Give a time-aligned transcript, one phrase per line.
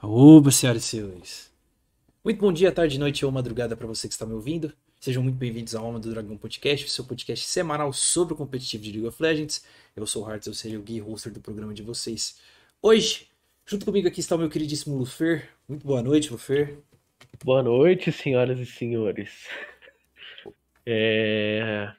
[0.00, 1.52] Oba, senhoras e senhores.
[2.24, 4.72] Muito bom dia, tarde, noite ou madrugada para você que está me ouvindo.
[5.00, 8.92] Sejam muito bem-vindos ao Alma do Dragão Podcast, seu podcast semanal sobre o competitivo de
[8.92, 9.64] League of Legends.
[9.96, 12.40] Eu sou o Hearts, eu serei o guia hoster do programa de vocês.
[12.80, 13.26] Hoje,
[13.66, 15.48] junto comigo aqui está o meu queridíssimo Lufer.
[15.68, 16.78] Muito boa noite, Lufer.
[17.44, 19.48] Boa noite, senhoras e senhores.
[20.86, 21.92] É...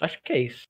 [0.00, 0.66] Acho que é isso.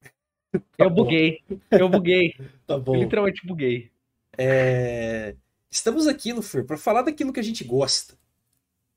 [0.52, 1.04] Tá eu bom.
[1.04, 1.40] buguei.
[1.70, 2.34] Eu buguei.
[2.66, 2.94] Tá Eu bom.
[2.94, 3.90] literalmente buguei.
[4.36, 5.34] É,
[5.72, 8.14] Estamos aqui, Lufer, para falar daquilo que a gente gosta.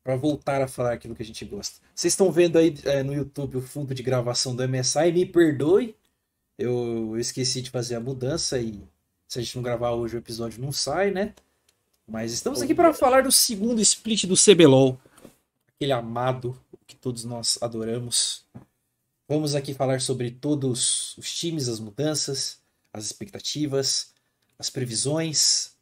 [0.04, 1.80] Para voltar a falar aquilo que a gente gosta.
[1.96, 5.96] Vocês estão vendo aí é, no YouTube o fundo de gravação do MSI, me perdoe.
[6.58, 8.84] Eu esqueci de fazer a mudança e
[9.26, 11.34] se a gente não gravar hoje o episódio não sai, né?
[12.06, 15.00] Mas estamos aqui para falar do segundo split do CBLOL.
[15.70, 18.44] Aquele amado que todos nós adoramos.
[19.30, 22.60] Vamos aqui falar sobre todos os times, as mudanças,
[22.92, 24.14] as expectativas,
[24.60, 25.75] as previsões,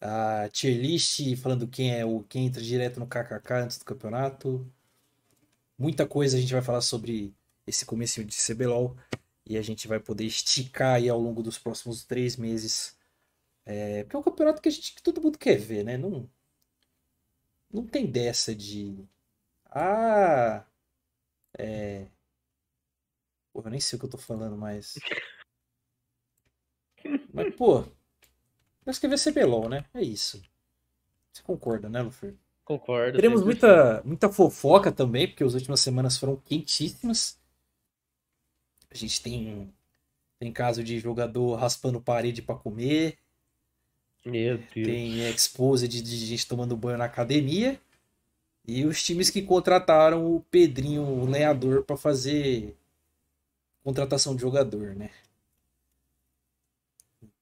[0.00, 4.70] a tier list, falando quem é o quem entra direto no KKK antes do campeonato.
[5.78, 7.34] Muita coisa a gente vai falar sobre
[7.66, 8.96] esse comecinho de CBLOL
[9.46, 12.96] e a gente vai poder esticar aí ao longo dos próximos três meses.
[13.64, 15.96] É, porque é um campeonato que, a gente, que todo mundo quer ver, né?
[15.96, 16.28] Não,
[17.72, 19.06] não tem dessa de.
[19.66, 20.64] Ah.
[21.58, 22.06] É.
[23.52, 24.94] Porra, eu nem sei o que eu tô falando, mas.
[27.32, 27.84] Mas, pô.
[28.88, 29.84] Nós queremos ver CBLOL, né?
[29.92, 30.42] É isso.
[31.30, 32.34] Você concorda, né, Lufer?
[32.64, 33.16] Concordo.
[33.16, 33.44] Teremos 100%.
[33.44, 37.38] muita, muita fofoca também, porque as últimas semanas foram quentíssimas.
[38.90, 39.70] A gente tem,
[40.38, 43.18] tem caso de jogador raspando parede pra comer,
[44.24, 44.68] Meu Deus.
[44.72, 47.78] tem expose de, de gente tomando banho na academia.
[48.66, 52.74] E os times que contrataram o Pedrinho, o lenhador, pra fazer
[53.84, 55.10] contratação de jogador, né?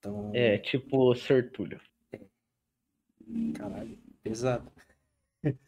[0.06, 1.80] Então, É, tipo Sertúlio.
[3.54, 4.70] Caralho, pesado.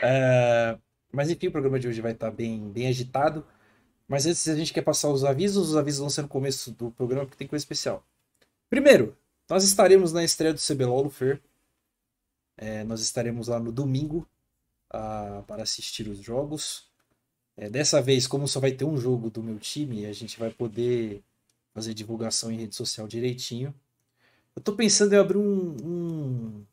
[0.00, 0.78] É,
[1.12, 3.44] mas enfim, o programa de hoje vai estar bem, bem agitado.
[4.06, 6.92] Mas antes a gente quer passar os avisos, os avisos vão ser no começo do
[6.92, 8.06] programa porque tem coisa especial.
[8.70, 9.16] Primeiro,
[9.50, 11.42] nós estaremos na estreia do CBLOL no Fer.
[12.56, 14.26] É, nós estaremos lá no domingo
[14.88, 16.88] ah, para assistir os jogos.
[17.56, 20.50] É, dessa vez, como só vai ter um jogo do meu time, a gente vai
[20.50, 21.22] poder
[21.74, 23.74] fazer divulgação em rede social direitinho.
[24.54, 26.66] Eu tô pensando em abrir um, um,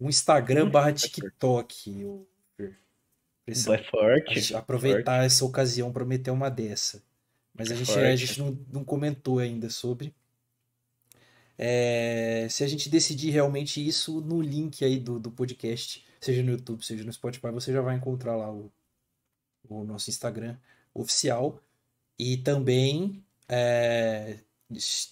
[0.00, 0.92] um Instagram Hum, barra.
[0.92, 2.26] TikTok.
[3.44, 4.54] Precisa É forte.
[4.54, 7.02] aproveitar essa ocasião para meter uma dessa.
[7.54, 10.14] Mas a gente, a gente não, não comentou ainda sobre.
[11.58, 16.52] É, se a gente decidir realmente isso no link aí do, do podcast, seja no
[16.52, 18.72] YouTube, seja no Spotify, você já vai encontrar lá o,
[19.68, 20.56] o nosso Instagram
[20.94, 21.60] oficial.
[22.18, 24.38] E também, é,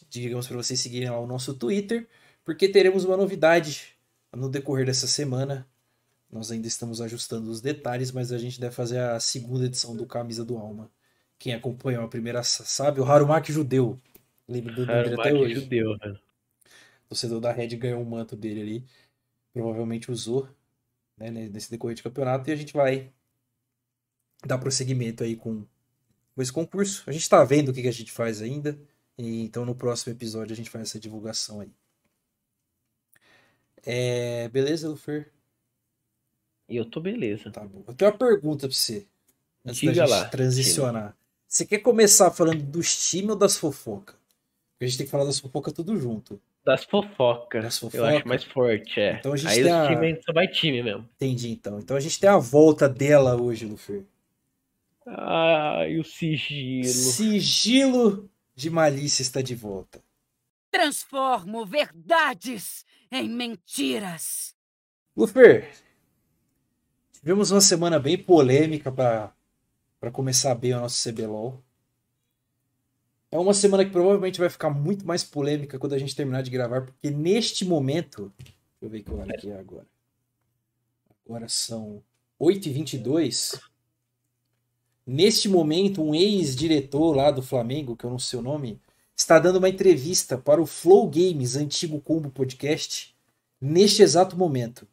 [0.09, 2.09] digamos para vocês seguirem lá o nosso Twitter,
[2.45, 3.97] porque teremos uma novidade
[4.35, 5.67] no decorrer dessa semana.
[6.31, 10.07] Nós ainda estamos ajustando os detalhes, mas a gente deve fazer a segunda edição do
[10.07, 10.91] Camisa do Alma.
[11.39, 13.99] Quem acompanhou a primeira sa- sabe, o Harumaki Judeu.
[14.47, 15.55] Lembro do nome até hoje.
[15.55, 16.15] judeu, velho.
[17.07, 18.85] O torcedor da Red ganhou um manto dele ali.
[19.53, 20.49] Provavelmente usou
[21.17, 22.49] né, nesse decorrer de campeonato.
[22.49, 23.11] E a gente vai
[24.47, 25.65] dar prosseguimento aí com,
[26.39, 27.03] com esse concurso.
[27.09, 28.79] A gente está vendo o que, que a gente faz ainda.
[29.19, 31.73] E, então no próximo episódio a gente faz essa divulgação aí.
[33.85, 35.33] É, beleza, Lufer?
[36.69, 37.51] Eu tô beleza.
[37.51, 37.83] Tá bom.
[37.89, 39.05] Eu tenho uma pergunta pra você.
[39.67, 41.17] Antes Diga da gente lá, transicionar.
[41.49, 44.15] Você quer começar falando dos times ou das fofocas?
[44.15, 46.41] Porque a gente tem que falar das fofocas tudo junto.
[46.65, 47.65] Das fofocas.
[47.65, 48.17] Das Eu fofocas?
[48.17, 49.15] acho mais forte, é.
[49.19, 51.09] Então a gente Aí tem os a- times só vai time mesmo.
[51.17, 51.79] Entendi, então.
[51.81, 54.05] Então a gente tem a volta dela hoje, Lufer.
[55.17, 56.85] Ai, o sigilo.
[56.85, 60.03] Sigilo de malícia está de volta.
[60.71, 64.55] Transformo verdades em mentiras.
[65.17, 65.73] Lufer,
[67.13, 69.33] tivemos uma semana bem polêmica para
[70.01, 71.63] para começar bem o nosso CBLOL.
[73.31, 76.51] É uma semana que provavelmente vai ficar muito mais polêmica quando a gente terminar de
[76.51, 78.33] gravar, porque neste momento.
[78.39, 79.87] Deixa eu ver que hora que é agora.
[81.27, 82.03] Agora são
[82.41, 83.61] 8h22.
[85.11, 88.79] Neste momento, um ex-diretor lá do Flamengo, que eu não sei o nome,
[89.17, 93.17] está dando uma entrevista para o Flow Games, antigo Combo Podcast,
[93.59, 94.87] neste exato momento.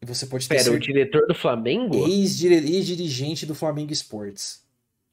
[0.00, 2.06] E você pode ter Pera, o diretor do Flamengo?
[2.06, 4.64] Ex-dirigente do Flamengo Sports.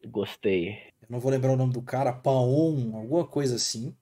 [0.06, 0.74] Gostei.
[1.02, 3.96] Eu não vou lembrar o nome do cara, Paon, alguma coisa assim.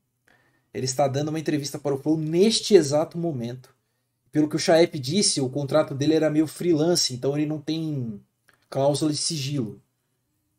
[0.73, 3.73] Ele está dando uma entrevista para o Flow neste exato momento.
[4.29, 8.19] Pelo que o Chaep disse, o contrato dele era meio freelance, então ele não tem
[8.71, 9.79] cláusula de sigilo.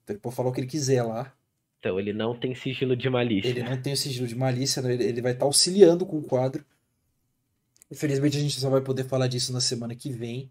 [0.05, 1.35] Então ele pode falar o que ele quiser lá.
[1.81, 3.49] Então, ele não tem sigilo de malícia.
[3.49, 4.95] Ele não tem o sigilo de malícia, né?
[4.95, 6.65] ele, vai estar auxiliando com o quadro.
[7.91, 10.49] Infelizmente a gente só vai poder falar disso na semana que vem.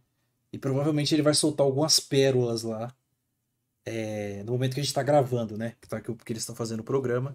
[0.52, 2.94] E provavelmente ele vai soltar algumas pérolas lá.
[3.86, 5.76] é, no momento que a gente tá gravando, né?
[5.80, 7.34] Que, tá, eles estão fazendo o programa.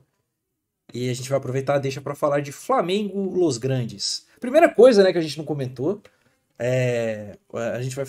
[0.93, 4.27] E a gente vai aproveitar deixa para falar de Flamengo Los Grandes.
[4.39, 6.03] Primeira coisa, né, que a gente não comentou.
[6.59, 8.05] É, a gente vai.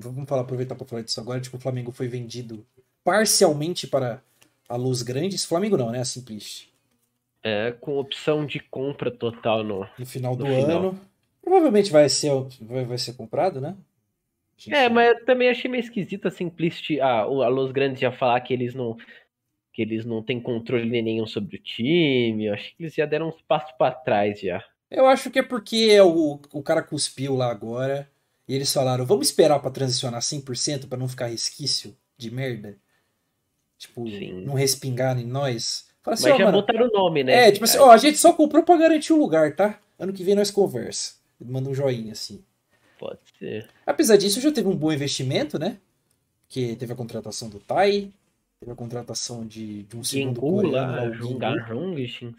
[0.00, 1.40] Vamos falar, aproveitar para falar disso agora.
[1.40, 2.66] Tipo, o Flamengo foi vendido
[3.04, 4.22] parcialmente para
[4.68, 5.44] a Los Grandes.
[5.44, 6.00] Flamengo não, né?
[6.00, 6.68] A Simplist.
[7.42, 9.86] É, com opção de compra total no.
[9.98, 10.78] No final do No final.
[10.78, 11.00] ano.
[11.42, 12.30] Provavelmente vai ser,
[12.60, 13.74] vai, vai ser comprado, né?
[14.58, 17.72] A gente- É, mas eu também achei meio esquisito a Simplicity, ah, o- a Los
[17.72, 18.96] Grandes já falar que eles não
[19.72, 22.46] que eles não têm controle nenhum sobre o time.
[22.46, 24.62] Eu acho que eles já deram uns passos pra trás já.
[24.90, 28.10] Eu acho que é porque o, o cara cuspiu lá agora
[28.50, 32.76] e eles falaram, vamos esperar pra transicionar 100% pra não ficar resquício de merda.
[33.78, 34.44] Tipo, Sim.
[34.44, 35.88] não respingar em nós.
[36.02, 37.46] Fala assim, Mas já mano, botaram o nome, né?
[37.46, 39.78] é, tipo assim, ó, a gente só comprou pra garantir o lugar, tá?
[39.96, 41.14] Ano que vem nós conversa.
[41.40, 42.44] Manda um joinha assim.
[42.98, 43.68] Pode ser.
[43.86, 45.78] Apesar disso, já teve um bom investimento, né?
[46.48, 48.10] Que teve a contratação do Tai,
[48.58, 51.68] teve a contratação de, de um segundo Gengu coreano lá, lá, o Jungar Gengu.
[51.68, 52.34] Jungishin.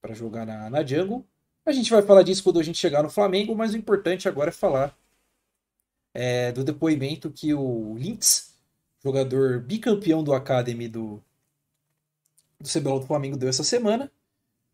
[0.00, 1.22] para jogar na, na Jungle.
[1.66, 4.48] A gente vai falar disso quando a gente chegar no Flamengo, mas o importante agora
[4.48, 4.98] é falar
[6.14, 8.58] é, do depoimento que o Lynx,
[9.02, 11.22] jogador bicampeão do Academy do,
[12.60, 14.10] do CBLOL do Flamengo, deu essa semana.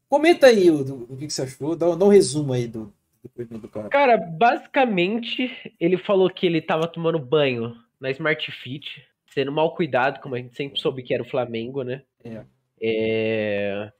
[0.09, 2.93] Comenta aí o, do- o que, que você achou, dá, dá um resumo aí do
[3.23, 3.89] depoimento do cara.
[3.89, 5.51] Cara, basicamente,
[5.81, 10.39] ele falou que ele tava tomando banho na Smart Fit, sendo mal cuidado, como a
[10.39, 12.03] gente sempre soube que era o Flamengo, né?
[12.25, 12.45] É.
[12.81, 13.91] É,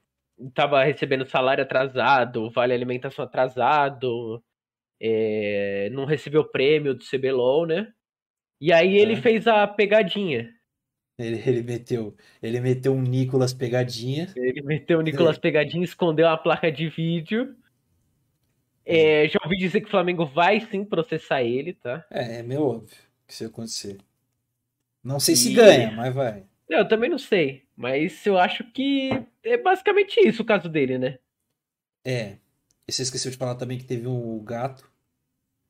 [0.53, 4.43] Tava recebendo salário atrasado, vale alimentação atrasado,
[4.99, 7.91] é, não recebeu prêmio do CBLOL, né?
[8.59, 9.21] E aí ele É.
[9.21, 10.53] fez a pegadinha.
[11.19, 14.31] Ele, ele meteu, ele meteu um Nicolas pegadinha.
[14.35, 17.55] Ele meteu o Nicolas Pegadinha, escondeu a placa de vídeo.
[18.85, 22.05] É, já ouvi dizer que o Flamengo vai sim processar ele, tá?
[22.11, 22.95] É, é meio óbvio
[23.25, 23.97] que isso ia acontecer.
[25.03, 26.45] Não sei se E- ganha, mas vai.
[26.69, 29.09] Eu também não sei, mas eu acho que
[29.43, 31.17] é basicamente isso o caso dele, né?
[32.05, 32.37] É.
[32.87, 34.89] E você esqueceu de falar também que teve um gato.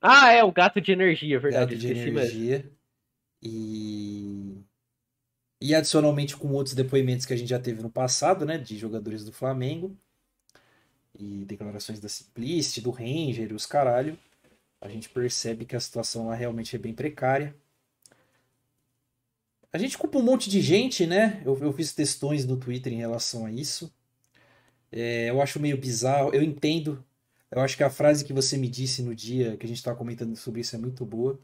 [0.00, 2.18] Ah, é, o gato de energia, verdade, gato de mesmo.
[2.18, 2.70] energia.
[3.42, 4.62] E...
[5.60, 8.56] e adicionalmente com outros depoimentos que a gente já teve no passado, né?
[8.56, 9.96] De jogadores do Flamengo.
[11.18, 14.16] E declarações da Simplist, do Ranger e os caralho.
[14.80, 17.56] A gente percebe que a situação lá realmente é bem precária.
[19.72, 21.42] A gente culpa um monte de gente, né?
[21.44, 23.92] Eu, eu fiz textões no Twitter em relação a isso.
[24.90, 26.32] É, eu acho meio bizarro.
[26.32, 27.04] Eu entendo.
[27.50, 29.96] Eu acho que a frase que você me disse no dia que a gente estava
[29.96, 31.38] comentando sobre isso é muito boa.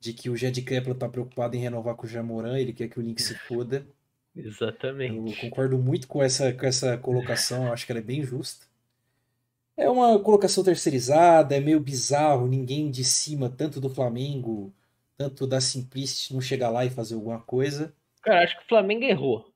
[0.00, 2.98] De que o Jed Kepler tá preocupado em renovar com o Jamoran, ele quer que
[2.98, 3.86] o Link se foda.
[4.34, 5.36] Eu Exatamente.
[5.40, 8.66] concordo muito com essa, com essa colocação, eu acho que ela é bem justa.
[9.76, 14.72] É uma colocação terceirizada, é meio bizarro, ninguém de cima, tanto do Flamengo,
[15.16, 17.94] tanto da Simplicity, não chegar lá e fazer alguma coisa.
[18.22, 19.52] Cara, acho que o Flamengo errou.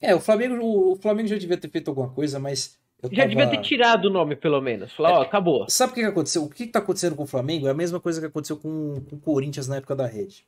[0.00, 3.44] É, o Flamengo, o Flamengo já devia ter feito alguma coisa, mas eu Já devia
[3.44, 4.92] tava- ter tirado o nome, pelo menos.
[4.92, 5.68] Falar, ó, acabou.
[5.68, 6.44] Sabe o que que aconteceu?
[6.44, 9.00] O que que tá acontecendo com o Flamengo é a mesma coisa que aconteceu com,
[9.08, 10.44] com o Corinthians na época da Rede.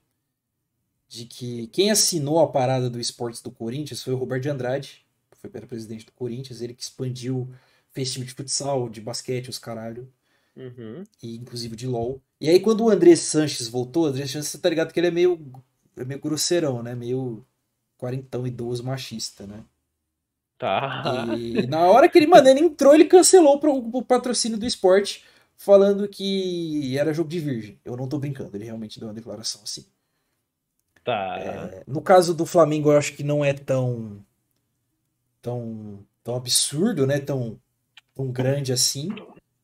[1.09, 5.05] De que quem assinou a parada do esportes do Corinthians foi o Roberto de Andrade,
[5.31, 7.49] que foi presidente do Corinthians, ele que expandiu,
[7.93, 10.09] fez time de futsal, de basquete, os caralho,
[10.57, 11.05] Uhum.
[11.23, 12.21] e inclusive de LoL.
[12.41, 15.07] E aí quando o André Sanches voltou, o André Sanches, você tá ligado que ele
[15.07, 15.41] é meio,
[15.97, 16.95] é meio grosseirão, né?
[16.95, 17.45] Meio
[17.97, 19.65] quarentão idoso machista, né?
[20.61, 21.03] Tá.
[21.39, 25.25] E na hora que ele, mano, ele entrou, ele cancelou o, o patrocínio do esporte,
[25.57, 27.81] falando que era jogo de virgem.
[27.83, 29.87] Eu não tô brincando, ele realmente deu uma declaração assim.
[31.03, 31.39] Tá.
[31.39, 34.23] É, no caso do Flamengo, eu acho que não é tão
[35.41, 37.19] tão, tão absurdo, né?
[37.19, 37.59] Tão,
[38.15, 39.09] tão grande assim.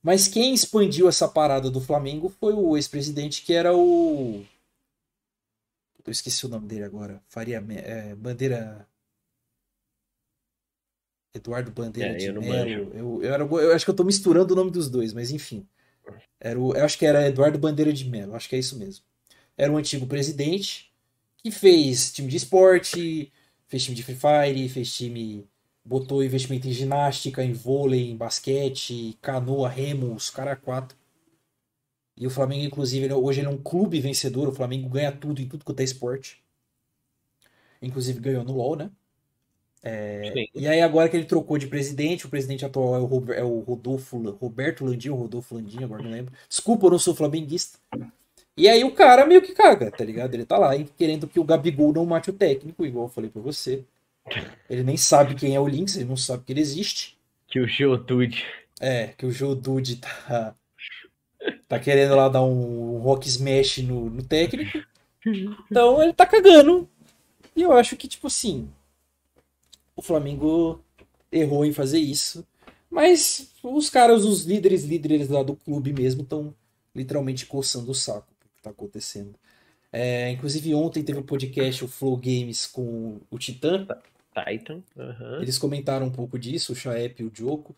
[0.02, 4.44] Mas quem expandiu essa parada do Flamengo foi o ex-presidente, que era o.
[6.04, 7.20] Eu esqueci o nome dele agora.
[7.28, 8.86] Faria é, Bandeira.
[11.36, 12.42] Eduardo Bandeira É, de eu.
[12.94, 15.66] Eu, eu, era- eu acho que eu tô misturando o nome dos dois, mas enfim.
[16.40, 19.04] Era o, eu acho que era Eduardo Bandeira de Mello, acho que é isso mesmo.
[19.56, 20.92] Era um antigo presidente
[21.38, 23.32] que fez time de esporte,
[23.68, 25.46] fez time de Free Fire, fez time.
[25.84, 30.96] botou investimento em ginástica, em vôlei, em basquete, canoa, remo, os cara quatro.
[32.16, 35.40] E o Flamengo, inclusive, ele- hoje ele é um clube vencedor, o Flamengo ganha tudo
[35.40, 36.44] em tudo quanto é esporte.
[37.80, 38.90] Inclusive ganhou no LoL, né?
[40.32, 40.46] Sim.
[40.54, 43.42] E aí, agora que ele trocou de presidente, o presidente atual é o, Rober- é
[43.44, 46.32] o Rodolfo, Roberto Landim, Rodolfo Landim, agora não lembro.
[46.48, 47.78] Desculpa, eu não sou flamenguista.
[48.56, 50.34] E aí o cara meio que caga, tá ligado?
[50.34, 53.28] Ele tá lá hein, querendo que o Gabigol não mate o técnico, igual eu falei
[53.30, 53.84] pra você.
[54.68, 57.16] Ele nem sabe quem é o Lynx, ele não sabe que ele existe.
[57.46, 58.44] Que o Geodude.
[58.80, 60.54] É, que o Joe Dude tá,
[61.68, 64.78] Tá querendo lá dar um rock smash no, no técnico.
[65.70, 66.88] Então ele tá cagando.
[67.54, 68.68] E eu acho que, tipo assim,
[69.96, 70.84] o Flamengo
[71.32, 72.46] errou em fazer isso.
[72.88, 76.54] Mas os caras, os líderes, líderes lá do clube mesmo, estão
[76.94, 79.34] literalmente coçando o saco do que tá acontecendo.
[79.92, 83.86] É, inclusive ontem teve um podcast, o Flow Games, com o Titã.
[84.34, 84.82] Titan.
[84.96, 85.40] aham.
[85.40, 87.74] Eles comentaram um pouco disso, o Chaep e o Joko.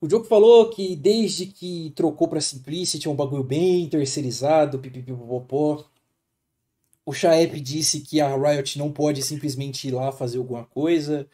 [0.00, 5.84] O Joko falou que desde que trocou para Simplicity é um bagulho bem terceirizado, pipipipopopó.
[7.04, 11.28] O Chaep disse que a Riot não pode simplesmente ir lá fazer alguma coisa,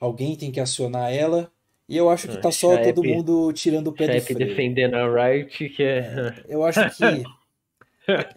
[0.00, 1.52] alguém tem que acionar ela.
[1.88, 4.48] E eu acho que tá só Chaep- todo mundo tirando o pé do Chefe freio.
[4.50, 6.44] defendendo a Riot, que é.
[6.48, 7.04] Eu acho que.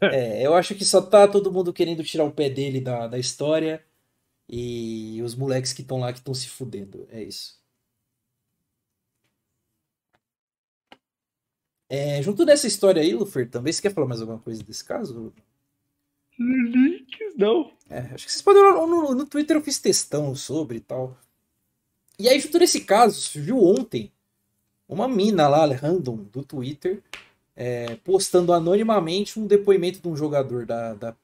[0.01, 3.19] É, eu acho que só tá todo mundo querendo tirar o pé dele da, da
[3.19, 3.85] história.
[4.49, 7.07] E os moleques que estão lá que estão se fudendo.
[7.11, 7.59] É isso.
[11.87, 15.31] É, junto nessa história aí, Lufer, também você quer falar mais alguma coisa desse caso?
[16.39, 17.71] Links, não.
[17.89, 21.17] É, acho que vocês podem olhar no, no Twitter eu fiz textão sobre e tal.
[22.19, 24.11] E aí, junto nesse caso, surgiu ontem
[24.87, 27.01] uma mina lá, random, do Twitter,
[27.55, 31.15] é, postando anonimamente um depoimento de um jogador da, da,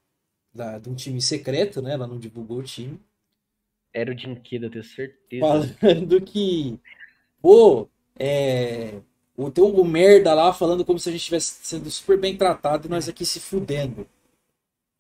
[0.54, 1.94] da- de um time secreto, né?
[1.94, 3.00] Ela não divulgou o time.
[3.94, 5.76] Era o Dinquida, eu tenho certeza.
[5.80, 6.80] Falando que,
[7.42, 7.88] pô,
[8.18, 9.00] é,
[9.38, 12.88] o teu o merda lá falando como se a gente estivesse sendo super bem tratado
[12.88, 14.08] e nós aqui se fudendo.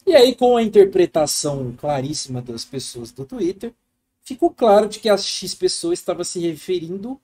[0.05, 3.73] E aí, com a interpretação claríssima das pessoas do Twitter,
[4.25, 7.21] ficou claro de que a X pessoa estava se referindo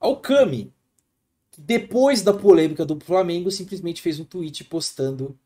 [0.00, 0.72] ao Kami.
[1.50, 5.38] que Depois da polêmica do Flamengo, simplesmente fez um tweet postando.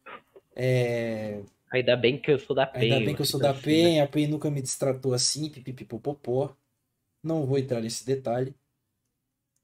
[0.55, 2.95] é, Ainda bem que eu sou da Penha.
[2.97, 6.55] Ainda bem que eu sou da PEN, a PEN nunca me destratou assim, pipipipopopó.
[7.23, 8.55] Não vou entrar nesse detalhe.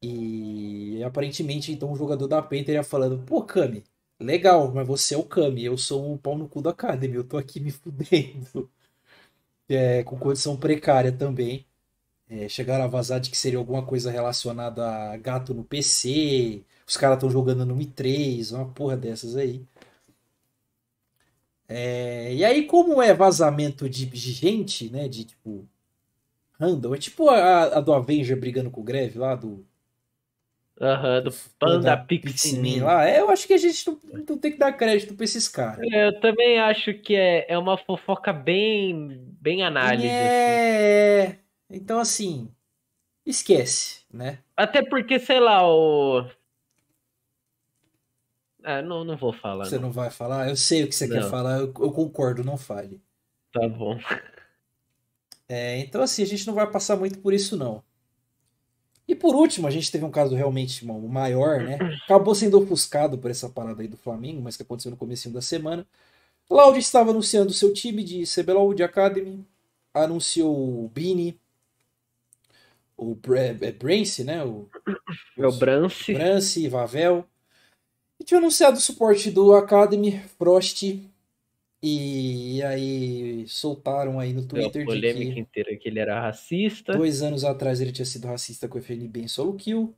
[0.03, 3.83] E aparentemente, então, o jogador da PEN teria falando, pô, Kami,
[4.21, 7.25] legal, mas você é o Kami, eu sou um pau no cu da Academy, eu
[7.25, 8.71] tô aqui me fudendo.
[9.69, 11.67] É, com condição precária também.
[12.29, 16.97] É, chegaram a vazar de que seria alguma coisa relacionada a gato no PC, os
[16.97, 19.65] caras estão jogando no Mi 3, uma porra dessas aí.
[21.69, 25.09] É, e aí, como é vazamento de de gente, né?
[25.09, 25.69] De tipo.
[26.61, 29.67] Random, é tipo a, a do Avenger brigando com o Greve lá, do
[30.81, 32.81] Aham, do Panda Pixmin.
[32.81, 33.09] lá.
[33.09, 35.87] É, eu acho que a gente não, não tem que dar crédito pra esses caras.
[35.91, 40.05] Eu também acho que é, é uma fofoca bem, bem análise.
[40.07, 40.51] assim.
[40.51, 41.39] É.
[41.71, 42.51] Então, assim.
[43.25, 44.39] Esquece, né?
[44.57, 46.29] Até porque, sei lá, o.
[48.63, 49.65] Ah, não, não vou falar.
[49.65, 49.85] Você não.
[49.85, 50.49] não vai falar?
[50.49, 51.31] Eu sei o que você quer Não.
[51.31, 53.01] falar, eu, eu concordo, não fale.
[53.53, 53.99] Tá bom.
[55.49, 57.83] É, então, assim, a gente não vai passar muito por isso, não.
[59.09, 61.79] E por último, a gente teve um caso realmente maior, né?
[62.05, 65.41] Acabou sendo ofuscado por essa parada aí do Flamengo, mas que aconteceu no comecinho da
[65.43, 65.87] semana.
[66.51, 69.45] Laude estava anunciando seu time de CBLOL de Academy,
[69.95, 71.39] anunciou o Bini,
[72.97, 74.43] o Bra- é Brance, né?
[74.45, 74.69] O
[75.39, 76.13] É o Brance.
[76.13, 77.25] Brance, Vavel.
[78.19, 80.83] E tinha anunciado o suporte do Academy, Frost.
[81.89, 86.93] E aí soltaram aí no a Twitter de polêmica que inteira que ele era racista.
[86.97, 89.95] Dois anos atrás ele tinha sido racista com o FNB em solo kill.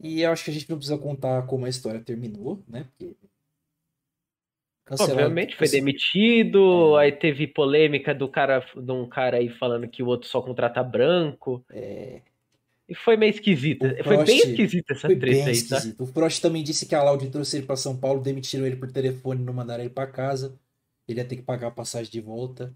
[0.00, 2.86] E eu acho que a gente não precisa contar como a história terminou, né?
[2.96, 3.14] Porque.
[4.86, 7.02] Cancelado- Obviamente, foi demitido, É.
[7.06, 10.82] aí teve polêmica do cara, de um cara aí falando que o outro só contrata
[10.82, 11.62] branco.
[11.70, 12.20] É,
[12.88, 13.88] E foi meio esquisita.
[14.04, 15.82] Foi bem Prost esquisita essa foi treta bem aí, tá?
[15.98, 18.90] O Frost também disse que a Loud trouxe ele para São Paulo, demitiram ele por
[18.92, 20.56] telefone, não mandaram ele para casa.
[21.08, 22.72] Ele ia ter que pagar a passagem de volta.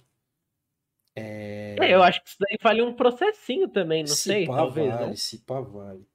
[1.17, 4.57] É, É, eu acho que isso daí vale um processinho também, não se sei, pá
[4.57, 5.17] talvez vale, não.
[5.17, 6.07] se pá vale.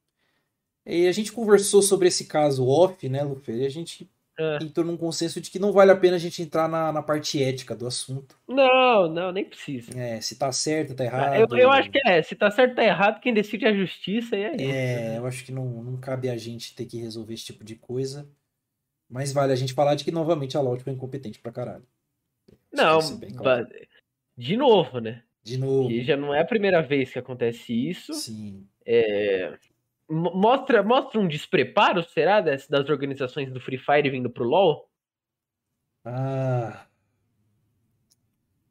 [0.86, 3.56] E a gente conversou sobre esse caso off, né, Lufer?
[3.58, 4.58] E a gente É.
[4.62, 7.42] entrou num consenso de que não vale a pena a gente entrar na, na parte
[7.42, 8.38] ética do assunto.
[8.48, 9.98] Não, não, nem precisa.
[10.00, 11.58] É, se tá certo, tá Eu, errado.
[11.58, 14.44] eu acho que é, se tá certo tá errado, quem decide é a justiça e
[14.44, 14.72] é isso.
[14.72, 17.76] É, eu acho que não, não cabe a gente ter que resolver esse tipo de
[17.76, 18.30] coisa.
[19.10, 21.86] Mas vale a gente falar de que, novamente, a Loud foi incompetente pra caralho.
[22.76, 23.68] Não, é claro.
[24.38, 25.24] de novo, né?
[25.44, 25.90] De novo.
[25.90, 28.14] Que já não é a primeira vez que acontece isso.
[28.14, 28.68] Sim.
[28.86, 29.58] É,
[30.10, 34.90] mo- Mostra, mostra um despreparo, será, das, das organizações do Free Fire vindo pro LoL?
[36.04, 36.86] Ah.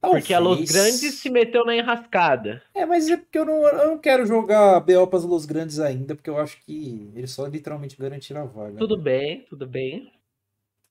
[0.00, 0.70] Porque a Los Talvez.
[0.72, 2.62] Grandes se meteu na enrascada.
[2.74, 6.14] É, mas é porque eu não, eu não quero jogar BO pras Los Grandes ainda,
[6.14, 8.76] porque eu acho que eles só literalmente garantiram a vaga.
[8.76, 9.02] Tudo né?
[9.02, 10.12] bem, tudo bem.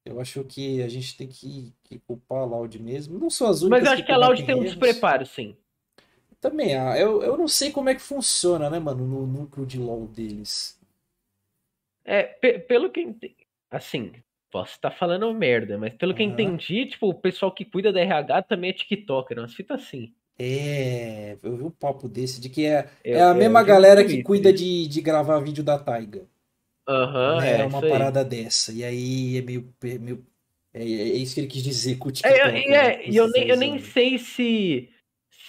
[0.05, 3.17] Eu acho que a gente tem que, que culpar a Loud mesmo.
[3.17, 5.55] Não são as únicas Mas eu acho que a Loud tem um despreparo, sim.
[6.41, 9.79] Também, ah, eu, eu não sei como é que funciona, né, mano, no núcleo de
[9.79, 10.77] LoL deles.
[12.03, 13.37] É, pe- pelo que eu ente-
[13.71, 14.11] Assim,
[14.51, 16.33] posso estar falando merda, mas pelo que eu Aham.
[16.33, 20.13] entendi, tipo, o pessoal que cuida da RH também é TikToker, umas fitas assim.
[20.37, 24.03] É, eu vi um papo desse de que é, Eu- é a eu mesma galera
[24.03, 24.63] que cuida isso.
[24.63, 26.27] de, de gravar vídeo da Taiga.
[26.87, 27.61] Né?
[27.61, 28.71] é uma parada dessa.
[28.73, 30.25] E aí é meio, é meio-
[30.73, 30.85] é, é
[31.15, 32.37] isso que ele quis dizer com o É, TikTok.
[32.57, 34.89] e né, é, e eu nem, eu nem sei se,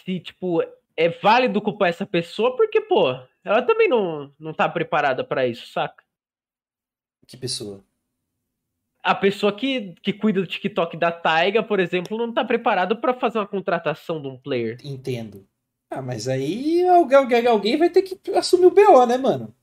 [0.05, 0.63] se, tipo,
[0.97, 3.09] é válido culpar essa pessoa, porque, pô,
[3.43, 6.05] ela também não, não tá preparada pra isso, saca?
[7.27, 7.83] Que pessoa?
[9.03, 13.13] A pessoa que, que cuida do TikTok da Taiga, por exemplo, não tá preparada pra
[13.13, 14.79] fazer uma contratação de um player.
[14.85, 15.47] Entendo.
[15.91, 19.55] Ah, mas aí alguém- alguém vai ter que assumir o BO, né, mano?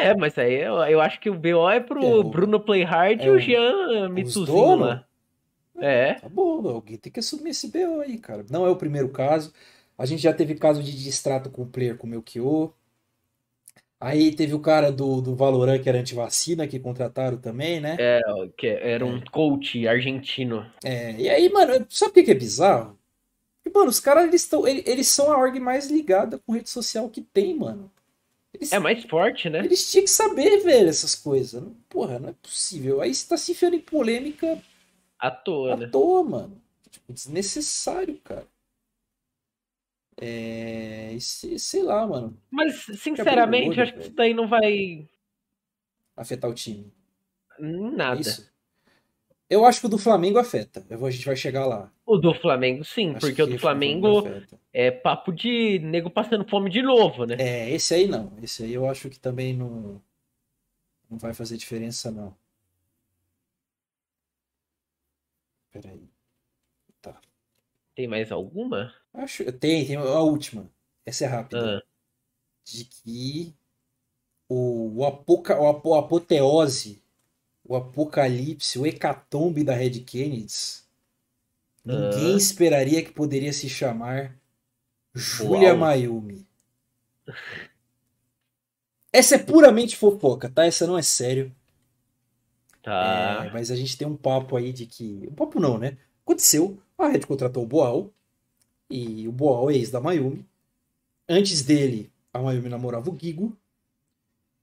[0.00, 3.22] É, mas aí eu, eu acho que o BO é pro É, o- Bruno Playhard
[3.22, 5.04] é e o- Jean lá.
[5.80, 6.14] É.
[6.14, 8.44] Tá bom, alguém tem que assumir esse BO aí, cara.
[8.50, 9.52] Não é o primeiro caso.
[9.96, 12.72] A gente já teve caso de distrato com o player com o Melchior.
[14.00, 17.96] Aí teve o cara do, do Valorant que era antivacina, que contrataram também, né?
[17.98, 18.20] É,
[18.56, 20.64] que era um coach argentino.
[20.84, 22.96] É, e aí, mano, sabe o que que é bizarro?
[23.74, 27.08] Mano, os caras, eles, tão, eles, eles são a org mais ligada com rede social
[27.10, 27.90] que tem, mano.
[28.54, 29.58] Eles, É mais forte, né?
[29.60, 31.62] eles tinham que saber, velho, essas coisas.
[31.88, 33.00] Porra, não é possível.
[33.00, 34.60] Aí você tá se enfiando em polêmica
[35.18, 35.86] À toa, à né?
[35.86, 36.60] toa, mano.
[36.90, 38.46] Tipo, desnecessário, cara.
[40.16, 41.16] É.
[41.20, 42.36] se- Sei lá, mano.
[42.50, 44.08] Mas, olho, sinceramente, eu acho que velho.
[44.08, 45.08] isso daí não vai
[46.16, 46.92] Afetar o time.
[47.60, 48.20] em É nada.
[48.20, 48.50] isso?
[49.50, 50.84] Eu acho que o do Flamengo afeta.
[50.90, 51.90] Eu vou- a gente vai chegar lá.
[52.04, 54.60] O do Flamengo, sim, Acho porque o do Flamengo afeta.
[54.72, 57.36] é papo de nego passando fome de novo, né?
[57.38, 58.32] É, esse aí não.
[58.42, 60.00] Esse aí eu acho que também não,
[61.10, 62.34] não vai fazer diferença, não.
[65.70, 66.08] Peraí.
[67.94, 68.94] Tem mais alguma?
[69.12, 70.70] Acho, tem, tem a última.
[71.04, 71.78] Essa é rápida.
[71.78, 71.82] Ah,
[72.64, 73.54] De que
[74.48, 77.02] o, o, apoca, o, apoteose,
[77.68, 80.52] o apocalipse, o hecatombe da Red Kennedy,
[81.84, 82.36] ninguém Ah.
[82.36, 84.34] esperaria que poderia se chamar
[85.14, 85.74] Julia.
[85.74, 86.46] Mayumi.
[89.12, 90.64] Essa é puramente fofoca, tá?
[90.64, 91.54] Essa não é sério.
[92.82, 93.44] tá.
[93.46, 95.28] É, mas a gente tem um papo aí de que.
[95.30, 95.98] Um papo não, né?
[96.24, 98.10] Aconteceu, a Red contratou o Boal,
[98.88, 100.46] e o Boal é ex da Mayumi.
[101.28, 103.54] Antes dele, a Mayumi namorava o Gigo,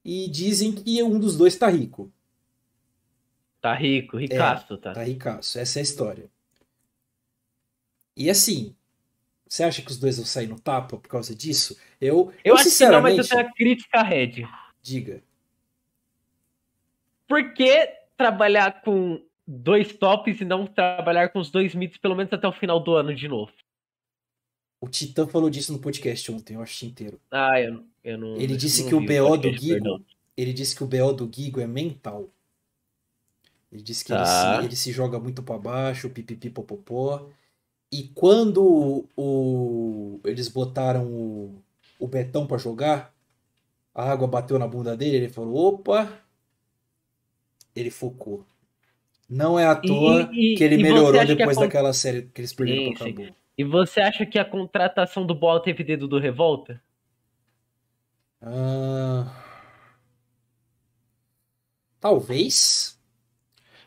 [0.04, 2.12] e dizem que um dos dois tá rico,
[3.66, 4.94] Tá rico, ricaço, tá?
[4.94, 5.58] tá ricaço.
[5.58, 6.30] Essa é a história.
[8.16, 8.76] E assim,
[9.48, 11.76] você acha que os dois vão sair no tapa por causa disso?
[12.00, 14.48] Eu, Eu acho que não, mas eu tenho uma crítica a Red.
[14.84, 15.24] diga.
[17.28, 22.32] Por que trabalhar com dois tops e não trabalhar com os dois mids pelo menos
[22.32, 23.52] até o final do ano de novo?
[24.80, 27.20] O Titã falou disso no podcast ontem, eu acho inteiro.
[27.32, 28.36] Ah, eu, eu não.
[28.36, 30.06] Ele disse não que o BO do Gigo, perdão.
[30.38, 32.30] ele disse que o BO do Gigo é mental.
[33.76, 34.60] Ele disse que ele, Tá.
[34.60, 37.28] se, ele se joga muito pra baixo, pipipi popopó.
[37.92, 41.62] E quando o, eles botaram o,
[42.00, 43.14] o Betão pra jogar,
[43.94, 46.10] a água bateu na bunda dele, ele falou, opa,
[47.76, 48.46] ele focou.
[49.30, 52.40] Não é à E- toa e- que ele e melhorou depois a daquela série que
[52.40, 53.14] eles perderam sim.
[53.14, 53.36] Cabo.
[53.58, 56.82] E você acha que a contratação do Bola teve dedo do Revolta?
[58.42, 59.42] Ah,
[62.00, 62.95] Talvez.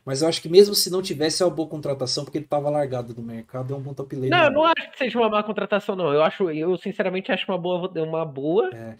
[0.08, 2.70] Mas eu acho que mesmo se não tivesse é uma boa contratação, porque ele tava
[2.70, 4.16] largado do mercado, é um bom top.
[4.16, 6.10] Não, eu não acho que seja uma má contratação, não.
[6.14, 8.70] Eu acho, eu sinceramente acho uma boa, uma boa.
[8.74, 8.98] É.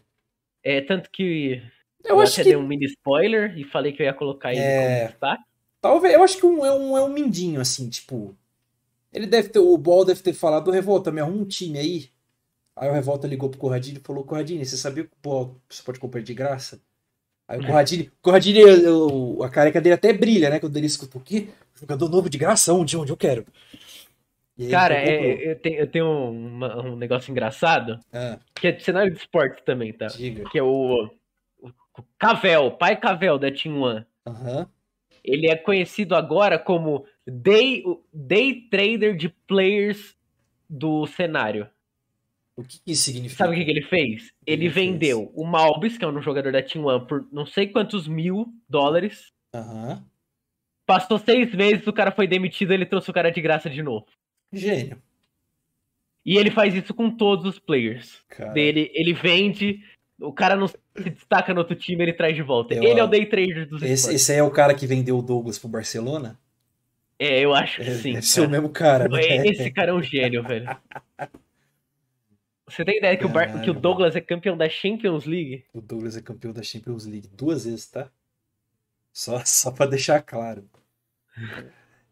[0.63, 1.63] É, tanto que
[2.05, 4.53] Eu eu acho até que dei um mini spoiler e falei que eu ia colocar
[4.53, 4.99] ele É.
[4.99, 5.43] como destaque.
[5.81, 8.37] talvez, eu acho que um- é um é um mindinho assim, tipo,
[9.11, 12.11] ele deve ter o Ball deve ter falado, Revolta, me arruma um time aí.
[12.77, 15.83] Aí o Revolta ligou pro Corradini e falou: Corradini, você sabia que o Ball você
[15.83, 16.83] pode comprar de graça?
[17.49, 20.61] Aí o Corradini, Corradini, o- a careca dele até brilha, né?
[20.61, 21.49] Quando ele escuta o quê?
[21.75, 23.47] Jogador novo de graça, onde, onde eu quero.
[24.59, 25.15] Aí, Cara, comprou.
[25.31, 29.19] é, eu, tenho, eu tenho uma- um negócio engraçado, Ah, que é de cenário de
[29.19, 30.09] esporte também, tá?
[30.09, 30.45] diga.
[30.51, 31.09] Que é o,
[31.63, 31.71] o
[32.19, 34.05] Cavel, pai Cavel da Team One.
[34.27, 34.69] Aham.
[35.25, 40.17] Ele é conhecido agora como day, o day trader de players
[40.69, 41.69] do cenário.
[42.59, 43.45] O que isso significa?
[43.45, 44.33] Sabe o que, que ele fez?
[44.45, 44.87] Ele ele fez?
[44.87, 48.53] vendeu o Malbis, que é um jogador da Team One, por não sei quantos mil
[48.69, 49.31] dólares.
[49.55, 50.05] Aham.
[50.85, 54.07] Passou seis meses, o cara foi demitido, ele trouxe o cara de graça de novo.
[54.53, 55.01] Gênio.
[56.27, 58.51] E ele faz isso com todos os players Cara.
[58.53, 58.91] dele.
[58.93, 59.81] Ele vende,
[60.21, 62.75] o cara não se destaca no outro time, ele traz de volta.
[62.75, 65.17] Eu, ele é o day trader dos Esse, esse aí é o cara que vendeu
[65.17, 66.37] o Douglas pro Barcelona?
[67.21, 68.13] É, eu acho que É, sim.
[68.15, 69.47] deve ser o mesmo cara, né?
[69.47, 70.67] Esse cara é um gênio, velho.
[72.69, 75.65] Você tem ideia que o, Bar- que o Douglas é campeão da Champions League?
[75.73, 78.13] O Douglas é campeão da Champions League duas vezes, tá?
[79.13, 80.67] Só, só pra deixar claro.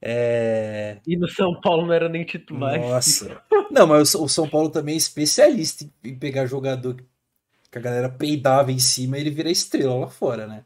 [0.01, 1.01] É...
[1.07, 2.79] E no São Paulo não era nem titular.
[2.81, 3.43] Nossa.
[3.71, 6.97] Não, mas o São Paulo também é especialista em pegar jogador
[7.71, 10.65] que a galera peidava em cima e ele vira estrela lá fora, né?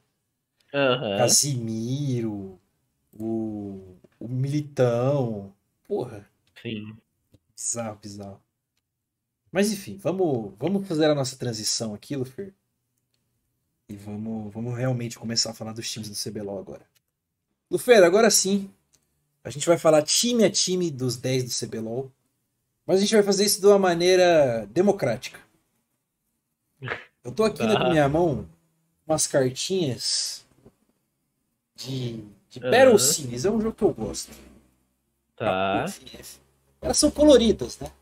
[0.74, 1.37] Aham.
[1.40, 2.61] Casimiro,
[3.12, 5.55] o, o Militão.
[5.87, 6.29] Porra,
[6.62, 7.00] Sim.
[7.57, 8.42] bizarro, bizarro.
[9.52, 12.52] Mas enfim, vamos, vamos fazer a nossa transição aqui, Lufer.
[13.88, 16.86] E vamos, vamos realmente começar a falar dos times do CBLOL agora.
[17.70, 18.70] Lufer, agora sim,
[19.42, 22.10] a gente vai falar time a time dos 10 do CBLOL.
[22.86, 25.38] Mas a gente vai fazer isso de uma maneira democrática.
[27.22, 27.88] Eu tô aqui na Tá.
[27.90, 28.48] minha mão
[29.06, 30.44] umas cartinhas
[31.76, 32.60] de, de.
[32.60, 33.44] Battle Series.
[33.44, 34.32] É um jogo que eu gosto.
[35.36, 35.86] Tá.
[36.80, 37.92] Elas são coloridas, né?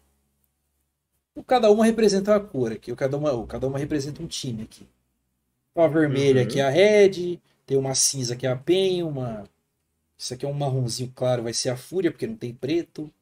[1.39, 2.93] O Cada uma representa uma cor aqui.
[2.93, 4.87] o Cada uma, o cada uma representa um time aqui.
[5.73, 6.45] Então, a vermelha Uhum.
[6.45, 9.45] aqui é a Red, tem uma cinza que é a PEN, uma.
[10.19, 13.13] Isso aqui é um marronzinho claro, vai ser a Fúria, porque não tem preto.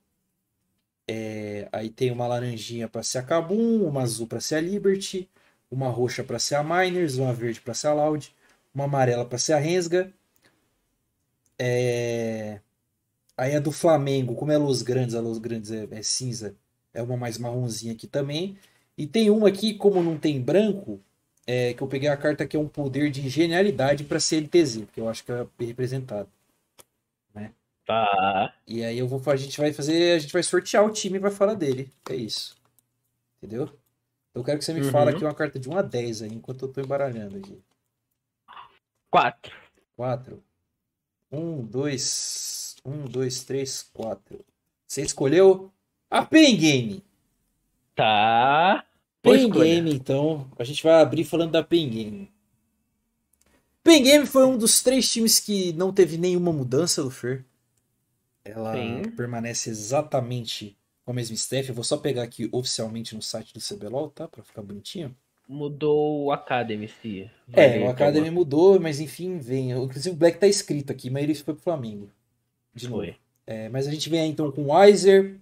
[1.39, 5.29] É, Aí tem uma laranjinha para ser a Kabum, uma azul para ser a Liberty,
[5.71, 8.35] uma roxa para ser a Miners, uma verde para ser a Loud,
[8.75, 10.13] uma amarela para ser a Rensga.
[11.59, 12.61] É,
[13.37, 16.57] Aí a do Flamengo, como é Los Grandes, a Los Grandes é, é cinza,
[16.97, 18.57] é uma mais marronzinha aqui também.
[18.97, 21.01] E tem uma aqui, como não tem branco,
[21.47, 25.01] é, que eu peguei a carta que é um poder de genialidade para CLTZ, porque
[25.01, 26.29] eu acho que é bem representado.
[27.87, 28.53] Tá.
[28.67, 31.21] E aí eu vou, a gente vai fazer, a gente vai sortear o time e
[31.21, 31.89] vai falar dele.
[32.11, 32.57] É isso.
[33.39, 33.67] Entendeu?
[34.31, 34.91] Então eu quero que você me Uhum.
[34.91, 37.63] fale aqui uma carta de 1 a 10 aí, enquanto eu tô embaralhando aqui.
[39.09, 39.57] Quatro.
[39.97, 40.43] 4.
[41.31, 44.45] 1, 2, 1, 2, 3, 4.
[44.87, 45.73] Você escolheu
[46.11, 47.03] a Pen Game.
[47.95, 48.85] Tá.
[49.25, 49.65] Escolha.
[49.65, 50.49] Game, então.
[50.59, 52.31] A gente vai abrir falando da Pen Game.
[53.83, 57.45] Pen Game foi um dos três times que não teve nenhuma mudança do Fer.
[58.45, 59.03] Ela Sim.
[59.17, 61.69] permanece exatamente com a mesma staff.
[61.69, 64.29] Eu vou só pegar aqui oficialmente no site do CBLOL, tá?
[64.29, 65.15] Pra ficar bonitinho.
[65.49, 67.31] Mudou o Academy, se.
[67.53, 69.71] É, o Academy alguma- mudou, mas enfim, vem.
[69.71, 72.11] Inclusive o Black tá escrito aqui, mas ele foi pro Flamengo.
[72.75, 73.03] De novo.
[73.03, 73.17] Foi.
[73.47, 75.37] É, mas a gente vem aí então com o Weiser,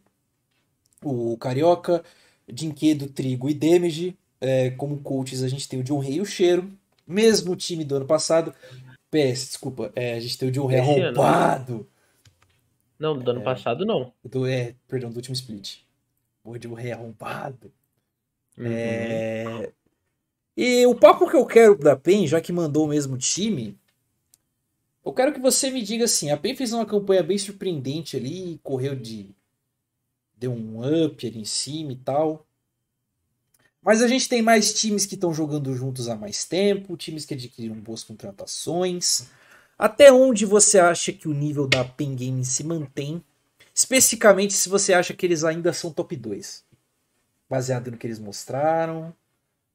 [1.05, 2.03] o Carioca,
[2.51, 4.17] Dinquedo, Trigo e Damage.
[4.41, 6.71] É, como coaches a gente tem o John Rey e o Cheiro.
[7.07, 8.55] Mesmo time do ano passado.
[9.11, 9.93] PS, desculpa.
[9.95, 11.09] é, a gente tem o John Rey né?
[11.09, 11.87] arrombado.
[12.99, 14.13] Não, do ano passado não.
[14.25, 15.79] Do, é, perdão, do último split.
[16.43, 17.73] O John Rey arrombado.
[18.57, 18.67] Uhum.
[18.67, 19.73] É,
[20.57, 23.77] E o papo que eu quero da PEN, já que mandou o mesmo time,
[25.05, 28.59] eu quero que você me diga assim: a PEN fez uma campanha bem surpreendente ali,
[28.63, 29.31] correu de.
[30.45, 32.47] Deu um up ali em cima e tal.
[33.83, 37.35] Mas a gente tem mais times que estão jogando juntos há mais tempo, times que
[37.35, 39.27] adquiriram boas contratações.
[39.79, 43.23] Até onde você acha que o nível da PEN Game se mantém?
[43.75, 46.65] Especificamente se você acha que eles ainda são top 2.
[47.49, 49.15] Baseado no que eles mostraram,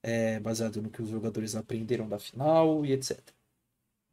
[0.01, 3.19] é, baseado no que os jogadores aprenderam da final e etc.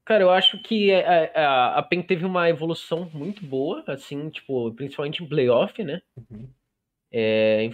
[0.07, 4.73] Cara, eu acho que a, a, a PEN teve uma evolução muito boa, assim, tipo,
[4.73, 6.01] principalmente em playoff, né?
[6.17, 6.49] Uhum.
[7.11, 7.69] É,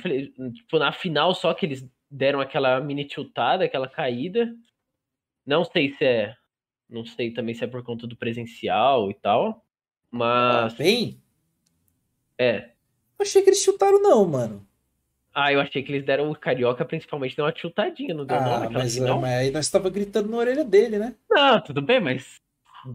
[0.55, 4.51] tipo, na final só que eles deram aquela mini tiltada, aquela caída.
[5.45, 6.35] Não sei se é.
[6.89, 9.67] Não sei também se é por conta do presencial e tal.
[10.15, 10.75] Ah, Mas.
[10.75, 11.23] bem?
[12.39, 12.71] É.
[13.19, 14.67] Achei que eles chutaram não, mano.
[15.35, 18.53] Ah, eu achei que eles deram o Carioca, principalmente, deu uma tiltadinha, não deu não
[18.55, 19.19] Ah, naquela mas, final?
[19.21, 21.15] mas aí nós tava gritando na orelha dele, né?
[21.29, 22.41] Não, tudo bem, mas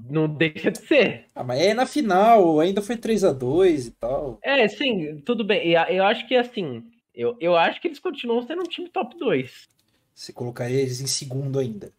[0.10, 1.26] não deixa de ser.
[1.36, 4.42] Ah, mas é na final, ainda foi 3 a 2 e tal.
[4.42, 5.72] É, sim, tudo bem.
[5.90, 9.68] Eu acho que assim, eu, eu acho que eles continuam sendo um time top 2.
[10.14, 11.94] Você colocaria eles em segundo ainda.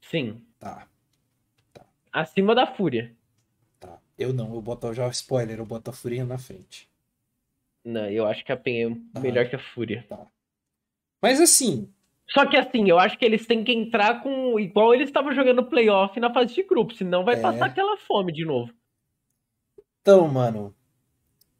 [0.00, 0.48] Sim.
[0.58, 0.88] Tá,
[2.12, 3.16] Acima da Fúria.
[3.80, 4.00] tá.
[4.16, 6.87] Eu não, eu boto já spoiler, eu boto a Furinha na frente.
[7.88, 10.06] Não, eu acho que a PEN é melhor que a Fúria.
[11.22, 11.88] Mas assim,
[12.28, 14.60] Só que assim, eu acho que eles têm que entrar com.
[14.60, 17.40] Igual eles estavam jogando playoff na fase de grupo, senão vai É.
[17.40, 18.70] passar aquela fome de novo.
[20.02, 20.74] então, mano,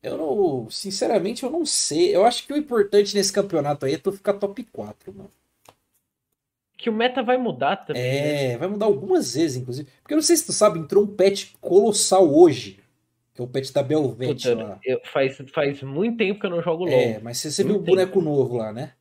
[0.02, 2.14] eu não, sinceramente, eu não sei.
[2.14, 5.32] Eu acho que o importante nesse campeonato aí é tu ficar top 4, mano.
[6.76, 8.02] Que o meta vai mudar também.
[8.02, 8.52] né?
[8.52, 9.90] É, vai mudar algumas vezes, inclusive.
[10.02, 12.78] Porque eu não sei se tu sabe, entrou um patch colossal hoje.
[13.38, 14.80] Que é o patch da Belvet Puta, lá.
[14.84, 16.92] eu- faz, faz muito tempo que eu não jogo LOL.
[16.92, 18.94] É, mas você, você viu o boneco novo lá, né?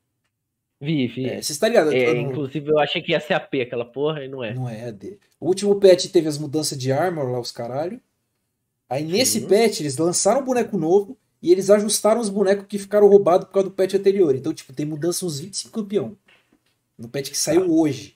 [0.80, 1.26] Vi, vi.
[1.28, 1.92] É, você está ligado?
[1.92, 4.54] É, Eu inclusive eu achei que ia ser AP aquela porra e não é.
[4.54, 5.18] Não é AD.
[5.40, 8.00] O último patch teve as mudanças de armor lá, os caralho.
[8.88, 9.48] Aí nesse Sim.
[9.48, 13.54] patch eles lançaram um boneco novo e eles ajustaram os bonecos que ficaram roubados por
[13.54, 14.36] causa do patch anterior.
[14.36, 16.16] Então, tipo, tem mudança uns 25 campeão.
[16.96, 17.72] No patch que saiu Tá.
[17.72, 18.16] hoje.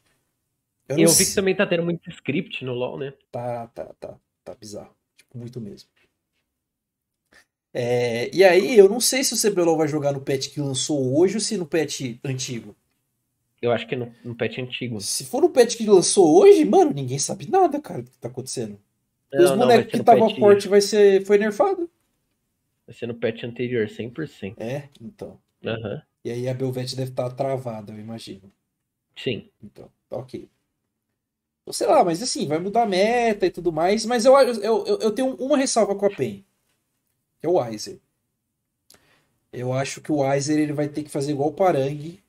[0.88, 3.12] Eu, Eu vi que também tá tendo muito script no LoL, né?
[3.32, 4.94] Tá, tá, tá, tá bizarro.
[5.18, 5.90] Tipo, muito mesmo.
[7.74, 11.18] É, e aí, eu não sei se o CBLOL vai jogar no patch que lançou
[11.18, 12.76] hoje ou se no patch antigo.
[13.62, 15.00] Eu acho que no, no patch antigo.
[15.00, 18.28] Se for no patch que lançou hoje, mano, ninguém sabe nada, cara, do que tá
[18.28, 18.80] acontecendo.
[19.34, 21.90] Os Não, vai bonecos que tava patch- forte vai ser, foi nerfado.
[22.86, 24.60] Vai ser no patch anterior, 100%.
[24.62, 25.40] É, então.
[25.64, 26.02] Aham.
[26.26, 28.52] E aí a Belvete deve estar travada, eu imagino.
[29.16, 29.50] Sim.
[29.64, 30.50] Então, tá ok.
[31.66, 34.06] Ou sei lá, mas assim, vai mudar a meta e tudo mais.
[34.06, 36.46] Mas eu, eu, eu, eu tenho uma ressalva com a PEN.
[37.42, 38.00] Que é o Weiser.
[39.52, 42.24] Eu acho que o Weiser ele vai ter que fazer igual o Parangue.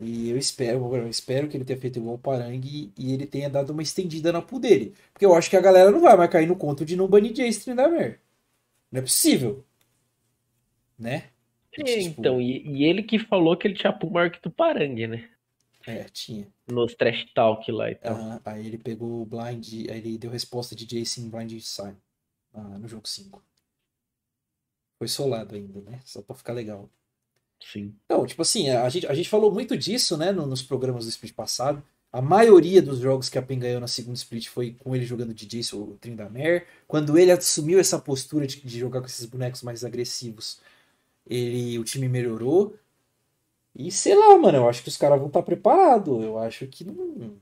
[0.00, 3.48] E eu espero, eu espero que ele tenha feito igual o Parangue e ele tenha
[3.48, 4.94] dado uma estendida na pool dele.
[5.12, 7.32] Porque eu acho que a galera não vai mais cair no conto de não banir
[7.32, 8.18] Jace Tryndamere.
[8.90, 9.64] Não é possível.
[10.98, 11.30] Né?
[11.72, 15.28] É, então, e, e ele que falou que ele tinha pool maior que Tuparangue, né?
[15.86, 16.48] É, tinha.
[16.66, 18.14] Nos trash talk lá e tal.
[18.14, 21.96] Aham, aí ele pegou o blind, aí ele deu resposta de Jace em blind sign
[22.52, 23.42] ah, no jogo 5.
[24.98, 26.00] Foi solado ainda, né?
[26.04, 26.88] Só pra ficar legal.
[27.60, 27.94] Sim.
[28.04, 31.08] Então, tipo assim, a gente, a gente falou muito disso, né, no- nos programas do
[31.10, 31.82] split passado.
[32.12, 35.34] A maioria dos jogos que a PEN ganhou na segunda split foi com ele jogando
[35.34, 36.64] de Jace ou Tryndamere.
[36.86, 40.60] Quando ele assumiu essa postura de, de jogar com esses bonecos mais agressivos,
[41.26, 42.76] ele, o time melhorou.
[43.74, 46.22] E sei lá, mano, eu acho que os caras vão estar preparados.
[46.24, 47.36] Eu acho que não.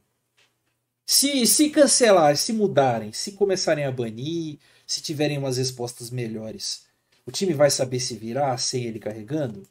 [1.07, 6.87] Se, se cancelar, se mudarem, se começarem a banir, se tiverem umas respostas melhores,
[7.27, 9.63] o time vai saber se virar sem ele carregando?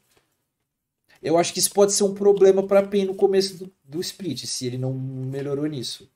[1.22, 4.44] Eu acho que isso pode ser um problema para PEN no começo do, do split,
[4.44, 6.10] se ele não melhorou nisso.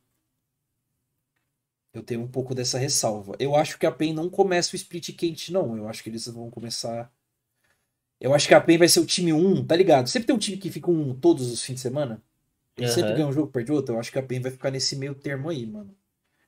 [1.94, 3.35] Eu tenho um pouco dessa ressalva.
[3.38, 5.77] Eu acho que a PEN não começa o split quente, não.
[5.77, 7.11] Eu acho que eles vão começar.
[8.20, 10.09] Eu acho que a PEN vai ser o time 1, tá ligado?
[10.09, 12.22] Sempre tem um time que fica um todos os fins de semana.
[12.77, 13.16] Ele sempre Aham.
[13.16, 13.94] ganha um jogo, perde outro.
[13.94, 15.96] Eu acho que a PEN vai ficar nesse meio termo aí, mano.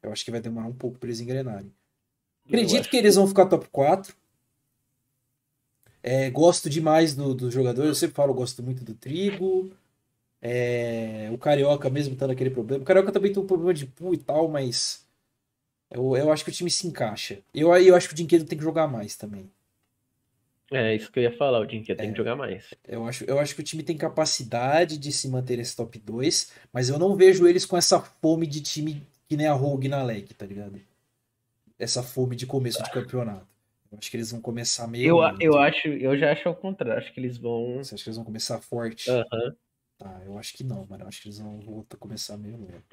[0.02, 1.72] Eu acho que vai demorar um pouco pra eles engrenarem.
[2.46, 4.14] Acredito que eles vão ficar top 4.
[6.02, 7.84] É, gosto demais do, do jogador.
[7.84, 9.70] Eu sempre falo, gosto muito do Trigo.
[10.42, 12.82] É, o Carioca mesmo tá naquele problema.
[12.82, 15.06] O Carioca também tem um problema de pool e tal, mas
[15.90, 17.38] eu, eu acho que o time se encaixa.
[17.54, 19.50] Eu, eu acho que o Dinquedo tem que jogar mais também.
[20.72, 21.94] É isso que eu ia falar, o tem É.
[22.10, 22.72] que jogar mais.
[22.86, 26.52] Eu acho, eu acho que o time tem capacidade de se manter nesse top 2,
[26.72, 30.00] mas eu não vejo eles com essa fome de time que nem a Rogue na
[30.02, 30.80] leg, tá ligado?
[31.76, 33.49] Essa fome de começo de campeonato.
[33.90, 35.20] Eu acho que eles vão começar meio.
[35.20, 37.78] Eu, eu acho, eu já acho ao contrário, acho que eles vão.
[37.78, 39.10] Você acha que eles vão começar forte?
[39.10, 39.56] Aham.
[39.98, 41.04] Tá, eu acho que não, mano.
[41.04, 42.84] Eu acho que eles vão voltar começar meio lento.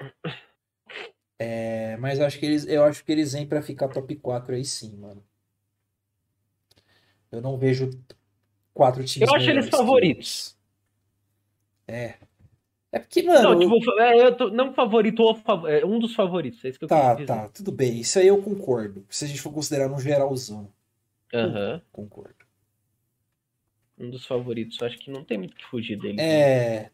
[1.38, 4.54] É, mas eu acho que eles, eu acho que eles vêm pra ficar top 4
[4.54, 5.24] aí sim, mano.
[7.30, 7.90] Eu não vejo
[8.74, 10.58] quatro times Eu acho eles favoritos.
[11.86, 12.14] É.
[12.90, 13.54] É porque, mano.
[13.54, 16.78] Não, tipo, é, eu tô, não favorito, ou fav- é um dos favoritos, é isso
[16.78, 18.00] que eu Tá, tá, tudo bem.
[18.00, 19.06] Isso aí eu concordo.
[19.10, 20.72] Se a gente for considerar no geralzão,
[21.32, 21.82] Aham.
[21.92, 22.46] concordo.
[23.98, 26.20] Um dos favoritos, acho que não tem muito o que fugir dele.
[26.20, 26.90] É.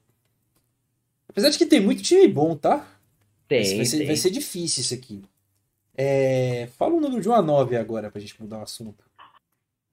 [1.29, 2.88] Apesar de que tem muito time bom, tá?
[3.47, 4.07] Tem, vai, ser, tem.
[4.07, 5.23] vai ser difícil isso aqui.
[5.94, 6.66] É...
[6.79, 9.05] Fala o número de uma 9 agora pra gente mudar o assunto.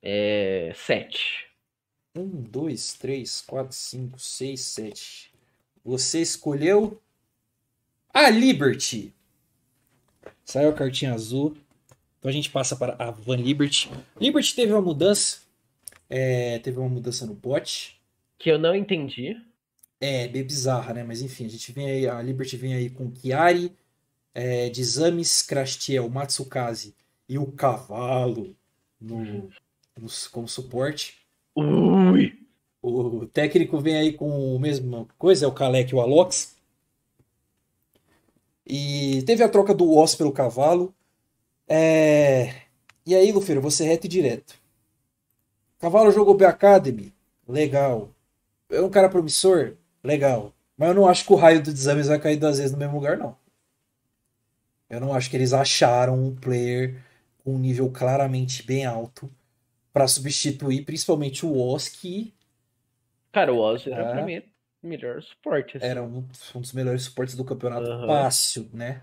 [0.02, 0.72] É.
[0.76, 1.48] Sete.
[2.16, 5.34] 1, 2, 3, 4, 5, 6, 7.
[5.84, 7.02] Você escolheu
[8.14, 9.14] a Liberty.
[10.44, 11.56] Saiu a cartinha azul.
[12.22, 13.90] Então a gente passa para a Van Liberty.
[14.20, 15.40] Liberty teve uma mudança.
[16.08, 18.00] É, teve uma mudança no bot.
[18.38, 19.36] Que eu não entendi.
[20.00, 21.04] É, bem bizarra, né?
[21.04, 23.76] Mas enfim, a gente vem aí, a Liberty vem aí com Chiari,
[24.36, 26.94] é, Dizames, Crastiel, Matsukaze
[27.28, 28.56] e o Cavalo
[29.00, 29.50] no,
[30.00, 31.18] nos- como suporte.
[31.56, 32.38] Ui!
[32.84, 36.56] O técnico vem aí com a mesma coisa, é o Kalec e o Alox.
[38.66, 40.94] E teve a troca do Oz pelo Cavalo.
[41.74, 42.54] É,
[43.06, 44.56] E aí, Lufeiro, você reto e direto.
[45.80, 47.14] Cavalo jogou B Academy?
[47.48, 48.14] Legal.
[48.70, 49.76] É um cara promissor?
[50.04, 50.54] Legal.
[50.78, 52.96] Mas eu não acho que o raio do Desames vai cair duas vezes no mesmo
[52.96, 53.38] lugar, não.
[54.90, 57.02] Eu não acho que eles acharam um player
[57.44, 59.32] com um nível claramente bem alto
[59.94, 62.34] para substituir principalmente o Oz, que
[63.32, 64.12] Cara, o Oz era Ah.
[64.14, 64.40] pra mim
[64.84, 65.78] o melhor suporte.
[65.78, 65.86] assim.
[65.86, 68.08] era um, um dos melhores suportes do campeonato Aham.
[68.08, 69.02] fácil, né?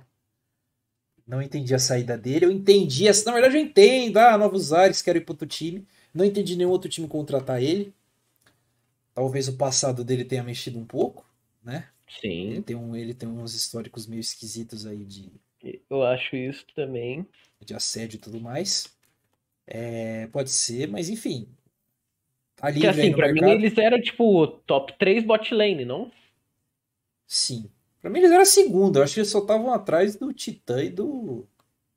[1.28, 2.46] Não entendi a saída dele.
[2.46, 5.86] Eu entendi, essa- na verdade eu entendo, ah, novos ares, quero ir para outro time.
[6.14, 7.94] Não entendi nenhum outro time contratar ele.
[9.14, 11.26] Talvez o passado dele tenha mexido um pouco,
[11.62, 11.90] né?
[12.48, 15.32] Ele Sim, tem, um, ele tem uns históricos meio esquisitos aí de,
[15.90, 17.26] eu acho isso também.
[17.64, 18.88] de assédio e tudo mais.
[19.66, 21.48] É, pode ser, mas enfim.
[22.56, 23.50] Tá Porque livre aí assim, pra mim mercado.
[23.50, 26.10] eles eram tipo top 3 bot lane, não?
[27.26, 27.70] Sim.
[28.00, 28.98] Pra mim eles eram a segunda.
[29.00, 31.46] Eu acho que eles só estavam atrás do Titã e do,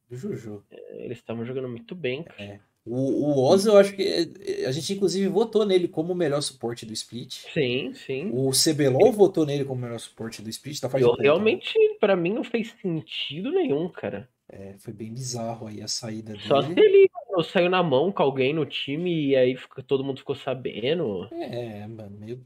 [0.10, 0.64] do Juju.
[0.92, 2.24] Eles estavam jogando muito bem.
[2.24, 2.42] cara.
[2.44, 2.60] É.
[2.84, 4.02] O, o Oz, eu acho que.
[4.02, 7.46] é, A gente, inclusive, votou nele como o melhor suporte do split.
[7.54, 8.32] Sim, sim.
[8.34, 10.80] O CBLOL votou nele como o melhor suporte do split.
[10.80, 14.22] Tá faz Eu, tempo, realmente, pra mim, não fez sentido nenhum, cara.
[14.22, 14.28] né?
[14.74, 16.82] É, foi bem bizarro aí a saída Só se dele.
[16.88, 20.36] ele mano, saiu na mão com alguém no time e aí fica- todo mundo ficou
[20.36, 21.28] sabendo.
[21.32, 22.46] É, mano, meio,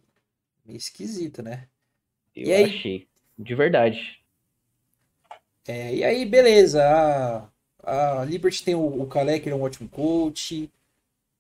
[0.66, 1.68] meio esquisito, né?
[2.36, 2.64] Eu E aí?
[2.66, 3.08] achei.
[3.38, 4.20] De verdade.
[5.68, 6.84] É, e aí, beleza.
[7.84, 10.72] A, a Liberty tem o, o Kalec, ele é um ótimo coach.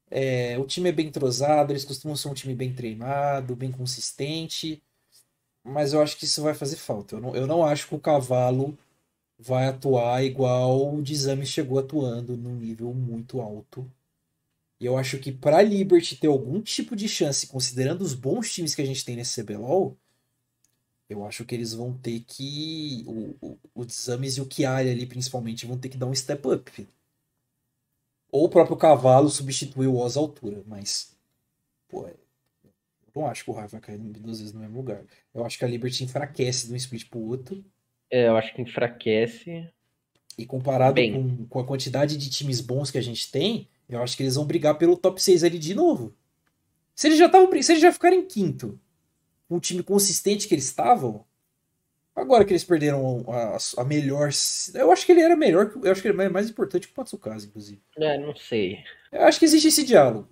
[0.09, 4.81] É, o time é bem entrosado, eles costumam ser um time bem treinado, bem consistente.
[5.63, 7.15] Mas eu acho que isso vai fazer falta.
[7.15, 8.77] Eu não, eu não acho que o Cavalo
[9.39, 13.89] vai atuar igual o Dizame chegou atuando num nível muito alto.
[14.79, 18.51] E eu acho que para a Liberty ter algum tipo de chance, considerando os bons
[18.53, 19.97] times que a gente tem nesse CBLOL,
[21.09, 23.03] eu acho que eles vão ter que.
[23.07, 26.87] O, o, o e o Chiari ali, principalmente, vão ter que dar um step up.
[28.31, 31.15] Ou o próprio Cavalo substituir o Oz à altura, mas.
[31.87, 32.17] Pô, eu
[33.15, 35.03] não acho que o Raio vai cair duas vezes no mesmo lugar.
[35.33, 37.63] Eu acho que a Liberty enfraquece de um split pro outro.
[38.09, 39.69] É, eu acho que enfraquece.
[40.37, 41.13] E comparado Bem.
[41.13, 44.35] com, com a quantidade de times bons que a gente tem, eu acho que eles
[44.35, 46.13] vão brigar pelo top 6 ali de novo.
[46.93, 48.77] Se eles já estavam, se eles já ficarem em quinto,
[49.47, 51.25] com o time consistente que eles estavam,
[52.15, 54.29] agora que eles perderam a, a melhor,
[54.73, 56.99] eu acho que ele era melhor, eu acho que ele é mais importante que o
[56.99, 57.81] Matsukaze, inclusive.
[57.97, 58.83] É, não sei.
[59.11, 60.27] Eu acho que existe esse diálogo.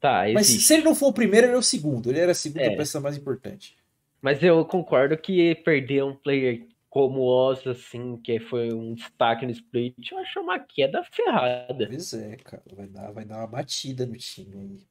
[0.00, 0.66] Tá, Mas existe.
[0.66, 2.10] se ele não for o primeiro, ele é o segundo.
[2.10, 2.76] Ele era a segunda É.
[2.76, 3.76] peça mais importante.
[4.20, 9.44] Mas eu concordo que perder um player como o Oz, assim, que foi um destaque
[9.44, 11.86] no split, eu acho uma queda ferrada.
[11.88, 12.62] Pois é, cara.
[12.74, 14.86] Vai dar, vai dar uma batida no time aí.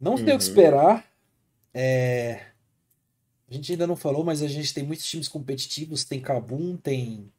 [0.00, 0.36] Não tem o que Uhum.
[0.38, 1.06] esperar.
[1.74, 2.51] É,
[3.52, 6.04] A gente ainda não falou, mas a gente tem muitos times competitivos.
[6.04, 7.30] Tem Kabum, tem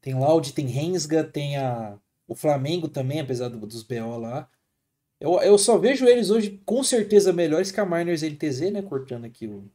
[0.00, 1.98] tem Loud, tem Rensga, tem a...
[2.28, 4.48] o Flamengo também, apesar do- dos BO lá.
[5.18, 8.80] Eu, eu só vejo eles hoje com certeza melhores que a Miners LTZ, né?
[8.80, 9.68] Cortando aqui o,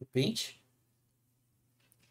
[0.00, 0.62] o pente.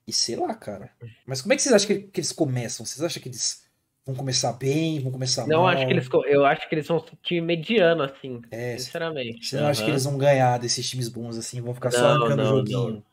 [0.06, 0.94] E sei lá, cara.
[1.26, 2.86] Mas como é que vocês acham que, que eles começam?
[2.86, 3.65] Vocês acham que eles
[4.06, 5.68] vão começar bem, vão começar Não mal?
[5.68, 9.48] acho que eles, eu acho que eles são um time mediano, assim, É, sinceramente.
[9.48, 12.14] Você não acha que eles vão ganhar desses times bons assim, vão ficar só Não,
[12.14, 13.02] arrancando não, joguinho?
[13.02, 13.04] não.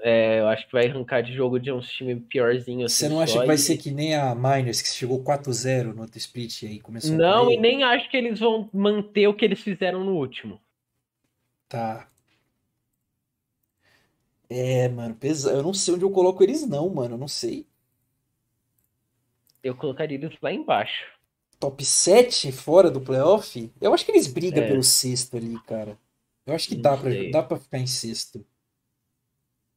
[0.00, 2.92] É, eu acho que vai arrancar de jogo de uns times piorzinhos.
[2.92, 5.22] Você assim, não acha só que vai e- ser que nem a Miners, que chegou
[5.24, 7.52] 4-0 no outro split e aí começou a Não, cair?
[7.52, 10.58] e nem acho que eles vão manter o que eles fizeram no último.
[11.68, 12.08] Tá.
[14.48, 15.50] É, mano, pesa...
[15.52, 17.66] eu não sei onde eu coloco eles não, mano, eu não sei.
[19.62, 21.06] Eu colocaria eles lá embaixo.
[21.58, 23.72] Top 7 fora do playoff?
[23.80, 24.68] Eu acho que eles brigam É.
[24.68, 25.96] pelo sexto ali, cara.
[26.44, 28.44] Eu acho que Não dá pra, dá pra ficar em sexto.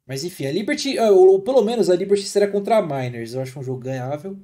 [0.07, 3.33] Mas enfim, a Liberty, ah, ou pelo menos a Liberty será contra a Miners.
[3.33, 4.37] Eu acho um jogo ganhável.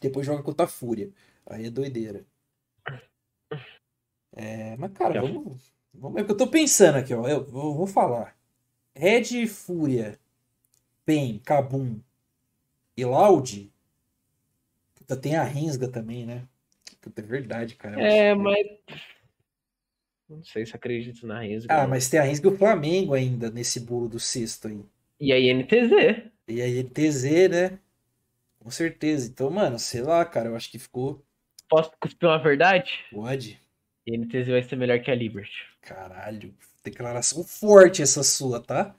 [0.00, 1.10] Depois joga contra a Fúria.
[1.46, 2.24] Aí é doideira.
[4.32, 6.18] É, mas cara, vamos, vamos.
[6.18, 7.26] É o que eu tô pensando aqui, ó.
[7.26, 8.36] Eu vou, vou falar.
[8.94, 10.18] Red, Fúria,
[11.04, 11.98] PEN, Kabum
[12.96, 13.72] e Loud.
[15.14, 16.42] Tem a Rensga também, né?
[17.00, 18.00] Puta, é verdade, cara.
[18.00, 18.66] É, mas.
[20.28, 21.72] Não sei se acredito na Rensga.
[21.72, 21.90] Ah, não.
[21.90, 24.84] mas tem a Rensga e o Flamengo ainda nesse bolo do sexto aí.
[25.20, 26.30] E a INTZ.
[26.48, 27.78] E aí TZ, né?
[28.58, 29.28] Com certeza.
[29.28, 31.22] Então, mano, sei lá, cara, eu acho que ficou.
[31.68, 33.04] Posso cuspir uma verdade?
[33.12, 33.60] Pode.
[34.08, 35.64] A INTZ vai ser melhor que a Liberty.
[35.80, 36.52] Caralho.
[36.82, 38.94] Declaração forte essa sua, tá?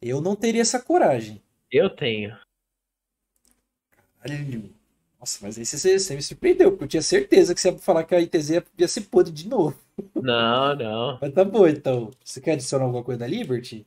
[0.00, 1.42] Eu não teria essa coragem.
[1.70, 2.36] Eu tenho.
[4.20, 4.75] Caralho.
[5.26, 8.04] Nossa, mas aí você, você me surpreendeu, porque eu tinha certeza que você ia falar
[8.04, 9.76] que a ITZ ia, ser podre de novo.
[10.14, 11.18] Não, não.
[11.20, 12.12] Mas tá bom, então.
[12.24, 13.84] Você quer adicionar alguma coisa da Liberty?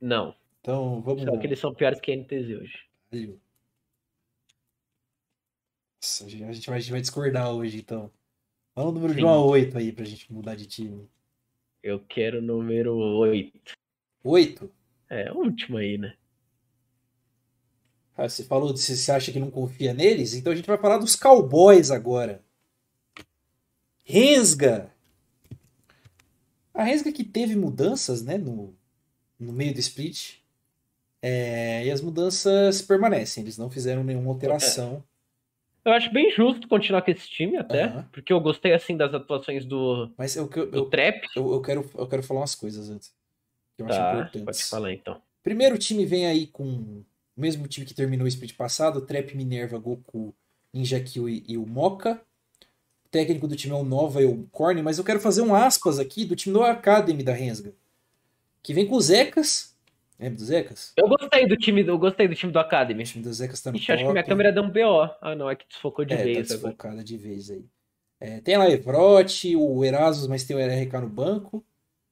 [0.00, 0.34] Não.
[0.60, 2.88] Então, vamos Só que eles são piores que a NTZ hoje.
[3.08, 3.40] Caralho.
[6.02, 8.10] Nossa, a gente vai, a gente vai discordar hoje, então.
[8.74, 9.26] Fala o número de Sim.
[9.26, 11.08] 1 a 8 aí pra gente mudar de time.
[11.80, 13.74] Eu quero o número 8.
[14.24, 14.68] 8?
[15.08, 16.16] É, o último aí, né?
[18.18, 20.76] Ah, você falou de se você acha que não confia neles, então a gente vai
[20.76, 22.42] falar dos Cowboys agora.
[24.04, 24.92] Rensga.
[26.74, 28.74] A Rensga que teve mudanças, né, no,
[29.38, 30.38] no meio do split.
[31.22, 35.02] É, e as mudanças permanecem, eles não fizeram nenhuma alteração.
[35.84, 38.02] Eu acho bem justo continuar com esse time até.
[38.12, 41.24] Porque eu gostei assim das atuações do, Mas eu, eu, do eu, Trap.
[41.36, 43.12] eu, eu quero, eu quero falar umas coisas antes.
[43.76, 44.44] Que eu acho Tá, importantes.
[44.44, 45.22] pode falar então.
[45.42, 47.04] Primeiro time vem aí com
[47.38, 50.34] o mesmo time que terminou o split passado, Trap, Minerva, Goku,
[50.74, 52.20] Ninja Kill e, e o Mocha.
[53.06, 55.54] O técnico do time é o Nova e o Korn, mas eu quero fazer um
[55.54, 57.72] aspas aqui do time do Academy da Rensga.
[58.62, 59.74] Que vem com o Zecas,
[60.18, 60.92] Lembra do Zecas?
[60.96, 63.04] Eu gostei do time, eu gostei do time do O Academy.
[63.04, 65.08] time do Zecas tá no Ixi, acho que minha câmera deu um BO.
[65.20, 66.72] Ah, não, é que desfocou de é, tá vez agora.
[66.72, 67.64] desfocada de vez aí.
[68.20, 71.64] É, tem lá Evrote, o Erasus, mas tem o RK no banco.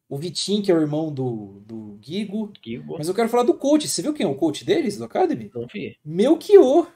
[0.08, 2.52] O Vitinho, que é o irmão do, do Gigo.
[2.64, 2.96] Gigo.
[2.98, 3.88] Mas eu quero falar do coach.
[3.88, 5.50] Você viu quem é o coach deles, do Academy?
[5.52, 5.98] Não vi.
[6.04, 6.90] Melchior.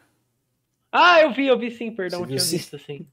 [0.92, 2.56] Ah, eu vi, eu vi sim, perdão, Você tinha sim?
[2.56, 3.06] visto sim.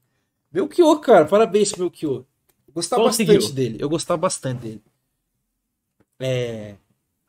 [0.52, 1.24] Melchior, cara.
[1.26, 2.24] Parabéns Melchior.
[2.66, 3.34] Eu gostava Conseguiu.
[3.34, 3.78] bastante dele.
[3.80, 4.82] Eu gostava bastante dele.
[6.20, 6.76] É.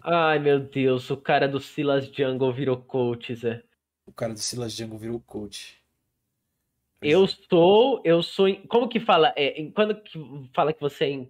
[0.01, 3.63] Ai, meu Deus, o cara do Silas Jungle virou coach, Zé.
[4.05, 5.79] O cara do Silas Jungle virou coach.
[7.01, 9.33] Eu sou, eu sou, como que fala?
[9.35, 10.19] É, quando que
[10.53, 11.27] fala que você é.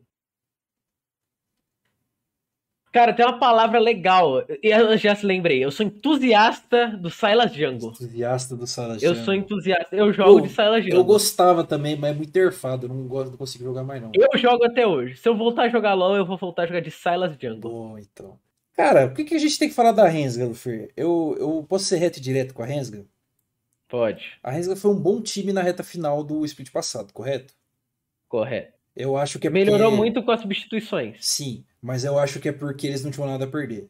[2.91, 4.43] Cara, tem uma palavra legal.
[4.63, 5.63] Eu já se lembrei.
[5.63, 7.89] Eu sou entusiasta do Silas Jungle.
[7.91, 9.25] Entusiasta do Silas Eu Jungle.
[9.25, 9.95] sou entusiasta.
[9.95, 10.97] Eu jogo Pô, de Silas Jungle.
[10.99, 12.85] Eu gostava também, mas é muito nerfado.
[12.85, 14.11] Eu não gosto, não consigo jogar mais, não.
[14.15, 15.17] Eu jogo até hoje.
[15.17, 17.69] Se eu voltar a jogar LoL, eu vou voltar a jogar de Silas Jungle.
[17.71, 18.39] Bom, então.
[18.75, 20.89] Cara, por que, que a gente tem que falar da Rensga, Lufer?
[20.97, 23.05] Eu, eu posso ser reto e direto com a Rensga?
[23.87, 24.31] Pode.
[24.41, 27.53] A Rensga foi um bom time na reta final do split passado, correto?
[28.27, 28.73] Correto.
[28.95, 31.17] Eu acho que é Melhorou porque- muito com as substituições.
[31.25, 33.89] Sim, mas eu acho que é porque eles não tinham nada a perder.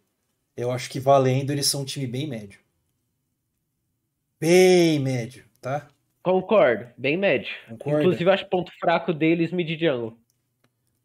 [0.56, 2.60] Eu acho que valendo, eles são um time bem médio.
[4.40, 5.88] Bem médio, tá?
[6.22, 6.88] Concordo.
[6.98, 7.54] Bem médio.
[7.70, 8.02] Concorda?
[8.02, 10.18] Inclusive, acho ponto fraco deles mid jungle.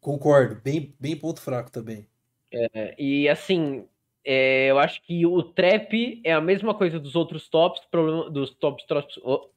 [0.00, 2.06] Concordo, bem, bem ponto fraco também.
[2.52, 3.88] É, E assim,
[4.24, 8.50] é, eu acho que o trap é a mesma coisa dos outros tops, problema dos
[8.54, 9.48] tops, tops oh,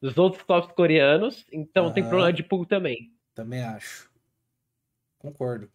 [0.00, 3.12] dos outros tops coreanos, então tem problema de pool também.
[3.34, 4.10] Também acho.
[5.18, 5.70] Concordo.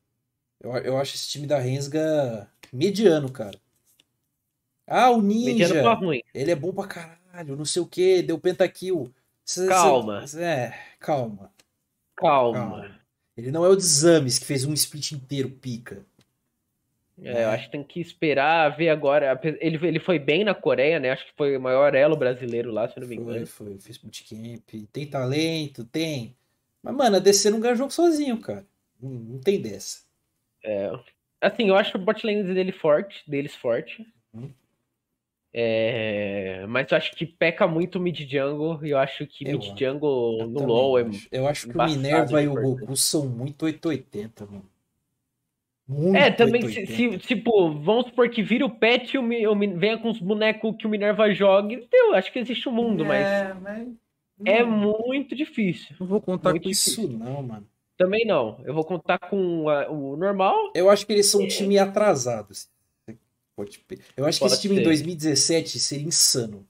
[0.63, 3.59] Eu, eu acho esse time da Rensga mediano, cara.
[4.87, 5.93] Ah, o Mediano Ninja.
[5.93, 6.21] ruim.
[6.33, 9.13] Ele é bom pra caralho, não sei o que, deu pentakill.
[9.45, 10.25] Cê- cê- Calma.
[10.37, 11.51] É, calma.
[12.15, 12.57] Calma.
[12.57, 12.99] Calma.
[13.35, 16.05] Ele não é o Desames que fez um split inteiro pica.
[17.21, 19.39] É, eu acho que tem que esperar ver agora.
[19.59, 21.11] Ele, ele foi bem na Coreia, né?
[21.11, 23.47] Acho que foi o maior elo brasileiro lá, se eu não me Foi, engano.
[23.47, 24.69] foi, fez bootcamp.
[24.91, 26.35] Tem talento, tem.
[26.81, 28.65] Mas, mano, a DC não ganha jogo sozinho, cara.
[29.01, 29.99] Não, não tem dessa.
[31.41, 34.05] Assim, eu acho o bot lane dele forte, deles forte.
[34.33, 34.49] Uhum.
[35.55, 39.59] É, mas eu acho que peca muito o mid jungle e eu acho que Eu
[39.59, 41.27] mid jungle Eu no LoL é acho.
[41.31, 42.53] Eu acho que o Minerva e o.
[42.55, 44.65] Goku são muito 880, mano.
[45.87, 47.19] Muito É, também, se, 880.
[47.21, 50.75] se- tipo, vamos supor que vira o pet e o, o venha com os bonecos
[50.77, 51.79] que o Minerva joga.
[51.91, 53.87] Eu acho que existe um mundo, mas É, mas...
[54.45, 55.95] é não- muito difícil.
[55.99, 57.19] Não vou contar muito com isso, difícil.
[57.19, 57.67] não, mano.
[57.97, 58.59] Também não.
[58.65, 60.71] Eu vou contar com a- o normal.
[60.75, 62.51] Eu acho que eles são um time atrasado.
[62.51, 62.67] assim.
[64.17, 64.83] Eu acho que Pode esse time em ser.
[64.85, 66.67] 2017 seria insano.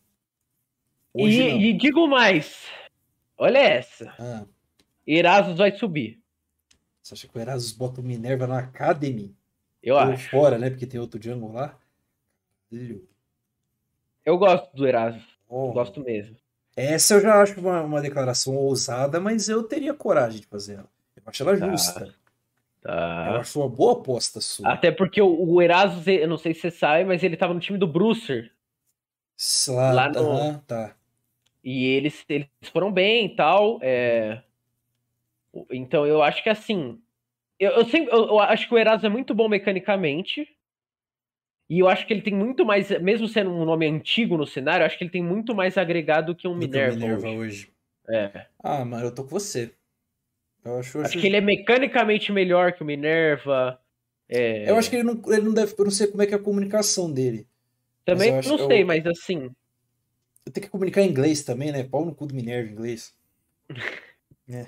[1.13, 1.61] Hoje E, não.
[1.61, 2.65] e digo mais.
[3.37, 4.13] Olha essa.
[4.19, 4.45] Ah,
[5.07, 6.21] Erasus vai subir.
[7.01, 9.33] você acha que o Erasus bota o Minerva na Academy?
[9.81, 10.29] Eu Ou acho.
[10.29, 10.69] fora, né?
[10.69, 11.77] Porque tem outro jungle lá.
[14.25, 15.23] Eu gosto do Erasus.
[15.47, 15.71] Oh.
[15.71, 16.35] Gosto mesmo.
[16.75, 20.89] Essa eu já acho uma, uma declaração ousada, mas eu teria coragem de fazer ela.
[21.25, 21.71] Eu acho ela Tá.
[21.71, 22.05] justa.
[22.05, 22.11] Eu
[22.81, 23.39] Tá.
[23.39, 24.69] acho uma boa aposta sua.
[24.73, 27.59] Até porque o, o Erasus, eu não sei se você sabe, mas ele tava no
[27.59, 28.51] time do Brucer.
[29.69, 30.95] Lá, lá no- aham, tá.
[31.63, 33.79] E eles, eles foram bem e tal.
[33.81, 34.43] é.
[35.71, 36.99] Então eu acho que assim.
[37.59, 40.47] Eu, eu sempre, eu, eu acho que o Erasus é muito bom mecanicamente.
[41.69, 42.89] E eu acho que ele tem muito mais.
[43.01, 46.35] Mesmo sendo um nome antigo no cenário, eu acho que ele tem muito mais agregado
[46.35, 46.95] que um que Minerva.
[46.97, 47.37] Minerva hoje.
[47.37, 47.73] hoje.
[48.09, 48.47] É.
[48.59, 49.73] Ah, mano, eu tô com você.
[50.65, 53.79] Eu acho, eu Acho acho- que ele é mecanicamente melhor que o Minerva.
[54.29, 55.73] é, eu acho que ele não, ele não deve.
[55.77, 57.47] Eu não sei como é que é a comunicação dele.
[58.05, 59.49] Também eu acho- não eu- sei, mas assim.
[60.45, 61.83] Eu tenho que comunicar em inglês também, né?
[61.83, 63.13] Pau no cu do Minerva em inglês.
[64.49, 64.65] É.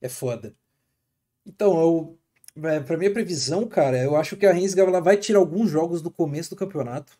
[0.00, 0.54] É foda.
[1.46, 2.18] Então, eu.
[2.70, 6.10] é, Pra minha previsão, cara, eu acho que a Rensga vai tirar alguns jogos do
[6.10, 7.18] começo do campeonato.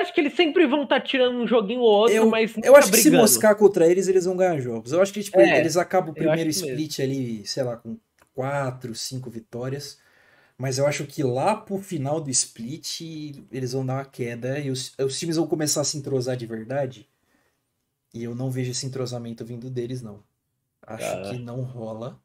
[0.00, 2.78] Acho que eles sempre vão estar tirando um joguinho ou outro, Eu, mas eu nunca
[2.78, 4.92] acho que se moscar contra eles, eles vão ganhar jogos.
[4.92, 6.68] Eu acho que tipo, É, eles acabam o primeiro acho mesmo.
[6.80, 7.96] split ali, sei lá, com
[8.34, 9.98] quatro, cinco vitórias.
[10.56, 13.00] Mas eu acho que lá pro final do split,
[13.50, 16.46] eles vão dar uma queda e os, os times vão começar a se entrosar de
[16.46, 17.08] verdade.
[18.12, 20.22] E eu não vejo esse entrosamento vindo deles, não.
[20.86, 21.30] Acho Tá.
[21.30, 22.20] que não rola.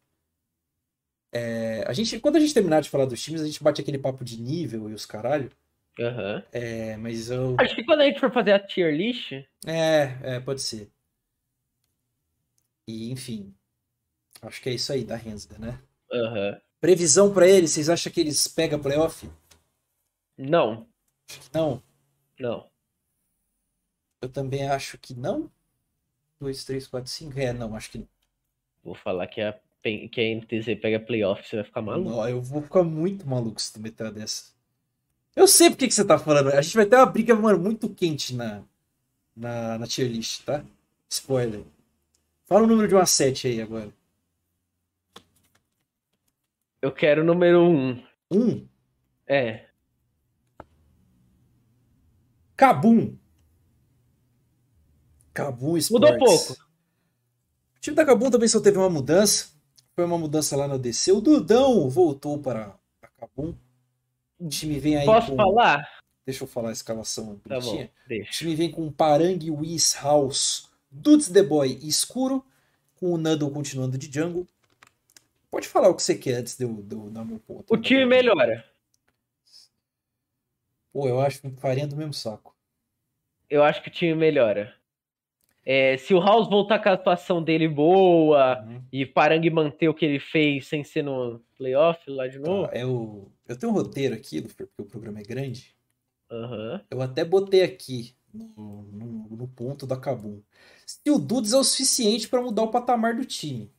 [1.32, 3.97] É, a gente, quando a gente terminar de falar dos times, a gente bate aquele
[3.97, 5.51] papo de nível e os caralho.
[6.00, 6.43] Aham.
[6.52, 7.56] É, mas eu.
[7.60, 9.34] Acho que quando a gente for fazer a tier list,
[9.66, 10.89] É, é, pode ser.
[12.88, 13.54] E, enfim.
[14.41, 15.80] Acho que é isso aí da Rensga, né?
[16.12, 16.60] aham.
[16.80, 19.30] Previsão pra eles, vocês acham que eles pegam playoff?
[20.38, 20.88] Não,
[21.30, 21.84] Acho que não.
[22.39, 22.70] não.
[24.22, 25.52] Eu também acho que não.
[26.39, 27.38] 2, 3, 4, 5.
[27.38, 28.08] É, não, acho que não.
[28.82, 32.10] Vou falar que a, que a NTZ pega playoff, você vai ficar maluco.
[32.10, 34.54] Não, eu vou ficar muito maluco se tu meter dessa.
[35.40, 36.50] Eu sei porque que você tá falando.
[36.50, 38.62] A gente vai ter uma briga, mano, muito quente na,
[39.34, 40.66] na, na tier list, tá?
[41.10, 41.64] Spoiler.
[42.46, 43.90] Fala o número de uma 7 aí agora.
[46.82, 48.04] Eu quero o número 1.
[48.30, 48.68] Um,
[49.26, 49.70] É.
[52.58, 53.18] Kabum.
[55.34, 56.12] Kabum Sports.
[56.12, 56.52] Mudou pouco.
[57.78, 59.54] O time da Kabum também só teve uma mudança.
[59.96, 61.14] Foi uma mudança lá no DC.
[61.14, 63.56] O Dudão voltou para a Kabum.
[64.40, 65.36] O time vem aí Posso com...
[65.36, 66.00] falar?
[66.26, 67.92] Deixa eu falar a escalação Tá bonitinha.
[68.08, 72.46] bom, O time vem com Parang, Whis, House, Dudes The Boy e Escuro,
[73.00, 74.48] com o Nando continuando de jungle.
[75.52, 77.74] Pode falar o que você quer antes de eu, de eu dar meu ponto.
[77.74, 78.64] O time melhora.
[80.94, 82.56] Pô, eu acho que farinha do mesmo saco.
[83.50, 84.76] Eu acho que o time melhora.
[85.72, 88.82] É, se o House voltar com a atuação dele boa Uhum.
[88.91, 92.67] e Parang manter o que ele fez sem ser no playoff lá de novo.
[92.67, 95.76] Tá, eu, eu tenho um roteiro aqui, Lufer, porque o programa é grande.
[96.32, 96.82] Aham.
[96.89, 100.41] Eu até botei aqui no, no, no ponto da Kabum.
[100.88, 103.72] Se o Dudes é o suficiente para mudar o patamar do time.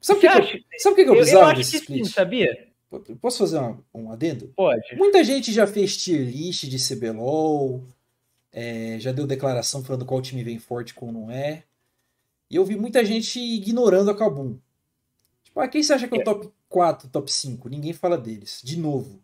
[0.00, 1.92] Sabe o que, que, eu- sabe que eu Eu, eu precisava acho desse que sim,
[2.02, 2.14] split?
[2.14, 2.68] sabia?
[3.20, 4.52] Posso fazer uma- um adendo?
[4.56, 4.94] Pode.
[4.96, 7.84] Muita gente já fez tier list de CBLOL,
[8.52, 11.64] é, já deu declaração falando qual time vem forte e qual não é.
[12.50, 14.58] E eu vi muita gente ignorando a Kabum.
[15.44, 17.68] Tipo, ah, quem você acha que é o top 4, top 5?
[17.68, 18.60] Ninguém fala deles.
[18.64, 19.20] De novo.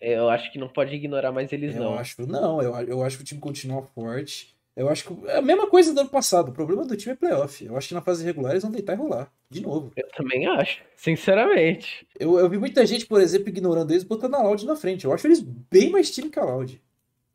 [0.00, 1.94] Eu acho que não pode ignorar mais eles, Eu não.
[1.94, 4.54] acho, não, eu, eu acho que o time continua forte.
[4.76, 6.50] Eu acho que é a mesma coisa do ano passado.
[6.50, 7.64] O problema do time é playoff.
[7.64, 9.32] Eu acho que na fase regular eles vão deitar e rolar.
[9.48, 9.90] De novo.
[9.96, 12.06] Eu também acho, sinceramente.
[12.18, 15.06] Eu, eu vi muita gente, por exemplo, ignorando eles, botando a Loud na frente.
[15.06, 16.82] Eu acho eles bem mais time que a Loud.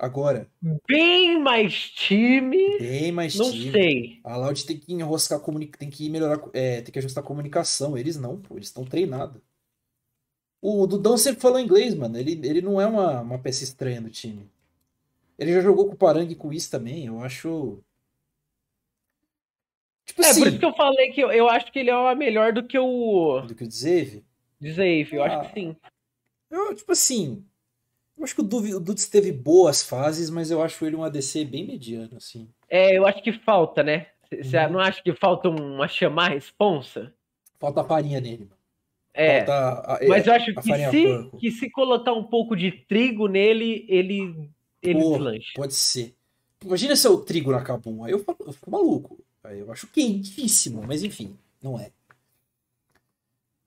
[0.03, 0.49] Agora,
[0.87, 3.71] Bem mais time, bem mais não time.
[3.71, 4.19] sei.
[4.23, 7.95] A Loud tem que enroscar, comuni- tem que melhorar, é, tem que ajustar a comunicação.
[7.95, 9.39] Eles não, pô, eles estão treinados.
[10.59, 12.17] O Dudão sempre falou inglês, mano.
[12.17, 14.49] Ele, ele não é uma, uma peça estranha do time.
[15.37, 17.05] Ele já jogou com o Parang e com o Is também.
[17.05, 17.77] Eu acho.
[20.05, 22.15] Tipo É, assim, por isso que eu falei que eu, eu acho que ele é
[22.15, 24.25] melhor do que o do que o Dzeve.
[24.63, 25.09] Zave.
[25.13, 25.45] Eu acho Ah.
[25.45, 25.75] que sim.
[26.49, 27.45] Eu, tipo assim.
[28.21, 31.65] Eu acho que o Dudes teve boas fases, mas eu acho ele um ADC bem
[31.65, 32.47] mediano, assim.
[32.69, 34.07] É, eu acho que falta, né?
[34.31, 34.73] Você Uhum.
[34.73, 37.11] não acha que falta uma chamar responsa?
[37.59, 38.47] Falta farinha nele.
[39.11, 39.41] É.
[39.49, 41.37] A- Mas eu acho a que se, porco.
[41.39, 44.49] que se colocar um pouco de trigo nele, ele,
[44.83, 45.51] ele Pô, deslancha.
[45.55, 46.13] Pode ser.
[46.63, 48.03] Imagina se é o trigo na Kabum.
[48.05, 49.19] Aí eu, falo- eu fico maluco.
[49.43, 51.89] Aí eu acho quentíssimo, mas enfim, não é.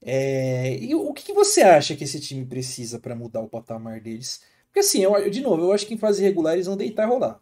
[0.04, 4.44] É, E o que você acha que esse time precisa pra mudar o patamar deles?
[4.66, 7.10] Porque assim, eu, de novo, eu acho que em fase regular eles vão deitar e
[7.10, 7.40] rolar.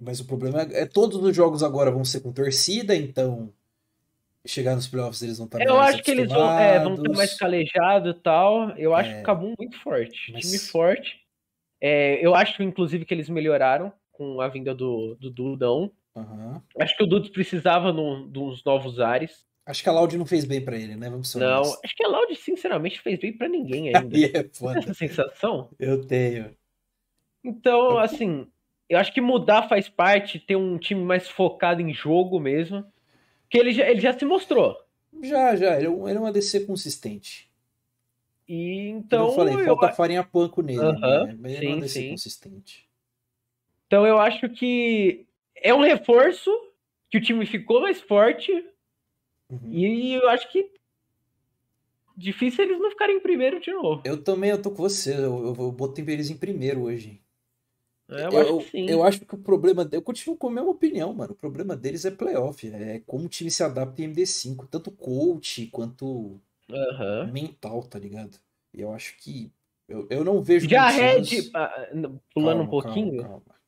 [0.00, 3.52] Mas o problema é, é todos os jogos agora vão ser com torcida, então
[4.46, 7.02] chegar nos playoffs eles vão estar Eu mais acho que eles vão, é, vão estar
[7.02, 7.16] acostumados.
[7.18, 8.70] mais calejados e tal.
[8.78, 9.14] Eu acho É.
[9.14, 10.32] que o Cabum muito forte.
[10.32, 11.20] Mas- Time forte.
[11.80, 15.92] É, eu acho, inclusive, que eles melhoraram com a vinda do, do Dudão.
[16.16, 16.60] Aham.
[16.80, 19.44] Acho que o Dudes precisava de uns novos ares.
[19.68, 21.10] Acho que a Loud não fez bem pra ele, né?
[21.10, 21.80] Vamos ser Não, honestos.
[21.84, 24.16] acho que a Loud, sinceramente, fez bem pra ninguém ainda.
[24.16, 24.78] Aí é foda.
[24.78, 25.68] essa sensação?
[25.78, 26.56] Eu tenho.
[27.44, 28.46] Então, assim,
[28.88, 32.82] eu acho que mudar faz parte, ter um time mais focado em jogo mesmo.
[33.50, 34.74] Que ele já, ele já se mostrou.
[35.22, 35.76] Já, já.
[35.76, 37.50] Ele é um, é um ADC consistente.
[38.48, 39.26] E Como então.
[39.26, 41.36] eu falei, eu falta farinha panco nele, Aham, né?
[41.38, 42.10] Mas ele é um sim, ADC sim.
[42.10, 42.88] consistente.
[43.86, 46.50] Então eu acho que é um reforço
[47.10, 48.50] que o time ficou mais forte
[49.50, 49.70] Uhum.
[49.72, 50.70] e eu acho que
[52.16, 54.02] difícil eles não ficarem em primeiro de novo.
[54.04, 55.14] Eu também, eu tô com você.
[55.14, 57.20] Eu, eu, eu botei eles em primeiro hoje.
[58.10, 58.86] É, Eu, Eu, acho que sim.
[58.88, 59.88] eu acho que o problema.
[59.92, 61.32] Eu continuo com a mesma opinião, mano.
[61.32, 62.66] O problema deles é playoff.
[62.68, 64.66] É como o time se adapta em MD5.
[64.66, 66.40] Tanto coach quanto
[66.70, 67.30] Aham.
[67.32, 68.38] mental, tá ligado?
[68.74, 69.52] E eu acho que.
[69.88, 70.68] Eu, eu não vejo.
[70.68, 71.86] Já a motivos- Red, ah,
[72.34, 73.22] pulando um Calma, calma, pouquinho.
[73.22, 73.58] calma, calma.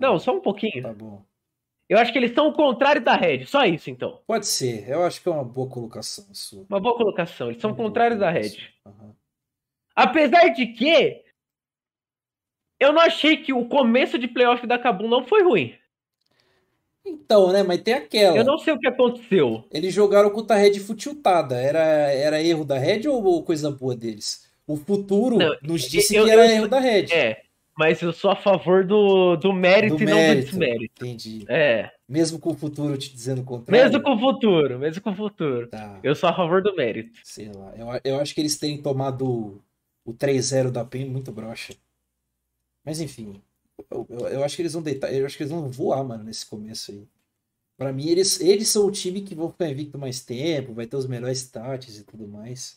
[0.00, 0.82] Não, só um pouquinho.
[0.82, 1.22] Tá bom.
[1.88, 3.46] Eu acho que eles são o contrário da Red.
[3.46, 4.20] Só isso, então.
[4.26, 4.88] Pode ser.
[4.88, 6.66] Eu acho que é uma boa colocação sua.
[6.68, 7.48] Uma boa colocação.
[7.50, 8.56] Eles são o contrário da Red.
[8.86, 9.14] Aham.
[9.96, 11.22] Apesar de que
[12.78, 15.74] eu não achei que o começo de playoff da Kabum não foi ruim.
[17.04, 17.62] Então, né?
[17.62, 18.36] Mas tem aquela.
[18.36, 19.64] Eu não sei o que aconteceu.
[19.72, 21.56] Eles jogaram contra a Red futiltada.
[21.60, 24.46] Era, era erro da Red ou coisa boa deles?
[24.66, 27.06] O futuro Não, nos disse eu- que era eu- erro da Red.
[27.12, 27.42] É,
[27.78, 30.46] mas eu sou a favor do, do mérito Do e não do mérito.
[30.50, 31.06] desmérito.
[31.06, 31.44] Entendi.
[31.48, 33.84] É, Mesmo com o futuro te dizendo o contrário.
[33.84, 35.68] mesmo com o futuro, mesmo com o futuro.
[35.68, 37.20] Tá, Eu sou a favor do mérito.
[37.24, 37.72] sei lá.
[37.76, 39.62] Eu, eu acho que eles terem tomado
[40.04, 41.74] o 3-0 da PEN muito broxa.
[42.84, 43.40] Mas enfim.
[43.90, 45.12] Eu, eu, eu acho que eles vão deitar.
[45.14, 47.06] Eu acho que eles vão voar, mano, nesse começo aí.
[47.76, 50.96] Pra mim, eles, eles são o time que vão ficar invicto mais tempo, vai ter
[50.96, 52.76] os melhores stats e tudo mais.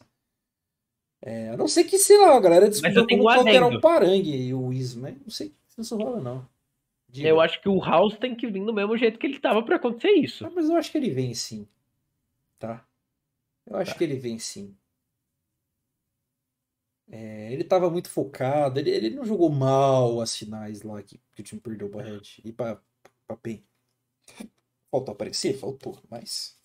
[1.22, 3.78] É, a não ser que, sei lá, a galera descobriu como um alterar adendo.
[3.78, 5.10] o Parangue e o Isma.
[5.12, 6.48] mas Não sei se isso rola, não.
[7.08, 7.28] Diga.
[7.28, 9.76] Eu acho que o House tem que vir do mesmo jeito que ele tava pra
[9.76, 10.46] acontecer isso.
[10.46, 11.68] Ah, mas eu acho que ele vem sim.
[12.58, 12.86] Tá?
[13.68, 13.98] Eu acho Tá.
[13.98, 14.76] que ele vem sim.
[17.10, 18.80] É, ele tava muito focado.
[18.80, 22.22] Ele, ele não jogou mal as finais lá que, que o time perdeu pra Red.
[22.44, 22.80] E pra,
[23.28, 23.62] pra PEN.
[24.90, 25.58] Faltou aparecer?
[25.58, 26.58] Faltou, mas.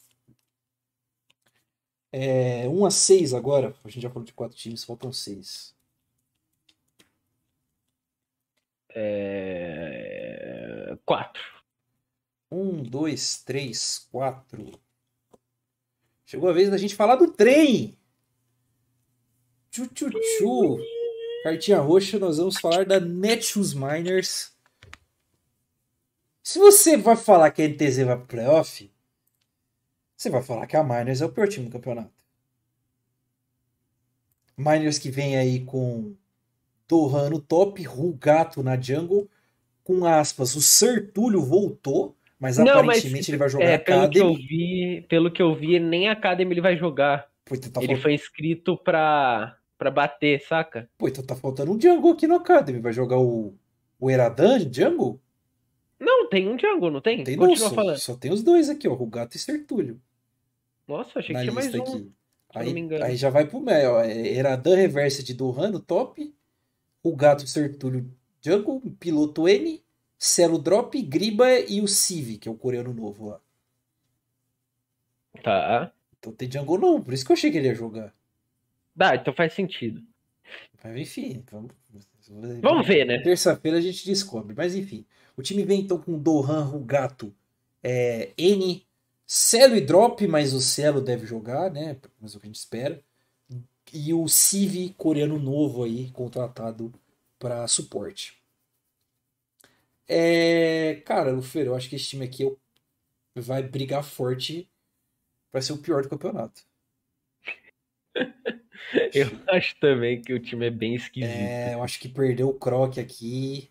[2.19, 3.77] É, 1 a 6 agora.
[3.85, 5.77] A gente já falou de quatro times, faltam seis.
[8.89, 10.97] É...
[11.05, 11.43] Quatro.
[12.51, 14.73] Um, dois, três, quatro.
[16.25, 17.99] Chegou a vez da gente falar do trem.
[19.71, 20.79] Tchu, tchu, tchu.
[21.45, 24.57] Cartinha roxa, nós vamos falar da Netshoes Miners.
[26.43, 28.91] Se você vai falar que a NTZ vai pro playoff,
[30.17, 32.11] você vai falar que a Miners é o pior time do campeonato.
[34.57, 36.15] Miners que vem aí com
[36.89, 39.29] Torran no top, Rugato na jungle,
[39.85, 44.19] com aspas, o Sertúlio voltou, mas Não, mas- aparentemente ele vai jogar É, pelo que
[44.19, 44.47] eu Academy.
[44.47, 47.29] vi, pelo que eu vi, nem a Academy ele vai jogar.
[47.45, 50.89] Pô, então tá, ele faltando, foi inscrito pra, pra bater, saca?
[50.97, 52.81] pô, então tá faltando um jungle aqui no Academy.
[52.81, 53.55] Vai jogar o,
[54.01, 55.21] o Eradan de jungle?
[56.01, 57.25] Não, tem um jungle, não tem?
[57.25, 57.99] Tem não, Continua só, falando.
[57.99, 60.01] só tem os dois aqui, ó, Rugato e Sertúlio.
[60.87, 61.83] Nossa, achei que tinha mais um.
[61.83, 62.13] aqui.
[62.55, 63.05] Aí, não me engano.
[63.05, 64.01] aí já vai pro ó.
[64.01, 66.35] é Eradan Reverse de Dohan no top.
[67.05, 68.11] Rugato Sertúlio
[68.43, 69.83] Jungle, Piloto N,
[70.19, 73.41] Celo Drop, Griba e o Civi, que é o coreano novo lá.
[75.43, 75.93] Tá.
[76.19, 78.15] Então tem jungle não, por isso que eu achei que ele ia jogar.
[78.95, 80.03] Dá, então faz sentido.
[80.83, 81.73] Mas enfim, vamos.
[82.61, 83.21] Vamos ver, né?
[83.21, 84.55] Terça-feira a gente descobre.
[84.57, 85.05] Mas enfim,
[85.37, 87.35] o time vem então com Dohan, Rugato,
[87.83, 88.86] é, N,
[89.27, 91.97] Celo e Drop, mas o Celo deve jogar, né?
[92.21, 93.03] Mas é o que a gente espera.
[93.93, 96.93] E o Civi, coreano novo aí, contratado
[97.39, 98.41] para suporte.
[100.09, 104.71] É, cara, Lufer, eu acho que esse time aqui é vai brigar forte
[105.53, 106.65] para ser o pior do campeonato.
[109.13, 111.31] Eu acho também que o time é bem esquisito.
[111.31, 113.71] É, eu acho que perdeu o Croc aqui.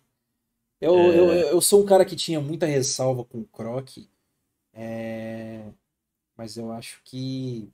[0.80, 1.18] Eu, É.
[1.18, 3.98] eu, eu sou um cara que tinha muita ressalva com o Croc.
[4.78, 5.72] É,
[6.36, 7.72] mas eu acho que.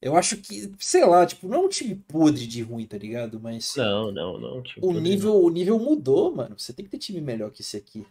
[0.00, 3.40] Eu acho que, sei lá, tipo, não é um time podre de ruim, tá ligado?
[3.40, 4.62] Mas Não, não, não.
[4.62, 6.56] time o nível, o nível mudou, mano.
[6.56, 8.06] Você tem que ter time melhor que esse aqui.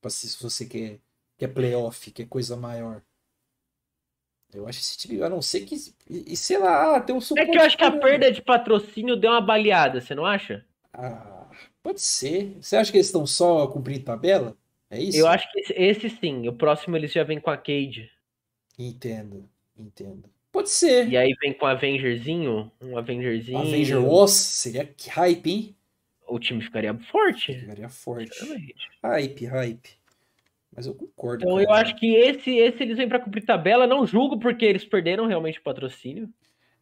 [0.00, 0.98] Pra se se você quer,
[1.36, 3.02] quer playoff, quer coisa maior.
[4.54, 5.74] Eu acho esse time, a não ser que.
[6.08, 7.42] E, sei lá, ah, tem um não.
[7.42, 10.24] É suporte que eu acho que a perda de patrocínio deu uma baleada, você não
[10.24, 10.64] acha?
[10.92, 11.50] Ah,
[11.82, 12.56] pode ser.
[12.60, 14.56] Você acha que eles estão só cumprindo tabela?
[14.90, 15.18] É isso?
[15.18, 16.48] Eu acho que esse, esse sim.
[16.48, 18.10] O próximo eles já vem com a Cade.
[18.78, 20.30] Entendo, entendo.
[20.50, 21.08] Pode ser.
[21.08, 22.72] E aí vem com o Avengerzinho.
[22.80, 23.58] Um Avengerzinho.
[23.58, 25.76] Avenger Wars seria que hype, hein?
[26.26, 27.58] O time ficaria forte.
[27.58, 28.34] Ficaria forte.
[28.34, 28.88] Sinceramente.
[29.02, 29.90] Hype, hype.
[30.74, 31.44] Mas eu concordo.
[31.44, 33.86] Então eu acho que esse, esse eles vêm pra cumprir tabela.
[33.86, 36.28] Não julgo porque eles perderam realmente o patrocínio.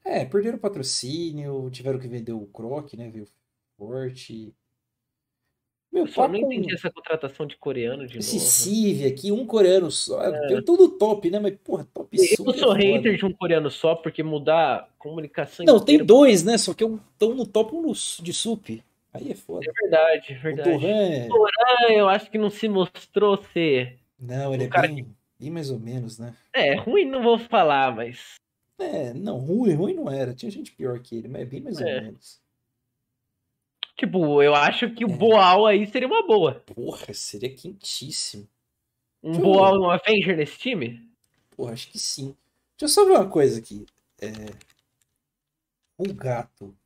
[0.05, 3.09] É, perderam o patrocínio, tiveram que vender o Croc, né?
[3.09, 3.27] Veio
[3.77, 4.55] forte.
[5.97, 8.47] Meu, Eu só não papo- entendi essa contratação de coreano de Esse novo.
[8.47, 10.31] Civ aqui, um coreano só.
[10.47, 11.39] Tem tudo top, né?
[11.39, 15.81] Mas, porra, top Eu super sou hater de um coreano só, porque mudar comunicação Não,
[15.81, 16.59] tem inteira- dois, né?
[16.59, 18.83] Só que um tão no top um de sup.
[19.15, 19.65] Aí é foda.
[19.67, 20.71] É verdade, é O verdade.
[20.71, 21.29] Torran é...
[21.89, 23.99] Ah, eu acho que não se mostrou ser.
[24.21, 25.07] Não, ele O é bem,
[25.41, 26.35] bem mais ou menos, né?
[26.53, 28.35] É, ruim não vou falar, mas.
[28.79, 30.35] É, não, ruim, ruim não era.
[30.35, 32.01] Tinha gente pior que ele, mas é bem mais ou É.
[32.03, 32.39] menos.
[33.97, 35.17] Tipo, eu acho que o É.
[35.17, 36.61] Boal aí seria uma boa.
[36.67, 38.47] Porra, seria quentíssimo.
[39.23, 41.09] Um Deixa eu- Boal um Avenger nesse time?
[41.57, 42.37] Porra, acho que sim.
[42.79, 43.87] Deixa eu só ver uma coisa aqui.
[44.21, 44.29] É...
[45.99, 46.77] O gato.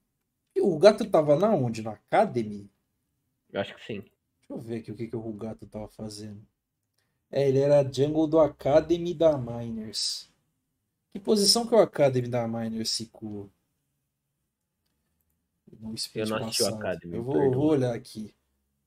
[0.57, 1.83] O gato tava na onde?
[1.83, 2.71] Na Academy?
[3.53, 4.01] Eu acho que sim.
[4.01, 4.13] Deixa
[4.51, 6.41] eu ver aqui o que, que o Rugato tava fazendo.
[7.31, 10.29] É, ele era jungle do Academy da Miners.
[11.13, 13.51] Que posição que o Academy da Miners ficou?
[15.79, 16.75] No split não assisti o.
[16.75, 18.35] Academy, Eu vou, vou olhar aqui.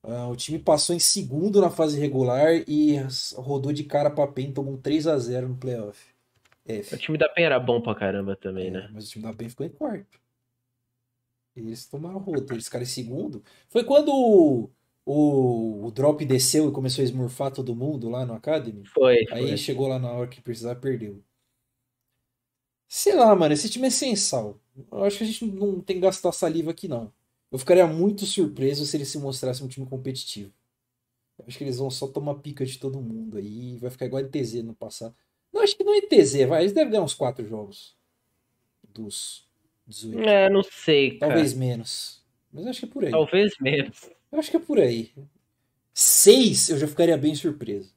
[0.02, 2.96] Ah, o time passou em segundo na fase regular e
[3.36, 6.12] rodou de cara pra PEN, tomou um 3x0 no playoff.
[6.66, 6.94] F.
[6.94, 8.90] O time da PEN era bom pra caramba também, É, né?
[8.92, 10.18] mas o time da PEN ficou em quarto.
[11.56, 13.42] Eles tomaram rota, eles ficaram em segundo.
[13.68, 14.70] Foi quando o,
[15.06, 18.84] o, o drop desceu e começou a esmurfar todo mundo lá no Academy.
[18.86, 19.56] Foi, Aí foi.
[19.56, 21.22] chegou lá na hora que precisava, perdeu.
[22.86, 24.58] Sei lá, mano, esse time é sem sal.
[24.90, 27.12] Eu acho que a gente não tem que gastar saliva aqui, não.
[27.50, 30.52] Eu ficaria muito surpreso se eles se mostrassem um time competitivo.
[31.38, 33.76] Eu acho que eles vão só tomar pica de todo mundo aí.
[33.78, 35.14] Vai ficar igual a ETZ no passado.
[35.52, 36.62] Não, acho que não é ETZ, vai.
[36.62, 37.96] Eles devem dar uns quatro jogos.
[38.92, 39.46] Dos,
[39.86, 40.20] 18.
[40.20, 41.32] É, não sei, cara.
[41.32, 42.22] Talvez menos.
[42.52, 43.10] Mas acho que é por aí.
[43.10, 44.10] Talvez menos.
[44.30, 45.12] Eu acho que é por aí.
[45.92, 47.94] 6 eu já ficaria bem surpreso.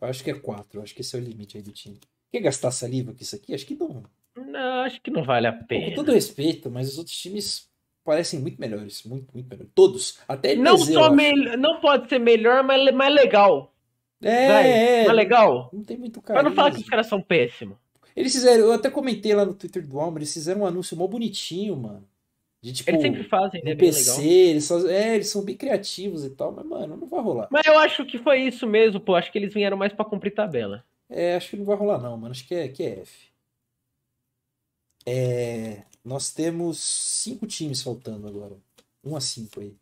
[0.00, 0.78] Eu acho que é 4.
[0.78, 2.00] Eu acho que esse é o limite aí do time.
[2.30, 3.54] Quer gastar saliva com isso aqui?
[3.54, 4.02] Acho que não.
[4.36, 5.94] Não, acho que não vale a Com pena.
[5.94, 7.68] todo respeito, mas os outros times
[8.04, 9.02] parecem muito melhores.
[9.04, 9.70] Muito, muito melhores.
[9.74, 10.18] Todos.
[10.28, 11.14] Até Não NTZ, eu só acho.
[11.14, 13.72] mel- não pode ser melhor, mas mais legal.
[14.22, 15.04] É, Vai, é.
[15.04, 15.70] mais legal.
[15.72, 17.76] Não tem muito Pra não falar que os caras são péssimos.
[18.16, 21.06] Eles fizeram, eu até comentei lá no Twitter do Almer, eles fizeram um anúncio mó
[21.06, 22.04] bonitinho, mano.
[22.60, 23.76] De tipo, Eles sempre fazem, né?
[23.76, 27.46] PC, eles, faz- é, eles são bem criativos e tal, mas, mano, não vai rolar.
[27.52, 29.14] Mas eu acho que foi isso mesmo, pô.
[29.14, 30.84] Acho que eles vieram mais pra cumprir tabela.
[31.08, 32.32] É, acho que não vai rolar não, mano.
[32.32, 33.28] Acho que é, que é F.
[35.06, 38.56] É, nós temos cinco times faltando agora.
[39.02, 39.74] Um a cinco aí.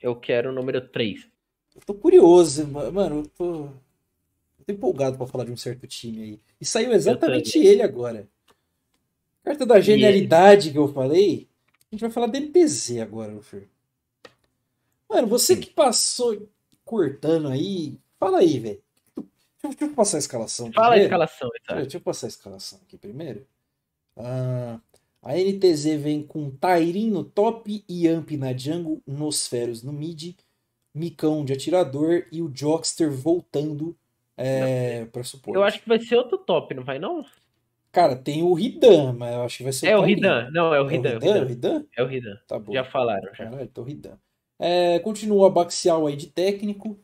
[0.00, 1.26] Eu quero o número 3.
[1.74, 3.20] Eu tô curioso, ma- mano.
[3.20, 6.40] Eu tô, eu tô empolgado pra falar de um certo time aí.
[6.60, 8.28] E saiu exatamente ele agora.
[9.44, 11.48] Carta da genialidade que eu falei.
[11.90, 13.68] A gente vai falar da NTZ agora, Lufer.
[15.08, 16.48] Mano, você que passou
[16.84, 18.82] cortando aí, fala aí, velho.
[19.62, 21.04] Deixa, deixa eu passar a escalação Fala a primeiro.
[21.04, 21.82] escalação, Deixa, Isaac.
[21.82, 23.46] deixa eu passar a escalação aqui primeiro.
[24.16, 24.80] Ah,
[25.22, 30.34] a NTZ vem com Tairin no top, Yamp na jungle, Nosferos no mid,
[30.94, 33.96] Micão de atirador e o Jockster voltando
[34.36, 35.56] é, pra suporte.
[35.56, 37.24] Eu acho que vai ser outro top, não vai não?
[37.92, 40.02] Cara, tem o Ridan, mas eu acho que vai ser É o.
[40.02, 40.50] Ridan.
[40.50, 41.18] Não, é o É o Ridan.
[41.18, 41.36] Ridan?
[41.36, 41.84] É o Ridan?
[41.98, 42.36] É o Ridan.
[42.46, 42.72] Tá bom.
[42.72, 43.44] Já falaram, já.
[43.44, 44.18] Caralho, tô Ridan.
[44.58, 46.98] É, continua a Baxial aí de técnico.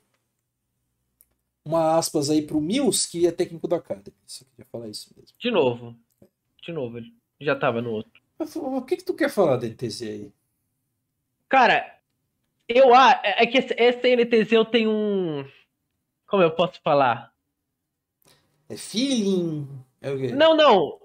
[1.69, 4.17] Uma aspas aí pro Mills, que é técnico da Academy.
[4.25, 5.37] Só queria falar isso mesmo.
[5.39, 5.95] De novo.
[6.63, 8.23] De novo, ele já tava no outro.
[8.57, 10.33] O que que tu quer falar da NTZ aí?
[11.47, 11.95] Cara,
[12.67, 13.21] eu acho.
[13.23, 15.47] É que essa NTZ eu tenho um.
[16.27, 17.35] Como eu posso falar?
[18.67, 19.69] É feeling?
[20.01, 20.29] É o quê?
[20.29, 20.99] Não, não.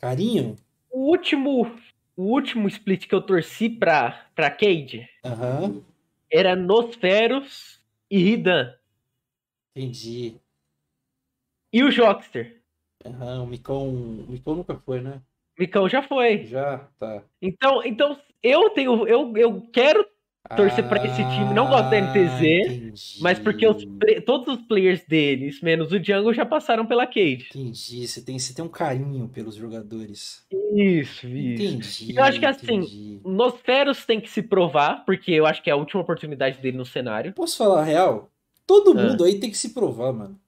[0.00, 0.56] Carinho?
[0.90, 1.72] O último.
[2.16, 5.82] O último split que eu torci pra, pra Cade Aham,
[6.28, 7.80] era Nosferos
[8.10, 8.74] e Ridan.
[9.74, 10.40] Entendi.
[11.72, 12.62] E o Jockster.
[13.04, 15.20] Aham, o Micão, o Micão nunca foi, né?
[15.58, 16.44] Micão já foi.
[16.44, 17.22] Já, tá.
[17.42, 19.06] Então, então eu tenho.
[19.06, 20.06] Eu, eu quero
[20.56, 23.22] Torcer pra esse time, não gosto da NTZ, Ah, entendi.
[23.22, 23.84] Mas porque os
[24.24, 27.48] todos os players deles, menos o Jungle, já passaram pela Cade.
[27.50, 30.44] Entendi, você tem, você tem um carinho pelos jogadores.
[30.74, 31.64] Isso, isso.
[31.64, 32.14] Entendi.
[32.16, 33.20] Eu acho que assim, entendi.
[33.24, 36.84] Nosferos tem que se provar, porque eu acho que é a última oportunidade dele no
[36.84, 37.32] cenário.
[37.32, 38.30] Posso falar a real?
[38.66, 39.02] Todo Ah.
[39.02, 40.40] mundo aí tem que se provar, mano.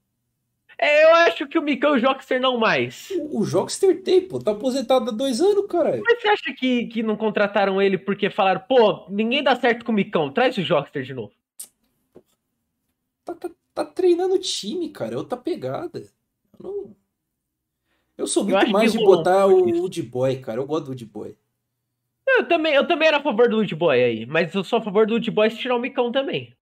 [0.78, 3.08] É, eu acho que o Micão e o Jockster não mais.
[3.10, 4.38] O, o Jockster tem, pô.
[4.38, 6.02] Tá aposentado há dois anos, caralho.
[6.04, 9.92] Mas você acha que, que não contrataram ele porque falaram, pô, ninguém dá certo com
[9.92, 11.32] o Micão, traz o Jockster de novo.
[13.24, 15.14] Tá, tá, tá treinando o time, cara.
[15.14, 16.00] É outra pegada.
[16.58, 16.96] Eu, não...
[18.18, 19.64] eu sou Eu muito acho mais de botar o.
[19.80, 20.60] Wood Boy, cara.
[20.60, 21.36] Eu gosto do Wood Boy.
[22.28, 24.82] Eu também, eu também era a favor do Wood Boy aí, mas eu sou a
[24.82, 26.54] favor do Wood Boy se tirar o Micão também.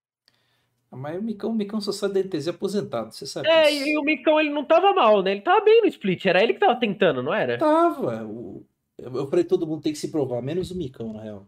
[0.95, 3.89] Mas o Micão, o Micão só sai da NTZ aposentado, você sabe É, disso.
[3.89, 5.33] e o Micão ele não tava mal, né?
[5.33, 7.59] Ele tava bem no split, era ele que tava tentando, não era?
[7.59, 8.25] Tava.
[8.25, 8.65] O...
[8.99, 11.47] Eu eu falei todo mundo tem que se provar, menos o Micão, na real.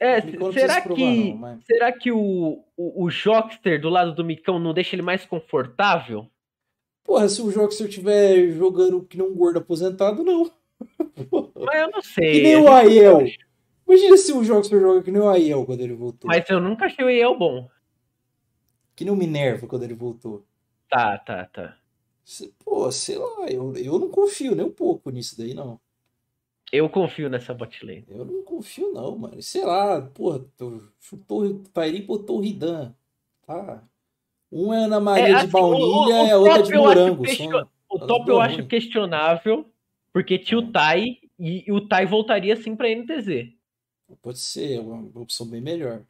[0.00, 3.88] É, não será se provar, que não, mas- será que o, o, o Jockster do
[3.88, 6.26] lado do Micão não deixa ele mais confortável?
[7.04, 10.50] Porra, se o Jockster estiver jogando que nem um gordo aposentado, não.
[11.56, 12.32] Mas eu não sei.
[12.32, 13.24] Que nem o Aiel.
[13.86, 16.28] Imagina se o Jockster joga que nem o Aiel quando ele voltou.
[16.28, 17.66] Mas eu nunca achei o Yale bom.
[18.98, 20.44] Que nem o Minerva quando ele voltou.
[20.90, 21.78] Tá, tá, tá.
[22.64, 25.78] Pô, sei lá, eu, eu não confio nem um pouco nisso daí, não.
[26.72, 28.04] Eu confio nessa bot lane.
[28.08, 29.40] Eu não confio, não, mano.
[29.40, 30.44] Sei lá, porra,
[30.98, 32.92] chutou o Tairi botou o Ridan.
[33.46, 33.84] Tá.
[34.50, 36.76] Um é Ana Maria É, de assim, baunilha o- o e a outra top de
[36.76, 37.22] morango.
[37.22, 39.64] question- são- O top eu acho questionável,
[40.12, 40.64] porque tinha É.
[40.64, 41.04] o Tai
[41.38, 43.54] e, e o Tai voltaria sim pra NTZ.
[44.20, 46.02] Pode ser, é uma opção bem melhor.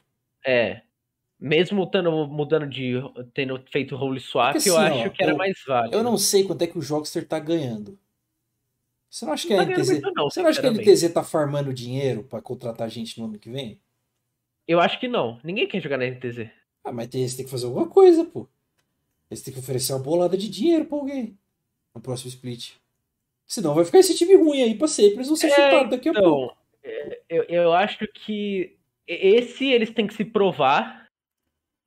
[0.43, 0.81] É.
[1.39, 2.95] Mesmo tando, mudando de.
[3.33, 5.95] tendo feito role swap, Porque eu assim, acho ó, que era eu- mais válido.
[5.95, 7.97] Eu não sei quanto é que o Jockster tá ganhando.
[9.09, 9.89] Você não acha que Não a tá NTZ.
[9.91, 10.71] muito, não, Você não acha que a.
[10.71, 13.79] NTZ tá farmando dinheiro pra contratar gente no ano que vem?
[14.67, 15.39] Eu acho que não.
[15.43, 16.49] Ninguém quer jogar na NTZ.
[16.83, 18.47] Ah, mas eles têm que fazer alguma coisa, pô.
[19.31, 21.37] Eles têm que oferecer uma bolada de dinheiro pra alguém
[21.95, 22.73] no próximo split.
[23.47, 25.15] Senão vai ficar esse time ruim aí pra sempre.
[25.15, 26.53] Eles vão ser É, chutados daqui a pouco.
[26.53, 28.75] Então, é, eu, eu acho que
[29.07, 30.98] esse eles têm que se provar.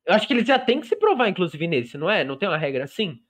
[0.06, 2.22] Eu acho que eles já têm que se provar, inclusive, nesse, não é?
[2.24, 3.20] Não tem uma regra assim?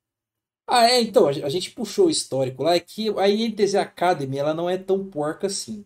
[0.66, 4.52] Ah, é, então, a gente puxou o histórico lá, é que a NTZ Academy, ela
[4.54, 5.84] não é tão porca assim.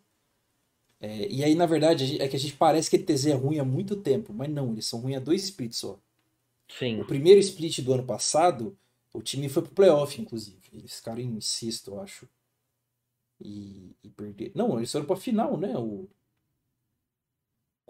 [1.00, 3.34] É, e aí, na verdade, gente- é que a gente parece que a NTZ é
[3.34, 5.98] ruim há muito tempo, mas não, eles são ruins há dois splits só.
[6.68, 7.00] Sim.
[7.00, 8.76] O primeiro split do ano passado,
[9.14, 10.58] o time foi pro playoff, inclusive.
[10.72, 12.28] Eles ficaram em sexto, eu acho.
[13.40, 14.52] e, e perder.
[14.54, 15.76] Não, eles foram pra final, né?
[15.76, 16.08] O.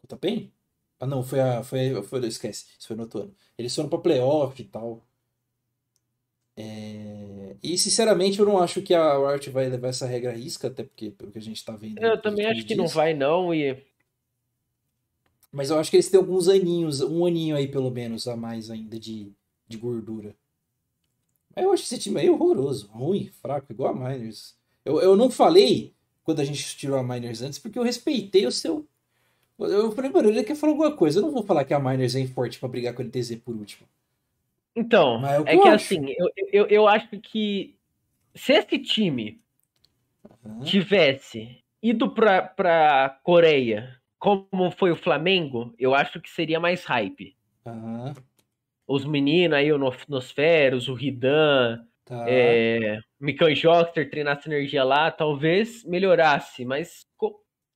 [0.03, 0.51] O Tapen?
[0.99, 1.63] Ah, não, foi a.
[1.63, 3.35] Foi, foi, esquece, isso foi no outro ano.
[3.59, 5.03] Eles foram pra playoff e tal.
[6.57, 7.57] É...
[7.63, 10.85] E sinceramente eu não acho que a Riot vai levar essa regra à risca, até
[10.85, 11.99] porque pelo que a gente tá vendo.
[12.03, 12.79] Eu também acho que dias.
[12.79, 13.77] não vai, não, e.
[15.53, 18.71] Mas eu acho que eles têm alguns aninhos, um aninho aí pelo menos a mais
[18.71, 19.33] ainda de,
[19.69, 20.35] de gordura.
[21.55, 24.55] Mas eu acho esse time aí horroroso, ruim, fraco, igual a Miners.
[24.85, 25.95] Eu, eu não falei
[26.25, 28.87] quando a gente tirou a Miners antes, porque eu respeitei o seu.
[29.59, 31.19] Eu falei, mano, ele quer falar alguma coisa.
[31.19, 33.55] Eu não vou falar que a Miners é forte para brigar com a LTZ por
[33.55, 33.89] último.
[34.75, 37.75] Então, é, que, é que assim, eu, eu, eu acho que
[38.35, 39.41] se esse time
[40.45, 40.61] uhum.
[40.61, 47.35] tivesse ido pra, pra Coreia como foi o Flamengo, eu acho que seria mais hype.
[47.65, 48.13] Uhum.
[48.87, 52.25] Os meninos aí, o Nosferos, o Ridan, tá.
[52.29, 57.07] é, Mikão Joster treinasse energia lá, talvez melhorasse, mas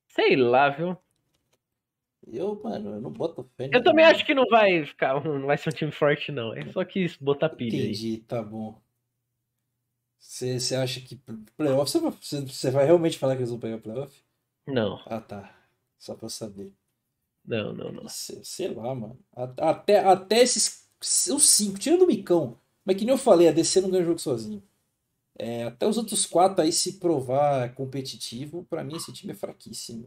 [0.08, 0.96] sei lá, viu?
[2.32, 3.68] Eu, mano, eu não boto fé.
[3.72, 6.54] Eu também acho que não vai ficar, não vai ser um time forte, não.
[6.54, 7.76] É só quis botar pilha.
[7.76, 8.20] Entendi, aí.
[8.20, 8.80] tá bom.
[10.18, 11.16] Você acha que
[11.56, 14.22] playoff, você vai realmente falar que eles vão pegar playoff?
[14.66, 15.00] Não.
[15.06, 15.52] Ah, tá.
[15.98, 16.72] Só pra eu saber.
[17.44, 18.08] Não, não, não.
[18.08, 19.18] Sei, sei lá, mano.
[19.34, 20.88] Até, até esses.
[21.00, 22.58] Os cinco, tirando o Micão.
[22.84, 24.62] Mas que nem eu falei, a DC não ganha o jogo sozinho.
[25.38, 30.06] É, até os outros quatro aí se provar competitivo, para mim esse time é fraquíssimo.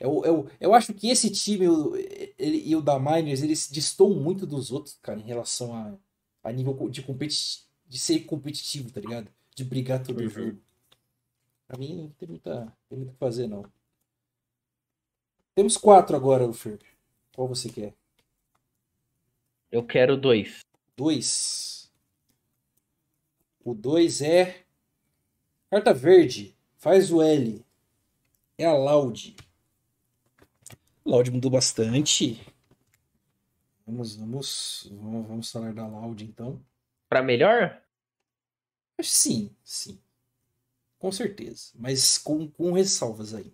[0.00, 1.66] Eu, eu, eu acho que esse time
[2.38, 5.94] ele, e o da Miners, eles destoam muito dos outros, cara, em relação a,
[6.42, 9.30] a nível de, competi de ser competitivo, tá ligado?
[9.54, 10.28] De brigar todo uhum.
[10.28, 10.58] jogo.
[11.68, 13.64] Pra mim não tem muita, tem muito o que fazer, não.
[15.54, 16.80] Temos quatro agora, Lufer.
[17.34, 17.94] Qual você quer?
[19.70, 20.64] Eu quero dois.
[20.96, 21.92] Dois.
[23.62, 24.64] O dois é.
[25.68, 26.56] Carta verde.
[26.78, 27.64] Faz o L.
[28.56, 29.36] É a Loud.
[31.10, 32.40] Loud mudou bastante.
[33.84, 36.60] Vamos, vamos, vamos, vamos falar da Loud então.
[37.08, 37.82] Para melhor?
[39.02, 39.98] Sim, sim.
[41.00, 41.72] Com certeza.
[41.74, 43.50] Mas com, com ressalvas ainda.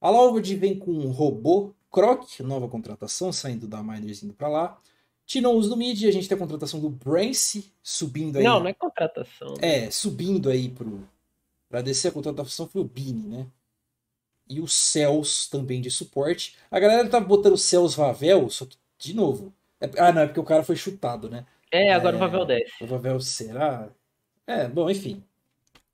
[0.00, 4.80] A Loud vem com um robô Croc, nova contratação, saindo da Miners indo para lá.
[5.24, 8.44] Tiramos do mid, a gente tem a contratação do Brance subindo aí.
[8.44, 9.54] Não, não é contratação.
[9.54, 9.86] Né?
[9.86, 11.02] É, subindo aí pro.
[11.68, 13.46] Pra descer a contratação foi o Bini, né?
[14.48, 16.56] E o Cels também de suporte.
[16.70, 19.52] A galera tava botando o Cels Vavel, só que, de novo.
[19.80, 19.90] É...
[19.98, 21.44] ah, não, é porque o cara foi chutado, né?
[21.70, 22.16] É, agora é...
[22.16, 22.84] o Vavel desce.
[22.84, 23.88] O Vavel será?
[24.46, 25.22] É, bom, enfim.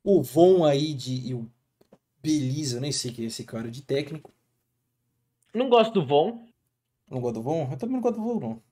[0.05, 1.49] O Von aí de, e o
[2.23, 4.31] Beleza, eu nem sei quem é esse cara de técnico.
[5.53, 6.47] Não gosto do Von.
[7.11, 7.69] Não gosto do Von?
[7.71, 8.63] Eu também não gosto do Von, não.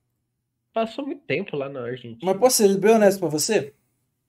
[0.73, 2.19] Passou muito tempo lá na Argentina.
[2.23, 3.75] Mas posso ser bem honesto pra você?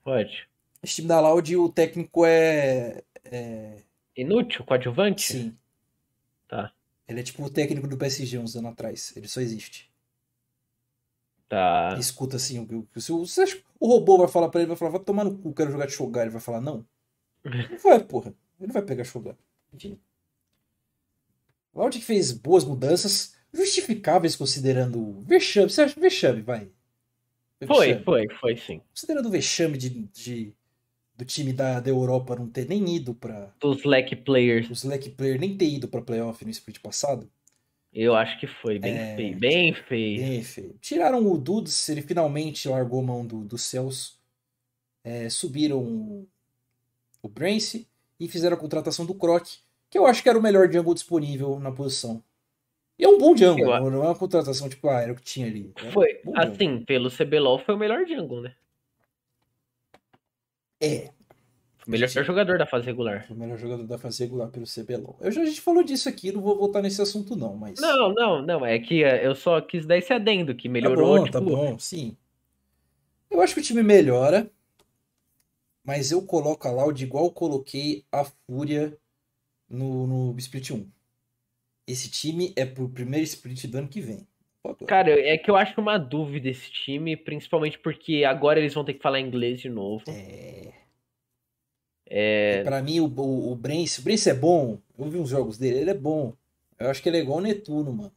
[0.04, 0.48] Pode.
[0.82, 3.78] Esse time da Loud, o técnico é, é...
[4.16, 4.66] Inútil?
[4.66, 5.34] Coadjuvante?
[5.34, 5.58] Sim.
[6.48, 6.74] Tá.
[7.08, 9.14] Ele é tipo o técnico do PSG uns anos atrás.
[9.16, 9.92] Ele só existe.
[11.48, 11.98] Tá.
[12.00, 13.26] escuta assim, o, o,
[13.78, 15.92] o robô vai falar pra ele, vai falar, vai tomar no cu, quero jogar de
[15.92, 16.22] Shogun.
[16.22, 16.86] Ele vai falar, não.
[17.44, 18.34] Não vai, porra.
[18.60, 19.36] Ele vai pegar Shogun.
[19.74, 20.00] Enfim.
[21.74, 25.70] Loud que fez boas mudanças, justificáveis considerando vexame.
[25.70, 26.70] Você acha vexame, vai?
[27.68, 28.82] Foi, foi, foi sim.
[28.90, 30.54] Considerando o vexame de, de,
[31.16, 34.70] do time da, da Europa não ter nem ido para Dos Lack Players.
[34.70, 37.30] Os Lack Players nem ter ido pra playoff no split passado.
[37.94, 39.38] Eu acho que foi bem é, feio.
[39.38, 40.22] Bem feio.
[40.22, 40.76] Bem feio.
[40.80, 44.20] Tiraram o Dudes, ele finalmente largou mão do, do Celso.
[45.04, 45.80] É, subiram
[47.22, 47.88] o, Brance
[48.20, 49.46] e fizeram a contratação do Croc,
[49.90, 52.24] que eu acho que era o melhor jungle disponível na posição.
[52.98, 53.92] E é um bom jungle, eu...
[53.92, 55.72] não é uma contratação tipo, ah, era o que tinha ali.
[55.76, 56.86] Era foi, um assim, jungle.
[56.86, 58.56] pelo CBLOL foi o melhor jungle, né?
[60.82, 61.10] É.
[61.86, 63.26] O melhor jogador da fase regular.
[63.30, 65.18] O melhor jogador da fase regular pelo CBLOL.
[65.20, 67.80] Eu já, a gente falou disso aqui, não vou voltar nesse assunto não, mas...
[67.80, 71.40] Não, não, não, é que é, eu só quis dar esse adendo, que melhorou, tá
[71.40, 71.62] bom, tipo...
[71.62, 72.16] Tá bom, sim.
[73.30, 74.52] Eu acho que o time melhora,
[75.84, 78.96] mas eu coloco a Loud igual eu coloquei a Fúria
[79.68, 80.88] no, no Split 1.
[81.88, 84.28] Esse time é pro primeiro split do ano que vem.
[84.88, 88.94] Cara, é que eu acho uma dúvida esse time, principalmente porque agora eles vão ter
[88.94, 90.04] que falar inglês de novo.
[90.08, 90.72] É.
[92.06, 92.64] É...
[92.64, 94.78] Pra mim, o, o, o Brence, o Brence é bom.
[94.98, 96.34] Eu vi uns jogos dele, ele é bom.
[96.78, 98.12] Eu acho que ele é igual o Netuno, mano.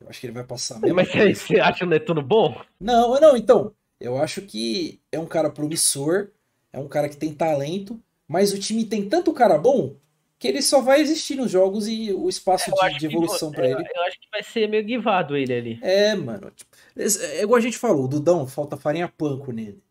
[0.00, 0.96] Eu acho que ele vai passar mesmo.
[0.96, 2.60] Mas você acha o Netuno bom?
[2.80, 3.74] Não, não, então.
[4.00, 6.28] Eu acho que é um cara promissor,
[6.72, 9.96] é um cara que tem talento, mas o time tem tanto cara bom
[10.44, 13.80] que ele só vai existir nos jogos e o espaço de, de, evolução para ele.
[13.80, 15.78] Eu acho que vai ser meio guivado ele ali.
[15.80, 16.50] É, mano.
[16.50, 19.82] Tipo, é igual a gente falou, o Dudão, falta farinha panko nele.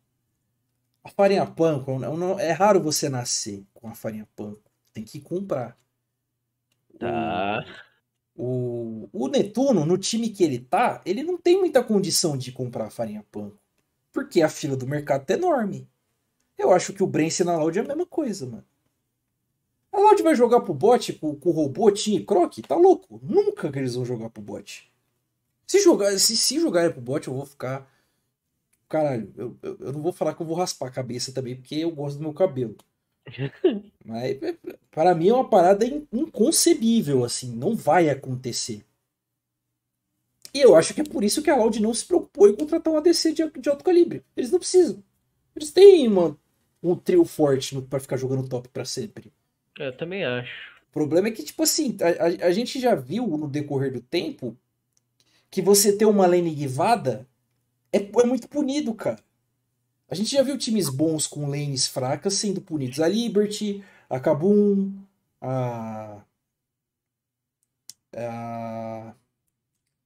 [1.04, 4.62] A farinha panko, não, é raro você nascer com a farinha panko.
[4.94, 5.76] Tem que comprar.
[7.00, 7.66] Tá.
[8.36, 12.92] O, o Netuno, no time que ele tá, ele não tem muita condição de comprar
[12.92, 13.58] farinha panko.
[14.12, 15.90] Porque a fila do mercado tá enorme.
[16.56, 18.66] Eu acho que o Brence na Loud é a mesma coisa, mano.
[19.94, 22.58] A Loud vai jogar pro bot com, com o robô, Tim e Croc?
[22.68, 23.20] Tá louco?
[23.24, 24.92] Nunca que eles vão jogar pro bot.
[25.68, 27.90] Se jogar, se, se jogarem pro bot, eu vou ficar.
[28.90, 31.76] Caralho, eu, eu, eu não vou falar que eu vou raspar a cabeça também, porque
[31.76, 32.76] eu gosto do meu cabelo.
[34.06, 34.58] Mas é,
[34.92, 38.84] para mim é uma parada in- inconcebível, assim, não vai acontecer.
[40.54, 42.94] E eu acho que é por isso que a Loud não se preocupou em contratar
[42.94, 44.24] um ADC de, de alto calibre.
[44.36, 45.04] Eles não precisam.
[45.56, 46.38] Eles têm uma,
[46.82, 49.32] um trio forte pra ficar jogando top pra sempre.
[49.78, 50.72] Eu também acho.
[50.90, 54.02] O problema é que, tipo assim, a, a- a gente já viu no decorrer do
[54.02, 54.56] tempo
[55.50, 57.28] que você ter uma lane guivada
[57.92, 59.24] é, é muito punido, cara.
[60.10, 63.00] A gente já viu times bons com lanes fracas sendo punidos.
[63.00, 64.94] A Liberty, a Kabum,
[65.42, 66.24] a.
[68.16, 69.16] A.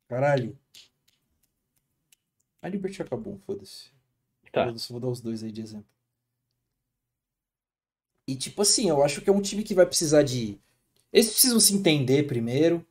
[0.08, 0.58] Caralho.
[2.62, 3.90] A Liberty a Kabum, foda-se.
[4.52, 4.66] Tá.
[4.66, 5.88] Foda-se, vou dar os dois aí de exemplo.
[8.28, 10.60] E tipo assim, eu acho que é um time que vai precisar de.
[11.14, 12.86] Eles precisam se entender primeiro.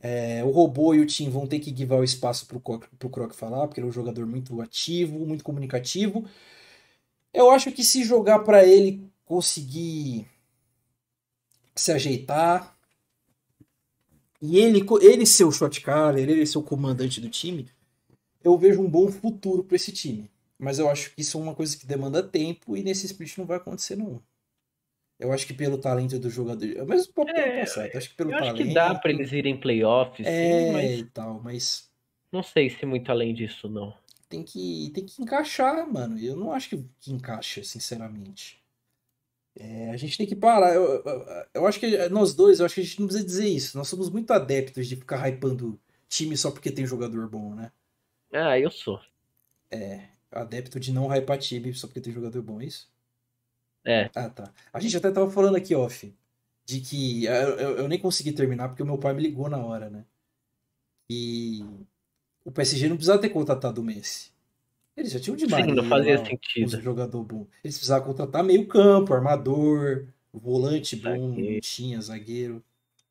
[0.00, 3.08] É, o robô e o Tim vão ter que guivar o espaço pro Croc, pro
[3.08, 6.24] Croc falar, porque ele é um jogador muito ativo, muito comunicativo.
[7.32, 10.26] Eu acho que se jogar pra ele conseguir
[11.74, 12.76] se ajeitar
[14.40, 17.68] e ele, ele ser o shot caller, ele ser o comandante do time,
[18.42, 20.30] eu vejo um bom futuro pra esse time.
[20.58, 23.46] Mas eu acho que isso é uma coisa que demanda tempo e nesse split não
[23.46, 24.22] vai acontecer não.
[25.18, 27.90] Eu acho que pelo talento do jogador, é o mesmo papo do ano É, passado,
[27.92, 30.66] eu acho que pelo Eu acho talento que dá pra eles irem playoffs, é sim,
[30.72, 31.90] mas e tal, mas
[32.32, 33.96] não sei se muito além disso, não.
[34.28, 36.18] tem que, tem que encaixar, mano.
[36.18, 38.62] Eu não acho que, que encaixa, sinceramente.
[39.56, 40.74] É, a gente tem que parar.
[40.74, 43.48] Eu, eu, eu acho que nós dois, eu acho que a gente não precisa dizer
[43.48, 43.78] isso.
[43.78, 47.72] Nós somos muito adeptos de ficar hypando time só porque tem jogador bom, né?
[48.32, 49.00] Ah, eu sou.
[50.30, 52.92] Adepto de não hypar time só porque tem jogador bom, é isso?
[53.84, 54.10] É.
[54.14, 54.52] Ah, tá.
[54.72, 56.12] A gente até tava falando aqui, off,
[56.64, 59.58] de que eu, eu, eu nem consegui terminar porque o meu pai me ligou na
[59.58, 60.04] hora, né?
[61.08, 61.62] E
[62.44, 64.32] o PSG não precisava ter contratado o Messi.
[64.96, 66.80] Eles já tinham de Sim, não fazia lá, um sentido.
[66.80, 67.46] jogador bom.
[67.64, 72.62] Eles precisavam contratar meio campo, armador, volante bom, tinha, zagueiro,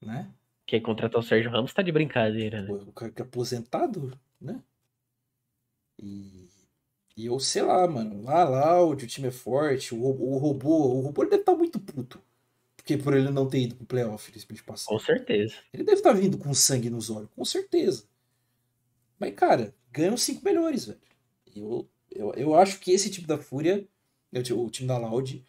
[0.02, 0.30] né?
[0.66, 2.72] Quem contratar o Sérgio Ramos tá de brincadeira, né?
[2.72, 4.62] O cara que é aposentado, né?
[6.02, 6.48] E,
[7.16, 8.24] e eu sei lá, mano.
[8.24, 9.94] Lá, lá, o time é forte.
[9.94, 12.22] O, o robô, o robô ele deve estar muito puto.
[12.76, 14.88] Porque por ele não ter ido pro playoff nesse split passado.
[14.88, 15.56] Com certeza.
[15.74, 18.04] Ele deve estar vindo com sangue nos olhos, com certeza.
[19.18, 21.00] Mas, cara, ganham cinco melhores, velho.
[21.56, 23.88] Eu, eu, eu acho que esse time da Fúria,
[24.34, 25.46] o time da Loud,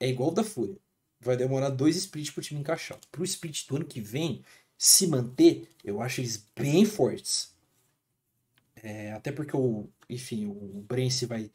[0.00, 0.76] é igual o da Fúria.
[1.20, 2.98] Vai demorar dois splits pro time encaixar.
[3.12, 4.42] Pro split do ano que vem
[4.76, 7.53] se manter, eu acho eles bem fortes.
[8.86, 11.50] É, até porque o, enfim, o Brence vai,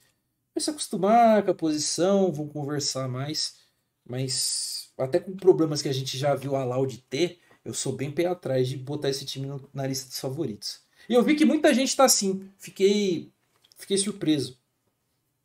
[0.55, 3.59] vai se acostumar com a posição, vão conversar mais.
[4.03, 8.09] Mas até com problemas que a gente já viu a Loud ter, eu sou bem
[8.11, 10.81] pé atrás de botar esse time no- na lista dos favoritos.
[11.07, 12.49] E eu vi que muita gente tá assim.
[12.57, 13.31] Fiquei,
[13.77, 14.57] fiquei surpreso.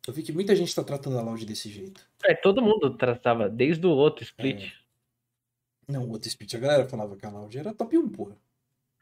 [0.07, 2.01] Eu vi que muita gente tá tratando a Loud desse jeito.
[2.23, 4.73] É, todo mundo tratava, desde o outro split.
[5.87, 8.35] Não, o outro split, a galera falava que a Loud era top 1, porra.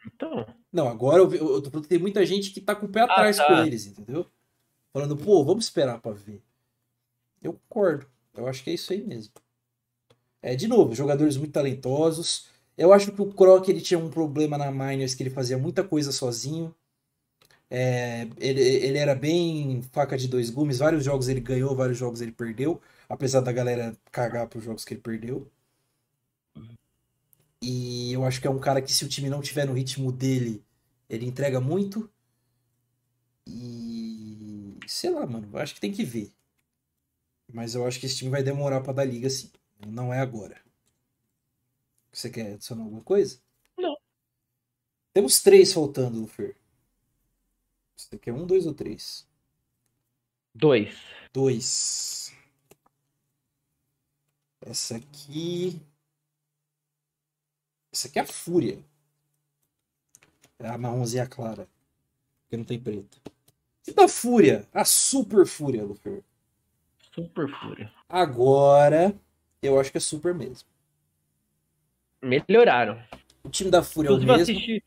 [0.05, 2.89] Então, Não, agora eu, eu tô falando que tem muita gente que tá com o
[2.89, 3.45] pé atrás tá.
[3.45, 4.25] com eles, entendeu?
[4.91, 6.41] Falando, pô, vamos esperar pra ver.
[7.41, 8.07] Eu concordo.
[8.33, 9.33] Eu acho que é isso aí mesmo.
[10.41, 12.47] É, de novo, jogadores muito talentosos.
[12.77, 15.83] Eu acho que o Croc ele tinha um problema na Miners que ele fazia muita
[15.83, 16.73] coisa sozinho.
[17.69, 20.79] É, ele, ele era bem faca de dois gumes.
[20.79, 22.81] Vários jogos ele ganhou, vários jogos ele perdeu.
[23.07, 25.47] Apesar da galera cagar pros jogos que ele perdeu.
[27.65, 30.11] E eu acho que é um cara que, se o time não tiver no ritmo
[30.11, 30.61] dele,
[31.09, 32.11] ele entrega muito.
[33.47, 34.77] E.
[34.85, 35.49] Sei lá, mano.
[35.53, 36.33] Eu acho que tem que ver.
[37.53, 39.49] Mas eu acho que esse time vai demorar pra dar liga, sim.
[39.87, 40.61] Não é agora.
[42.11, 43.39] Você quer adicionar alguma coisa?
[43.77, 43.95] Não.
[45.13, 46.57] Temos três faltando, Fer.
[47.95, 49.25] Você quer um, dois ou três?
[50.53, 50.93] dois.
[51.33, 52.33] Dois.
[54.61, 55.79] Essa aqui.
[57.93, 58.79] Essa aqui é a Fúria.
[60.57, 61.67] É a marronzinha clara.
[62.43, 63.21] Porque não tem preto.
[63.87, 64.67] E da Fúria?
[64.73, 66.23] A Super Fúria, Lufer.
[67.13, 67.93] Super Fúria.
[68.09, 69.13] Agora,
[69.61, 70.67] eu acho que é Super mesmo.
[72.21, 72.99] Melhoraram.
[73.43, 74.31] O time da Fúria é o mesmo.
[74.33, 74.83] assisti,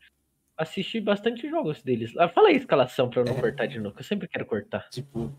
[0.57, 2.11] assisti bastante jogos deles.
[2.17, 3.39] Ah, fala aí a escalação pra eu não É.
[3.41, 4.89] cortar de novo, que eu sempre quero cortar.
[4.89, 5.31] Tipo.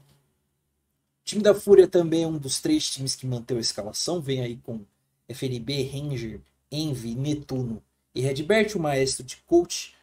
[1.24, 4.20] time da Fúria também é um dos três times que manteve a escalação.
[4.22, 4.86] Vem aí com
[5.28, 6.40] FNB, Ranger,
[6.70, 7.82] Envy, Netuno
[8.14, 9.94] e Redbert, o maestro de coach.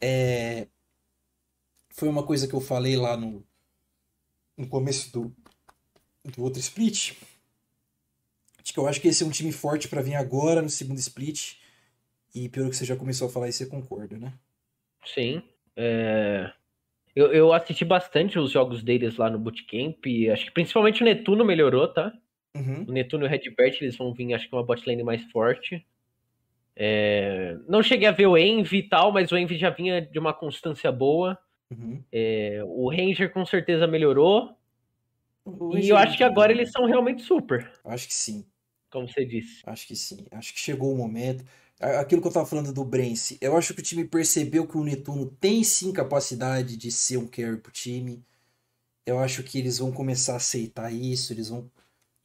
[0.00, 0.66] É...
[1.90, 3.42] Foi uma coisa que eu falei lá no,
[4.56, 5.34] no começo do,
[6.24, 7.14] do outro split.
[8.62, 10.98] Acho que eu acho que esse é um time forte para vir agora no segundo
[10.98, 11.54] split.
[12.34, 14.32] E pelo que você já começou a falar, você concorda, né?
[15.04, 15.42] Sim.
[15.74, 16.52] É...
[17.14, 20.04] Eu, eu assisti bastante os jogos deles lá no Bootcamp.
[20.30, 22.12] Acho que principalmente o Netuno melhorou, tá?
[22.56, 22.84] Uhum.
[22.88, 25.84] O Netuno e o Redbert, eles vão vir, acho que uma botlane mais forte.
[26.74, 27.56] É...
[27.68, 30.34] Não cheguei a ver o Envy e tal, mas o Envy já vinha de uma
[30.34, 31.38] constância boa.
[31.70, 32.02] Uhum.
[32.12, 32.60] É...
[32.64, 34.56] O Ranger com certeza melhorou.
[35.44, 38.44] O E eu acho que agora eles são realmente super, Acho que sim.
[38.90, 39.62] como você disse.
[39.64, 40.26] Acho que sim.
[40.32, 41.44] Acho que chegou o momento.
[41.78, 44.84] Aquilo que eu tava falando do Brence, eu acho que o time percebeu que o
[44.84, 48.24] Netuno tem sim capacidade de ser um carry pro time.
[49.04, 51.70] Eu acho que eles vão começar a aceitar isso, eles vão,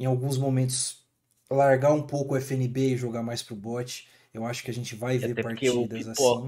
[0.02, 1.06] em alguns momentos,
[1.48, 4.10] largar um pouco o FNB e jogar mais pro bot.
[4.34, 6.48] Eu acho que a gente vai ver partidas assim.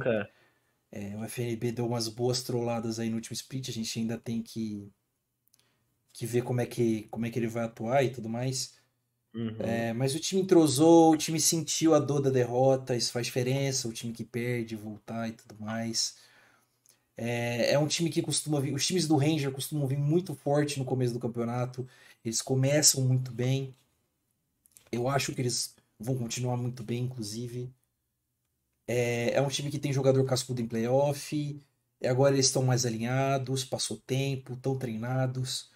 [0.92, 4.42] É, o FNB deu umas boas trolladas aí no último split, a gente ainda tem
[4.42, 4.92] que,
[6.12, 8.76] que ver como é que, como é que ele vai atuar e tudo mais.
[9.36, 9.56] Uhum.
[9.60, 13.88] É, mas o time entrosou, o time sentiu a dor da derrota, isso faz diferença,
[13.88, 16.18] o time que perde, voltar e tudo mais.
[17.16, 20.80] É, é um time que costuma vir, os times do Ranger costumam vir muito forte
[20.80, 21.88] no começo do campeonato,
[22.24, 23.76] eles começam muito bem.
[24.92, 27.74] Eu acho que eles vão continuar muito bem, inclusive.
[28.88, 31.36] É, é um time que tem jogador cascudo em playoff,
[32.02, 35.72] e agora eles estão mais alinhados, passou tempo, estão treinados,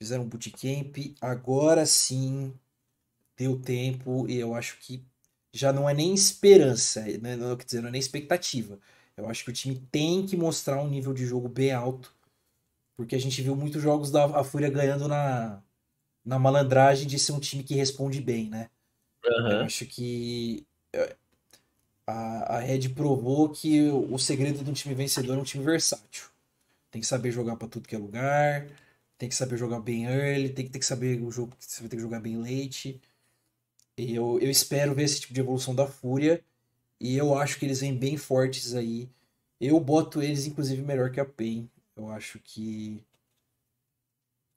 [0.00, 2.54] fizeram bootcamp, agora sim
[3.36, 5.04] deu tempo e eu acho que
[5.52, 7.36] já não é nem esperança, né?
[7.36, 8.78] Não, quer dizer, não é nem expectativa.
[9.16, 12.14] Eu acho que o time tem que mostrar um nível de jogo bem alto,
[13.00, 15.62] porque a gente viu muitos jogos da Fúria ganhando na,
[16.22, 18.68] na malandragem de ser um time que responde bem, né?
[19.24, 19.64] Eu Aham.
[19.64, 21.16] acho que é,
[22.06, 26.26] a, a Red provou que o, segredo de um time vencedor é um time versátil.
[26.90, 28.66] Tem que saber jogar para tudo que é lugar,
[29.16, 31.80] tem que saber jogar bem early, tem que ter que saber o jogo que você
[31.80, 33.00] vai ter que jogar bem late.
[33.96, 36.44] E eu, eu espero ver esse tipo de evolução da Fúria.
[37.00, 39.08] E eu acho que eles vêm bem fortes aí.
[39.58, 41.66] Eu boto eles, inclusive, melhor que a PEN.
[42.00, 43.04] Eu acho que.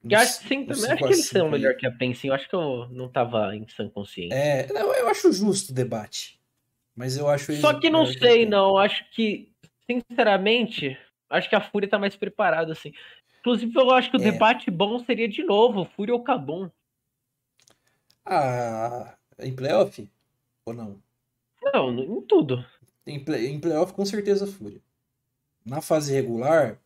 [0.10, 0.72] Eu acho que sim, também.
[0.72, 2.28] Acho 5 a que eles 5 são melhor que a PEN, sim.
[2.30, 4.36] Eu acho que eu não tava em sã consciência.
[4.36, 6.40] É, não, eu acho justo o debate.
[6.96, 8.50] Mas eu acho Só que não que sei, PEN.
[8.50, 8.78] não.
[8.78, 9.52] Acho que,
[9.86, 10.98] sinceramente,
[11.30, 12.94] acho que a Fúria tá mais preparada, assim.
[13.40, 14.32] Inclusive, eu acho que o É.
[14.32, 16.70] debate bom seria de novo, Fúria ou Cabum.
[18.26, 20.10] Ah, em playoff?
[20.66, 21.02] Ou não?
[21.62, 22.66] Não, em tudo.
[23.06, 24.82] Em, play, em playoff, com certeza, Fúria.
[25.66, 26.80] Na fase regular.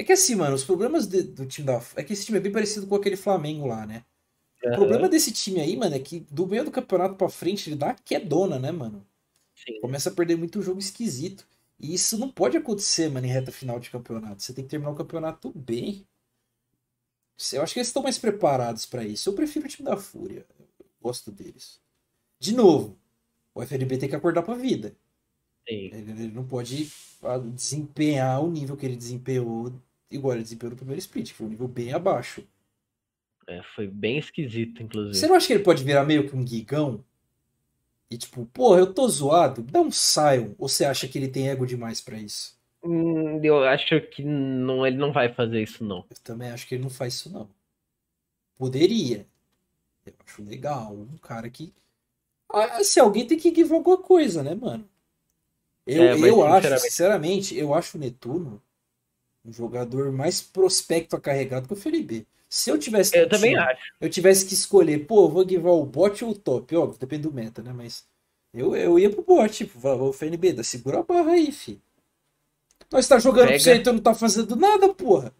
[0.00, 1.80] É que assim, mano, os problemas de- do time da.
[1.96, 4.04] É que esse time é bem parecido com aquele Flamengo lá, né?
[4.62, 7.68] O Aham, problema desse time aí, mano, é que do meio do campeonato pra frente
[7.70, 9.06] ele dá quedona, né, mano?
[9.54, 9.80] sim.
[9.80, 11.46] Começa a perder muito jogo esquisito.
[11.78, 14.42] E isso não pode acontecer, mano, em reta final de campeonato.
[14.42, 16.06] Você tem que terminar o campeonato bem.
[17.52, 19.28] Eu acho que eles estão mais preparados pra isso.
[19.30, 20.46] Eu prefiro o time da Fúria.
[20.58, 21.80] Eu gosto deles.
[22.40, 22.98] De novo,
[23.54, 24.96] o FNB tem que acordar pra vida.
[25.68, 25.92] sim.
[25.92, 26.90] Ele, ele não pode
[27.22, 29.72] ah, desempenhar o nível que ele desempenhou
[30.10, 32.46] igual ele desempenhou no primeiro split, que foi um nível bem abaixo.
[33.46, 35.14] É, foi bem esquisito, inclusive.
[35.16, 37.04] Você não acha que ele pode virar meio que um gigão?
[38.10, 40.52] E tipo, porra, eu tô zoado, dá um Sion.
[40.58, 42.58] Ou você acha que ele tem ego demais pra isso?
[42.82, 46.04] Hum, Eu acho que não, ele não vai fazer isso, não.
[46.10, 47.48] Eu também acho que ele não faz isso, não.
[48.56, 49.26] Poderia.
[50.04, 50.92] Eu acho legal.
[50.94, 51.72] Um cara que.
[52.52, 54.88] Ah, se alguém tem que give alguma coisa, né, mano?
[55.86, 58.62] Eu, É, eu acho, sinceramente- sinceramente, eu acho o Netuno
[59.44, 62.26] um jogador mais prospecto a carregado que o Felipe.
[62.48, 63.92] Se eu tivesse Eu no também time, acho.
[64.00, 67.22] eu tivesse que escolher, pô, eu vou givar o bot ou o top, óbvio, depende
[67.22, 67.72] do meta, né?
[67.72, 68.06] Mas
[68.52, 71.80] eu, eu ia pro bot, tipo, o FNB, dá, segura a barra aí, fi.
[72.92, 73.58] Nós tá jogando pra Pega.
[73.58, 75.32] você, então não tá fazendo nada, porra.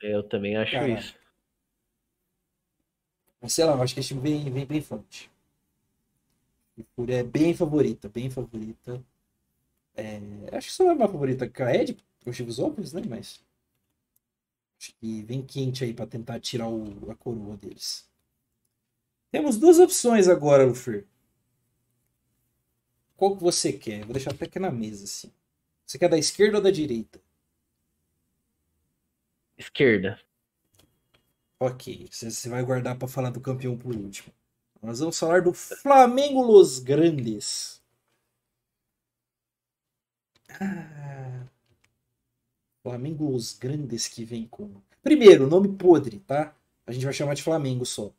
[0.00, 0.86] Eu também acho Caralho.
[0.86, 1.14] isso.
[3.40, 5.30] Mas sei lá, eu acho que esse time vem, vem bem forte.
[7.08, 9.02] É bem favorita, bem favorita.
[9.96, 10.20] É,
[10.56, 13.00] acho que só é mais favorita que a Ed, por motivos óbvios, né?
[13.08, 13.40] Mas.
[14.80, 18.08] Acho que vem quente aí pra tentar tirar o- a coroa deles.
[19.30, 21.06] Temos duas opções agora, Lufer.
[23.16, 24.04] Qual que você quer?
[24.04, 25.30] Vou deixar até aqui na mesa, assim.
[25.86, 27.20] Você quer da esquerda ou da direita?
[29.58, 30.18] Esquerda.
[31.60, 34.32] Ok, você vai guardar pra falar do campeão por último.
[34.82, 37.82] Nós vamos falar do Flamengo Los Grandes.
[40.60, 41.46] Ah,
[42.90, 44.70] Flamengo os grandes que vem com.
[45.02, 46.54] Primeiro, nome podre, tá?
[46.86, 48.12] A gente vai chamar de Flamengo só.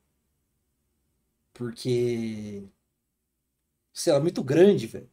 [1.54, 2.64] Porque.
[3.94, 5.10] Sei lá, muito grande, velho.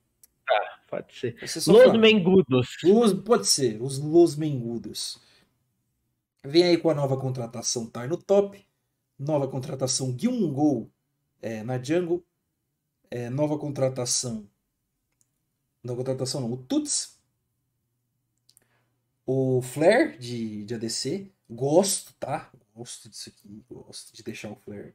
[0.51, 1.37] Ah, pode ser.
[1.41, 1.99] Los Flamengo.
[1.99, 2.67] Mengudos.
[2.83, 5.21] Los- pode ser, os Los Mengudos.
[6.45, 8.67] Vem aí com a nova contratação Tar no top.
[9.17, 10.91] Nova contratação Gyungol
[11.41, 12.25] é, na jungle.
[13.09, 14.49] É, nova contratação.
[15.83, 17.14] Nova contratação não, o Tuts.
[19.27, 21.31] O Flare de, de ADC.
[21.49, 22.51] Gosto, tá?
[22.75, 23.63] Gosto disso aqui.
[23.71, 24.95] Gosto de deixar o Flare.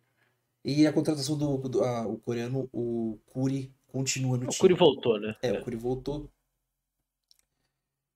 [0.63, 4.59] E a contratação do, do ah, o coreano, o Kuri, continua no O time.
[4.59, 5.35] Curi voltou, né?
[5.41, 6.29] É, o Curi voltou.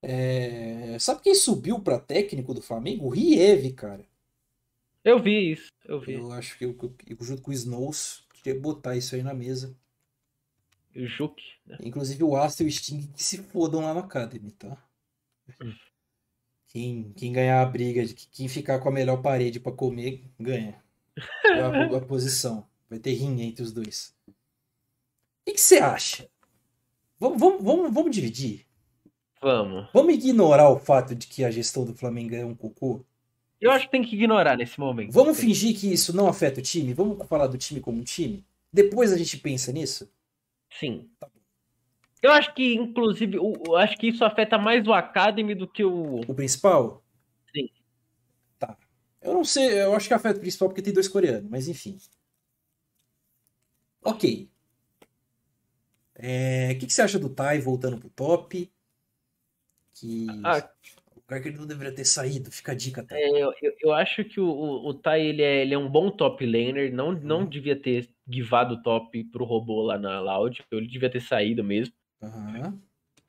[0.02, 3.06] É, Sabe quem subiu pra técnico do Flamengo?
[3.06, 4.06] O Riev, cara.
[5.03, 6.14] Eu vi isso, eu vi.
[6.14, 6.77] Eu acho que eu,
[7.07, 9.76] eu- junto com o Snows, queria botar isso aí na mesa.
[10.95, 11.77] O Juque, né?
[11.81, 14.77] Inclusive o Astro e o Sting que se fodam lá no Academy, tá?
[15.61, 15.73] Hum.
[16.74, 20.82] Quem, quem ganhar a briga, de quem ficar com a melhor parede pra comer, ganha.
[21.45, 22.68] A, a posição.
[22.90, 24.16] Vai ter rinha entre os dois.
[24.28, 26.28] O que você acha?
[27.20, 28.66] Vamos, vamos, vamos, vamos dividir?
[29.40, 29.88] Vamos.
[29.94, 33.06] Vamos ignorar o fato de que a gestão do Flamengo é um cocô?
[33.62, 35.12] Eu acho que tem que ignorar nesse momento.
[35.12, 36.94] Vamos fingir que isso não afeta o time?
[36.94, 38.44] Vamos falar do time como um time?
[38.72, 40.10] Depois a gente pensa nisso?
[40.72, 41.08] Sim.
[41.20, 41.30] Tá
[42.24, 46.22] Eu acho que, inclusive, eu acho que isso afeta mais o Academy do que o.
[46.22, 47.04] O principal?
[47.54, 47.70] Sim.
[48.58, 48.78] Tá.
[49.22, 51.98] Eu não sei, eu acho que afeta o principal porque tem dois coreanos, mas enfim.
[54.02, 54.50] Ok.
[56.16, 58.72] É, O que, que você acha do Tai voltando pro top?
[59.95, 60.70] Que Ah,
[61.12, 62.52] o lugar que ele não deveria ter saído.
[62.52, 63.18] Fica a dica, tá?
[63.18, 66.10] é, eu, eu- acho que o, o, o Tai ele é, ele é um bom
[66.10, 66.94] top laner.
[66.94, 67.50] Não, não Uhum.
[67.50, 70.64] devia ter givado o top pro robô lá na Loud.
[70.72, 71.94] Ele devia ter saído mesmo.
[72.24, 72.80] Aham.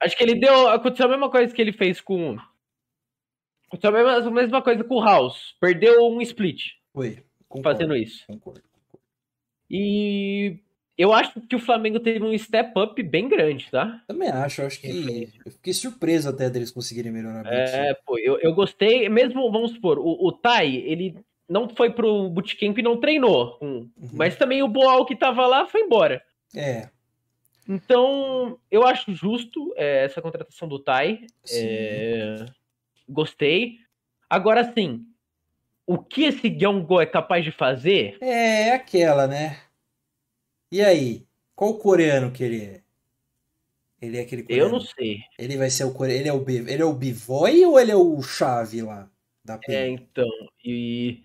[0.00, 0.68] Acho que ele deu.
[0.68, 2.36] Aconteceu a mesma coisa que ele fez com.
[3.66, 5.54] Aconteceu a mesma, a mesma coisa com o House.
[5.60, 7.24] Perdeu um split Foi.
[7.48, 8.24] Concordo, fazendo isso.
[8.26, 8.62] concordo.
[9.70, 10.58] E
[10.96, 14.02] eu acho que o Flamengo teve um step up bem grande, tá?
[14.06, 15.28] Também acho, eu acho que.
[15.44, 17.46] Eu fiquei surpreso até deles conseguirem melhorar.
[17.46, 21.16] É, pô, eu, eu gostei, mesmo, vamos supor, o, o Tai, ele
[21.48, 23.90] não foi pro bootcamp e não treinou, com- Uhum.
[24.12, 26.22] mas também o Boal que tava lá foi embora.
[26.54, 26.88] É,
[27.68, 32.46] Então, eu acho justo é, essa contratação do Tai, é,
[33.08, 33.78] gostei.
[34.28, 35.06] Agora sim,
[35.86, 38.18] o que esse Gyonggo é capaz de fazer?
[38.20, 39.60] É aquela, né?
[40.70, 41.26] E aí?
[41.54, 42.82] Qual coreano que ele é?
[44.00, 44.72] Ele é aquele Eu coreano?
[44.72, 45.20] não sei.
[45.38, 46.20] Ele vai ser o coreano.
[46.20, 46.56] Ele é o, B...
[46.56, 49.08] ele é o Bivoy ou ele é o Chave lá
[49.44, 50.28] da É, então,
[50.64, 51.22] e,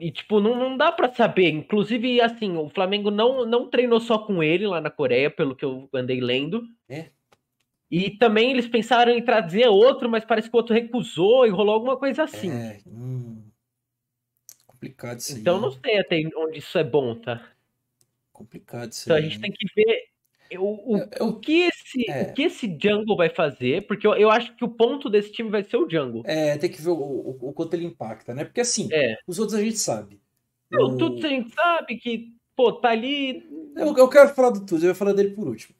[0.00, 1.50] e tipo, não, não dá pra saber.
[1.50, 5.64] Inclusive, assim, o Flamengo não, não treinou só com ele lá na Coreia, pelo que
[5.64, 6.62] eu andei lendo.
[6.88, 7.10] É?
[7.90, 11.74] E também eles pensaram em trazer outro, mas parece que o outro recusou e rolou
[11.74, 12.50] alguma coisa assim.
[12.50, 13.42] É, hum,
[14.66, 15.62] complicado isso então aí.
[15.62, 17.46] não sei até onde isso é bom, tá?
[18.32, 19.24] Complicado isso Então a aí.
[19.24, 20.13] gente tem que ver
[20.58, 22.22] o, o, Eu- o que esse, É.
[22.22, 25.50] o que esse Jungle vai fazer, porque eu, eu acho que o ponto desse time
[25.50, 26.22] vai ser o Jungle.
[26.24, 28.44] É, tem que ver o, o, o quanto ele impacta, né?
[28.44, 29.16] Porque assim, É.
[29.26, 30.20] os outros a gente sabe.
[30.70, 33.44] Eu, O- tudo a gente sabe que, pô, tá ali.
[33.76, 35.74] Eu, eu quero falar do Tudo, eu vou falar dele por último.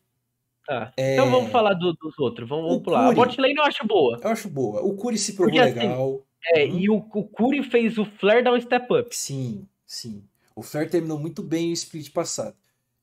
[0.67, 0.93] Tá.
[0.97, 2.49] É, Então vamos falar do- dos outros.
[2.49, 3.05] Vamos, vamos pular.
[3.11, 3.17] A Curi.
[3.17, 4.19] bot lane eu acho boa.
[4.23, 4.81] Eu acho boa.
[4.83, 6.23] O Curi se provou Porque, assim, legal.
[6.55, 6.79] É, Uhum.
[6.79, 9.15] E o, o Curi fez o Flare dar um step up.
[9.17, 10.23] Sim, sim.
[10.57, 12.55] O Flare terminou muito bem o split passado.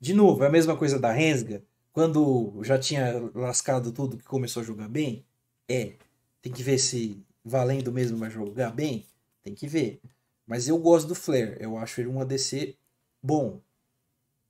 [0.01, 1.63] De novo, é a mesma coisa da Rensga.
[1.93, 5.23] Quando já tinha lascado tudo que começou a jogar bem.
[5.69, 5.93] É.
[6.41, 9.05] Tem que ver se valendo mesmo vai jogar bem.
[9.43, 10.01] Tem que ver.
[10.47, 11.55] Mas eu gosto do Flare.
[11.59, 12.75] Eu acho ele um ADC
[13.21, 13.61] bom.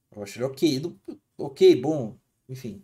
[0.09, 0.97] Eu acho ele ok.
[1.37, 2.15] Ok, bom.
[2.47, 2.81] Enfim.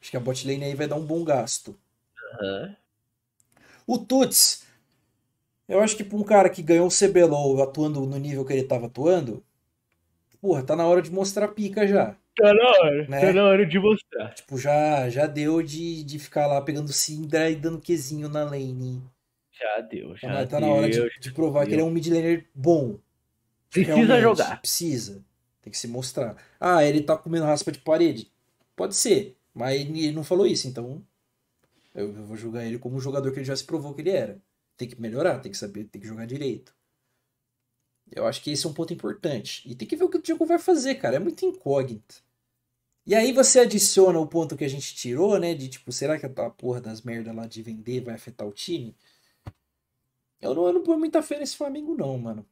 [0.00, 1.78] Acho que a bot lane aí vai dar um bom gasto.
[2.40, 2.76] Aham.
[3.86, 4.64] O Tuts,
[5.68, 8.62] eu acho que para um cara que ganhou o CBLOL atuando no nível que ele
[8.62, 9.44] estava atuando,
[10.42, 12.16] porra, tá na hora de mostrar pica já.
[12.36, 13.08] Tá na hora.
[13.08, 13.20] Né?
[13.20, 14.34] Tá na hora de mostrar.
[14.34, 19.02] Tipo, já, já deu de, de ficar lá pegando Syndra e dando Qzinho na lane.
[19.52, 20.68] Já deu, Tá, já tá deu.
[20.68, 22.98] na hora de, de provar que ele é um mid laner bom.
[23.70, 24.60] Precisa jogar.
[24.60, 25.24] Precisa.
[25.62, 26.36] Tem que se mostrar.
[26.60, 28.30] Ah, ele tá comendo raspa de parede.
[28.74, 31.02] Pode ser, mas ele não falou isso, então
[31.94, 34.10] eu eu vou julgar ele como um jogador que ele já se provou que ele
[34.10, 34.38] era.
[34.76, 36.74] Tem que melhorar, tem que saber, tem que jogar direito.
[38.14, 39.62] Eu acho que esse é um ponto importante.
[39.68, 41.16] E tem que ver o que o Diego vai fazer, cara.
[41.16, 42.22] É muito incógnito.
[43.06, 45.54] E aí você adiciona o ponto que a gente tirou, né?
[45.54, 48.94] De tipo, será que a porra das merdas lá de vender vai afetar o time?
[50.40, 52.46] Eu não, eu não ponho muita fé nesse Flamengo, não, mano.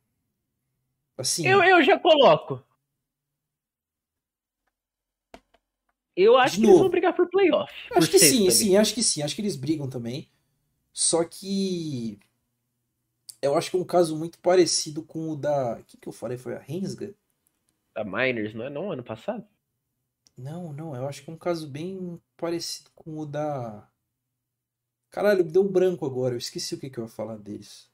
[1.19, 1.47] Assim.
[1.47, 2.65] Eu, eu já coloco.
[6.17, 6.83] Eu acho que eles novo.
[6.85, 7.73] vão brigar por playoff.
[7.89, 8.53] por Acho que sexto sim, ali.
[8.53, 9.23] sim, acho que sim.
[9.23, 10.29] Acho que eles brigam também.
[10.93, 12.19] Só que
[13.43, 15.79] eu acho que é um caso muito parecido com o da.
[15.79, 16.37] O que, que eu falei?
[16.39, 17.15] Foi a Rensga?
[17.95, 18.71] Da Miners, não é?
[18.71, 19.47] Não, ano passado?
[20.37, 23.89] Não, não, eu acho que é um caso bem parecido com o da.
[25.11, 27.89] Caralho, deu um branco agora, eu esqueci o que, que eu ia falar deles.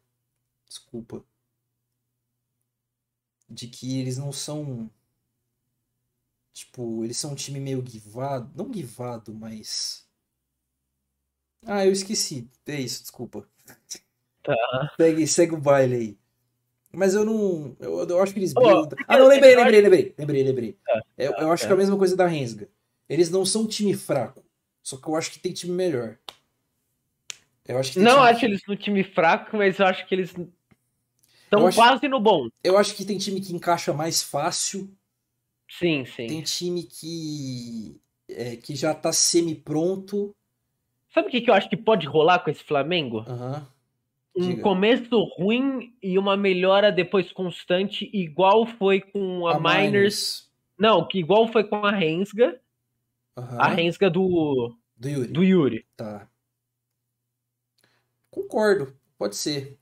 [0.69, 1.25] Desculpa.
[3.49, 4.91] De que eles não são.
[6.53, 8.51] Tipo, eles são um time meio guivado.
[8.57, 10.07] Não guivado, mas.
[11.67, 12.49] Ah, eu esqueci.
[12.67, 13.47] É isso, desculpa.
[14.47, 14.93] Tá.
[14.97, 16.19] Segue, segue o baile aí.
[16.93, 17.77] Mas eu não.
[17.81, 18.69] Eu, eu acho que eles porque
[19.09, 20.15] Ah, não, lembrei, lembrei, lembrei.
[20.17, 20.79] Lembrei, lembrei.
[20.87, 21.67] Tá, Eu, tá, eu acho tá.
[21.69, 22.69] que é a mesma coisa da Rensga.
[23.09, 24.43] Eles não são um time fraco.
[24.83, 26.17] Só que eu acho que tem time melhor.
[27.67, 30.33] Eu acho que Não time- acho eles no time fraco, mas eu acho que eles
[31.45, 32.49] estão acho- quase no bom.
[32.63, 34.89] Eu acho que tem time que encaixa mais fácil.
[35.69, 36.29] Sim, sim.
[36.29, 38.01] Tem time que.
[38.29, 40.35] é, que já tá semi-pronto.
[41.13, 43.25] Sabe o que, que eu acho que pode rolar com esse Flamengo?
[43.27, 43.67] Aham.
[44.37, 44.63] Um Diga.
[44.63, 50.51] começo ruim e uma melhora depois constante, igual foi com a, Miners.
[50.79, 52.61] Não, que igual foi com a Rensga.
[53.37, 53.59] Aham.
[53.59, 55.33] A Rensga do, Do Yuri.
[55.33, 55.87] do Yuri.
[55.97, 56.29] Tá.
[58.31, 59.79] Concordo, pode ser.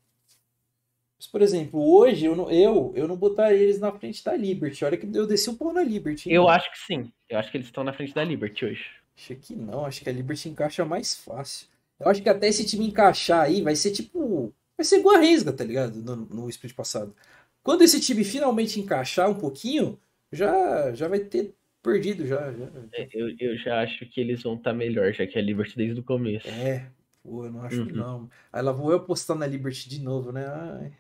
[1.19, 4.85] Mas, por exemplo, hoje eu não, eu, eu não botaria eles na frente da Liberty.
[4.85, 6.31] Olha que eu desci o pau na Liberty.
[6.31, 7.13] Eu acho que sim.
[7.29, 8.85] Eu acho que eles estão na frente da Liberty hoje.
[9.17, 11.69] Acho que não, acho que a Liberty encaixa mais fácil.
[12.05, 14.53] Eu acho que até esse time encaixar aí vai ser tipo.
[14.77, 15.97] Vai ser igual a Resga, tá ligado?
[16.03, 17.15] No, no split passado.
[17.63, 19.99] Quando esse time finalmente encaixar um pouquinho,
[20.31, 22.53] já, já vai ter perdido já.
[22.53, 22.69] já.
[23.13, 26.05] Eu, eu já acho que eles vão estar melhor, já que a Liberty desde o
[26.05, 26.49] começo.
[26.49, 26.91] É,
[27.23, 27.97] pô, eu não acho que Uhum.
[27.99, 28.31] não.
[28.53, 30.47] Aí lá vou eu apostar na Liberty de novo, né?
[30.47, 30.93] Ai.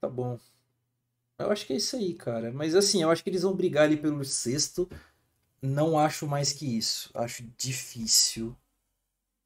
[0.00, 0.38] Tá bom.
[1.38, 2.52] Eu acho que é isso aí, cara.
[2.52, 4.88] Mas assim, eu acho que eles vão brigar ali pelo sexto.
[5.62, 7.10] Não acho mais que isso.
[7.14, 8.56] Acho difícil.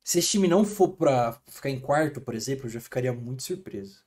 [0.04, 3.42] Se esse time não for pra ficar em quarto, por exemplo, eu já ficaria muito
[3.42, 4.04] surpreso.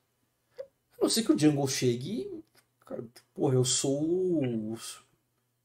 [0.59, 2.43] A não ser que o Jungle chegue e.
[2.85, 3.03] cara,
[3.33, 4.01] Porra, eu sou.
[4.43, 4.77] o-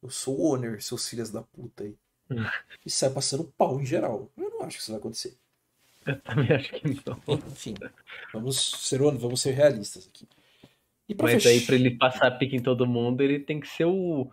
[0.02, 1.94] Eu sou o owner, seus filhos da puta aí.
[2.30, 2.44] Hum.
[2.84, 4.32] E sai passando pau em geral.
[4.36, 5.36] Eu não acho que isso vai acontecer.
[6.04, 7.22] Eu também acho que não.
[7.46, 7.74] Enfim,
[8.32, 8.56] vamos
[8.88, 10.26] ser, vamos ser realistas aqui.
[11.20, 14.28] Mas fech- aí, pra ele passar pique em todo mundo, ele tem que ser o,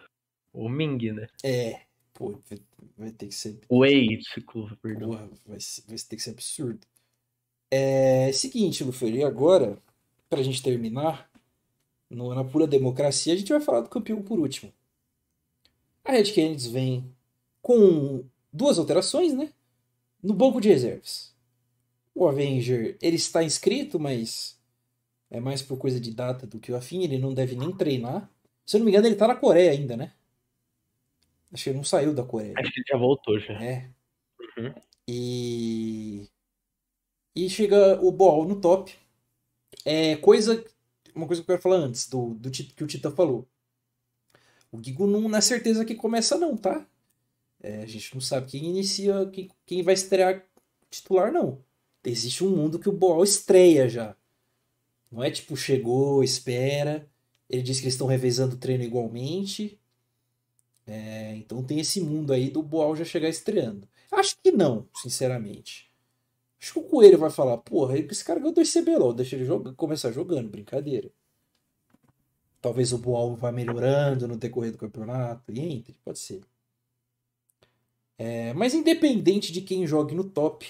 [0.53, 1.27] o Ming, né?
[1.43, 1.81] É,
[2.19, 2.59] pô, vai,
[2.97, 3.59] vai ter que ser.
[3.71, 5.09] Wei, desculpa, perdão.
[5.09, 6.85] Porra, vai, vai ter que ser absurdo.
[7.71, 9.81] É seguinte, Lufer, e agora,
[10.29, 11.31] pra gente terminar,
[12.09, 14.73] no- na pura democracia, a gente vai falar do campeão por último.
[16.03, 17.15] A Red Canids vem
[17.61, 19.53] com duas alterações, né?
[20.23, 21.33] No banco de reservas.
[22.15, 24.59] O Avenger, ele está inscrito, mas
[25.31, 28.29] é mais por coisa de data do que o afim, ele não deve nem treinar.
[28.65, 30.13] Se eu não me engano, ele tá na Coreia ainda, né?
[31.51, 32.53] Acho que ele não saiu da Coreia.
[32.57, 33.53] Acho que ele já voltou já.
[33.53, 33.89] É.
[34.57, 34.73] Uhum.
[35.07, 36.29] E.
[37.35, 38.93] E chega o Boal no top.
[39.85, 40.63] É coisa.
[41.15, 43.47] Uma coisa que eu quero falar antes, do, do que o Tita falou.
[44.71, 46.85] O Gigo não é certeza que começa, não, tá?
[47.61, 50.45] É, a gente não sabe quem inicia, quem, quem vai estrear
[50.89, 51.63] titular, não.
[52.03, 54.15] Existe um mundo que o Boal estreia já.
[55.11, 57.09] Não é tipo, chegou, espera.
[57.49, 59.78] Ele disse que eles estão revezando o treino igualmente.
[60.89, 63.87] É, então tem esse mundo aí do Boal já chegar estreando.
[64.11, 65.87] Acho que não, sinceramente.
[66.59, 69.73] Acho que o Coelho vai falar, porra, esse cara ganhou dois CBLOL, deixa ele jogar,
[69.75, 71.11] começar jogando, brincadeira.
[72.59, 76.41] Talvez o Boal vá melhorando no decorrer do campeonato e entre, pode ser.
[78.17, 80.67] É, mas independente de quem jogue no top,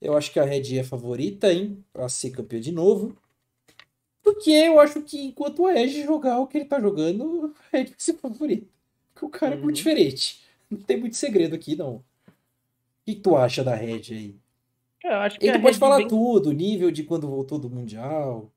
[0.00, 3.16] eu acho que a Red é favorita hein, a ser campeã de novo.
[4.22, 7.84] Porque eu acho que enquanto a Edge jogar o que ele tá jogando, a Red
[7.86, 8.71] vai ser favorita.
[9.22, 9.64] Porque o cara é Uhum.
[9.64, 10.40] muito diferente.
[10.68, 11.96] Não tem muito segredo aqui, não.
[11.96, 12.04] O
[13.04, 14.36] que, que tu acha da Red aí?
[15.04, 18.50] Eu acho que Ele pode Red falar vem- tudo, nível de quando voltou do Mundial.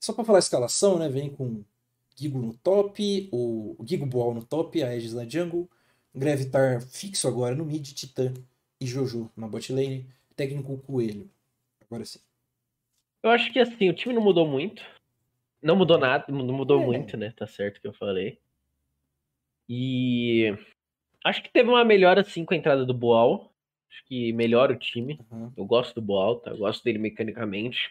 [0.00, 1.08] Só pra falar a escalação, né?
[1.08, 1.62] Vem com
[2.16, 5.68] Gigo no top, o Gigo Ball no top, a Aegis na jungle,
[6.14, 8.32] Gravitar fixo agora no mid, Titã
[8.80, 11.30] e Jojo na bot lane, técnico Coelho.
[11.82, 12.18] Agora sim.
[13.22, 14.82] Eu acho que assim, o time não mudou muito.
[15.62, 16.84] Não mudou nada, não mudou É.
[16.84, 17.32] muito, né?
[17.36, 18.38] Tá certo que eu falei.
[19.72, 20.52] E
[21.24, 23.54] acho que teve uma melhora assim com a entrada do Boal.
[23.88, 25.20] Acho que melhora o time.
[25.30, 25.52] Aham.
[25.56, 26.50] Eu gosto do Boal, tá?
[26.50, 27.88] Eu gosto dele mecanicamente.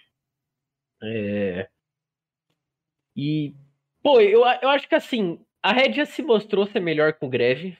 [1.01, 1.69] É...
[3.15, 3.56] E,
[4.03, 7.30] pô, eu, eu acho que assim, a Red já se mostrou ser melhor com o
[7.30, 7.77] Greve.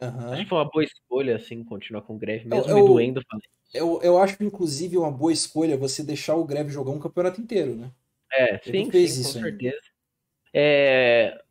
[0.00, 0.32] Aham.
[0.32, 3.22] Acho que foi uma boa escolha, assim, continuar com o Greve, mesmo eu- me doendo.
[3.30, 3.44] falei.
[3.72, 7.76] Eu, eu acho, inclusive, uma boa escolha você deixar o Greve jogar um campeonato inteiro,
[7.76, 7.92] né?
[8.32, 9.80] É, Ele sim, fez sim, isso com certeza.
[10.52, 11.42] É,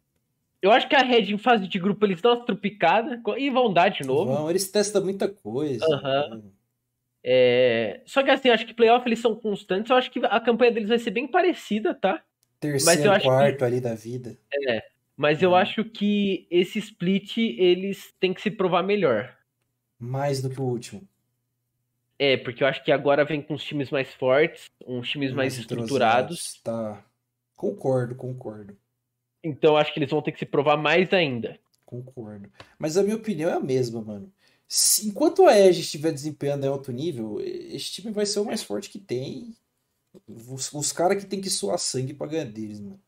[0.61, 3.73] Eu acho que a Red em fase de grupo eles dão uma trupicada e vão
[3.73, 4.31] dar de novo.
[4.33, 5.85] Vão, eles testam muita coisa.
[5.87, 6.41] Né?
[7.23, 8.01] É...
[8.05, 9.89] Só que assim, eu acho que playoff eles são constantes.
[9.89, 12.21] Eu acho que a campanha deles vai ser bem parecida, tá?
[12.59, 14.37] Terceiro, eu quarto que- ali da vida.
[15.17, 15.55] Mas eu Uhum.
[15.55, 19.35] acho que esse split eles têm que se provar melhor.
[19.99, 21.07] Mais do que o último.
[22.17, 25.57] É, porque eu acho que agora vem com os times mais fortes, uns times mais,
[25.57, 26.57] estruturados.
[26.61, 26.61] entrosados.
[26.63, 27.03] Tá.
[27.55, 28.77] Concordo, concordo.
[29.43, 31.59] Então acho que eles vão ter que se provar mais ainda.
[31.85, 32.49] Concordo.
[32.79, 34.31] Mas a minha opinião é a mesma, mano.
[34.67, 38.63] Se- enquanto a Edge estiver desempenhando em alto nível, esse time vai ser o mais
[38.63, 39.55] forte que tem.
[40.27, 43.01] Os, os caras que tem que suar sangue pra ganhar deles, mano.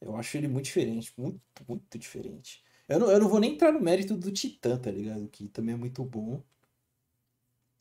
[0.00, 1.12] Eu acho ele muito diferente.
[1.16, 2.64] Muito, muito diferente.
[2.88, 5.28] Eu não, eu não vou nem entrar no mérito do Titã, tá ligado?
[5.28, 6.42] Que também é muito bom.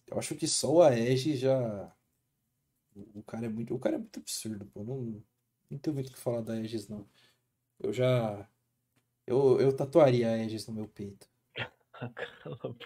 [0.07, 1.91] Eu acho que só o Aege já.
[2.95, 3.73] O o cara é muito.
[3.75, 4.83] O cara é muito absurdo, pô.
[4.83, 5.23] Não,
[5.69, 7.05] não tenho muito o que falar da Aegis, não.
[7.79, 8.47] Eu já.
[9.25, 11.27] Eu, eu tatuaria a Aegis no meu peito.
[11.53, 12.85] Cala a boca.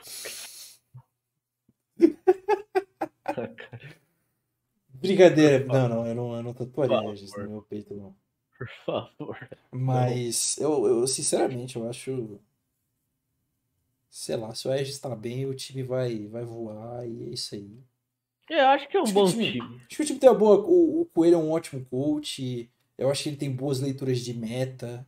[4.93, 5.65] Brincadeira.
[5.65, 8.15] Não, não, eu não, eu não tatuaria a Aegis no meu peito, não.
[8.57, 9.49] Por favor.
[9.71, 12.39] Mas eu, eu sinceramente, eu acho.
[14.09, 17.55] Sei lá, se o Aegis tá bem, o time vai, vai voar e é isso
[17.55, 17.79] aí.
[18.49, 19.75] Eu acho que é um Acho bom time- time.
[19.87, 20.57] Acho que o time tem uma boa.
[20.65, 22.69] O, o Coelho é um ótimo coach.
[23.01, 25.07] Eu acho que ele tem boas leituras de meta.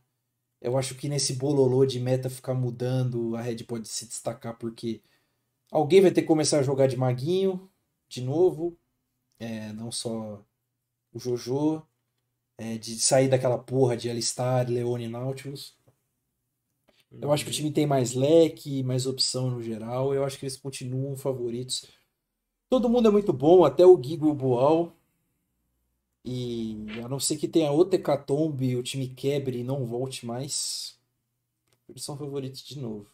[0.60, 5.00] Eu acho que nesse bololô de meta ficar mudando, a Red pode se destacar porque
[5.70, 7.70] alguém vai ter que começar a jogar de maguinho
[8.08, 8.76] de novo.
[9.38, 10.44] É, não só
[11.12, 11.86] o Jojo.
[12.58, 15.76] é, de sair daquela porra de Alistar, Leone e Nautilus.
[17.12, 20.12] Eu acho que o time tem mais leque, mais opção no geral.
[20.12, 21.86] Eu acho que eles continuam favoritos.
[22.68, 24.92] Todo mundo é muito bom, até o Gigo e o Boal.
[26.24, 30.24] E a não ser que tenha outra hecatombe e o time quebre e não volte
[30.24, 30.98] mais,
[31.88, 33.10] eles são favoritos de novo.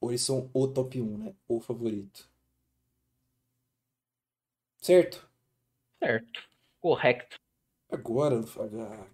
[0.00, 1.34] Ou eles são o top 1, né?
[1.46, 2.28] O favorito.
[4.78, 5.26] Certo?
[5.98, 6.42] Certo.
[6.80, 7.38] Correto.
[7.90, 8.40] Agora,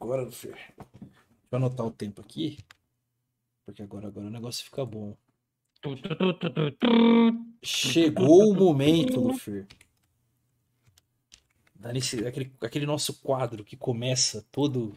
[0.00, 0.24] agora.
[0.24, 2.58] Deixa eu anotar o tempo aqui.
[3.66, 5.16] Porque agora, agora o negócio fica bom.
[7.62, 9.66] Chegou o momento, Lufer.
[11.80, 14.94] Dar esse- aquele, aquele nosso quadro que começa todo.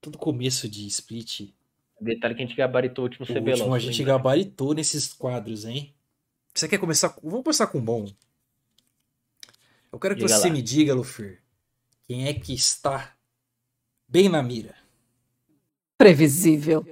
[0.00, 1.50] Todo começo de split.
[1.98, 3.52] Detalhe que a gente gabaritou o último O CBLOL.
[3.60, 4.12] último a gente lembra?
[4.18, 5.94] gabaritou nesses quadros, hein?
[6.54, 7.08] Você quer começar?
[7.10, 8.06] com- Vamos começar com um bom.
[9.90, 10.52] Eu quero que Diga você lá.
[10.52, 11.40] me diga, Lufer,
[12.02, 13.16] quem é que está
[14.06, 14.74] bem na mira.
[15.96, 16.84] Previsível.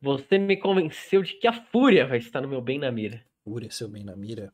[0.00, 3.24] Você me convenceu de que a Fúria vai estar no meu bem na mira.
[3.42, 4.52] Fúria, seu bem na mira.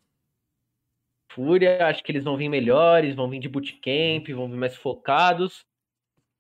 [1.29, 5.65] Fúria, acho que eles vão vir melhores, vão vir de bootcamp, vão vir mais focados.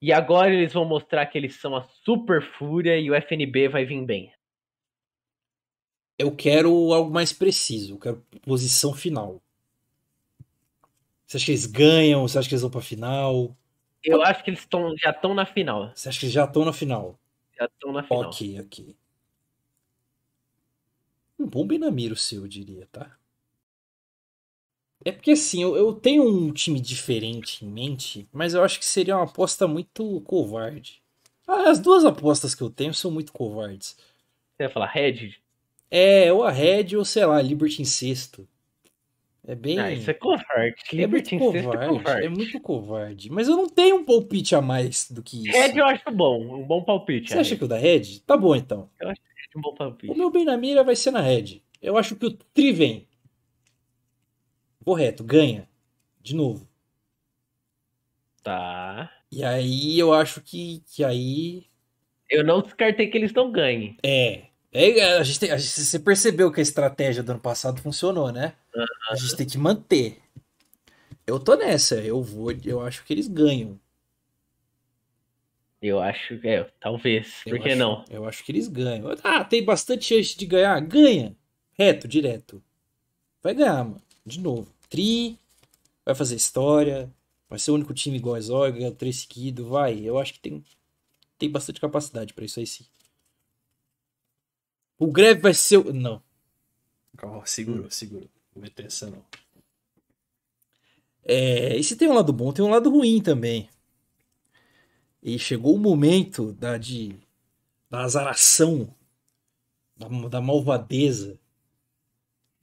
[0.00, 3.84] E agora eles vão mostrar que eles são a Super Fúria e o FNB vai
[3.84, 4.32] vir bem.
[6.16, 7.94] Eu quero algo mais preciso.
[7.94, 9.42] Eu quero posição final.
[11.26, 12.26] Você acha que eles ganham?
[12.26, 13.56] Você acha que eles vão pra final?
[14.02, 15.92] Eu acho que eles tão, já estão na final.
[15.94, 17.18] Você acha que eles já estão na final?
[17.58, 18.22] Já estão na final.
[18.22, 18.96] Ok, ok.
[21.38, 23.17] Um bom Benamir o seu, eu diria, tá?
[25.04, 28.84] É porque assim, eu, eu tenho um time diferente em mente, mas eu acho que
[28.84, 31.00] seria uma aposta muito covarde.
[31.46, 33.96] Ah, As duas apostas que eu tenho são muito covardes.
[34.56, 35.34] Você vai falar Red?
[35.90, 38.46] É, ou a Red ou sei lá, Liberty em sexto.
[39.46, 39.78] É bem.
[39.78, 40.74] Ah, isso é covarde.
[40.92, 41.88] é Liberty em sexto é covarde.
[41.88, 42.26] covarde.
[42.26, 43.30] É muito covarde.
[43.30, 45.56] Mas eu não tenho um palpite a mais do que isso.
[45.56, 47.30] Red eu acho bom, um bom palpite.
[47.30, 47.56] Você acha Red.
[47.58, 48.20] que o da Red?
[48.26, 48.90] Tá bom então.
[49.00, 49.14] Red
[49.54, 50.12] é um bom palpite.
[50.12, 51.62] O meu bem na mira vai ser na Red.
[51.80, 53.07] Eu acho que o Tri vem.
[54.88, 55.68] Correto, ganha.
[56.22, 56.66] De novo.
[58.42, 59.12] Tá.
[59.30, 61.66] E aí eu acho que, que aí.
[62.30, 63.98] Eu não descartei que eles não ganhem.
[64.02, 64.44] É.
[64.72, 68.32] é a gente tem- a gente- você percebeu que a estratégia do ano passado funcionou,
[68.32, 68.54] né?
[69.10, 70.22] A gente tem que manter.
[71.26, 71.96] Eu tô nessa.
[71.96, 72.50] Eu vou.
[72.64, 73.78] Eu acho que eles ganham.
[75.82, 77.42] Eu acho que é, talvez.
[77.44, 78.04] Eu Por que acho- não?
[78.08, 79.14] Eu acho que eles ganham.
[79.22, 80.80] Ah, tem bastante chance de ganhar.
[80.80, 81.36] Ganha.
[81.78, 82.64] Reto, direto.
[83.42, 84.00] Vai ganhar, mano.
[84.24, 84.77] De novo.
[84.88, 85.38] Tri.
[86.04, 87.12] Vai fazer história.
[87.48, 89.66] Vai ser o único time igual a Zog, ganhar três seguidos.
[89.66, 90.00] Vai.
[90.00, 90.62] Eu acho que tem,
[91.38, 92.84] tem bastante capacidade pra isso aí sim.
[94.98, 95.78] O Greve vai ser.
[95.78, 96.22] o- Não.
[97.16, 98.28] Calma, segurou, segurou.
[98.54, 99.24] Não vai ter essa não.
[101.24, 103.68] É, e se tem um lado bom, tem um lado ruim também.
[105.22, 107.16] E chegou o momento da, de,
[107.90, 108.94] da azaração,
[109.96, 111.38] da, da malvadeza,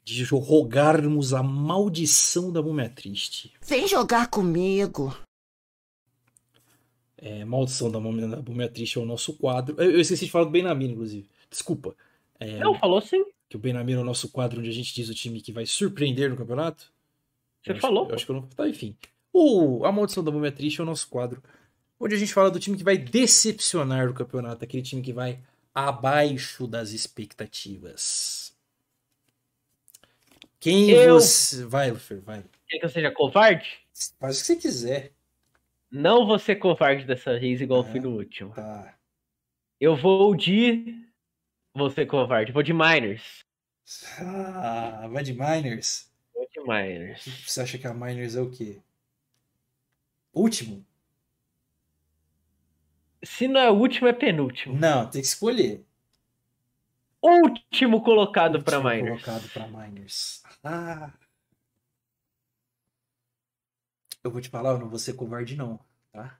[0.05, 3.51] de rogarmos a maldição da múmia triste.
[3.65, 5.17] Vem jogar comigo.
[7.17, 9.75] É, maldição da múmia, da múmia triste é o nosso quadro.
[9.81, 11.27] Eu, eu esqueci de falar do Benamir, inclusive.
[11.49, 11.95] Desculpa.
[12.39, 13.25] É, Não, falou sim.
[13.49, 15.65] Que o Benamir é o nosso quadro onde a gente diz o time que vai
[15.65, 16.91] surpreender no campeonato?
[17.63, 18.07] Você Eu acho- falou.
[18.09, 18.43] eu acho que eu não.
[18.47, 18.95] Tá, enfim.
[19.33, 21.41] O A Maldição da Múmia Triste é o nosso quadro
[21.99, 25.39] onde a gente fala do time que vai decepcionar no campeonato, aquele time que vai
[25.73, 28.44] abaixo das expectativas.
[30.65, 31.63] Quem Eu- você.
[31.63, 32.43] Vai, Lufer, vai.
[32.67, 33.77] Quer que eu seja covarde?
[34.19, 35.11] Faz o que você quiser.
[35.91, 38.03] Não vou ser covarde dessa vez igual eu fui Ah.
[38.03, 38.51] no último.
[38.51, 38.97] Tá.
[39.79, 41.05] Eu vou de.
[41.71, 42.51] Vou ser covarde.
[42.51, 43.45] Vou de Miners.
[44.17, 46.11] Ah, vai de Miners.
[46.33, 47.23] Vou de Miners.
[47.45, 48.81] Você acha que a Miners é o quê?
[50.33, 50.83] Último?
[53.23, 54.75] Se não é o último, é penúltimo.
[54.75, 55.85] Não, tem que escolher.
[57.25, 59.23] Último colocado Último Miners.
[59.23, 60.43] colocado pra Miners.
[60.63, 61.11] Ah.
[64.23, 65.79] Eu vou te falar, eu não vou ser covarde, não.
[66.11, 66.39] Tá?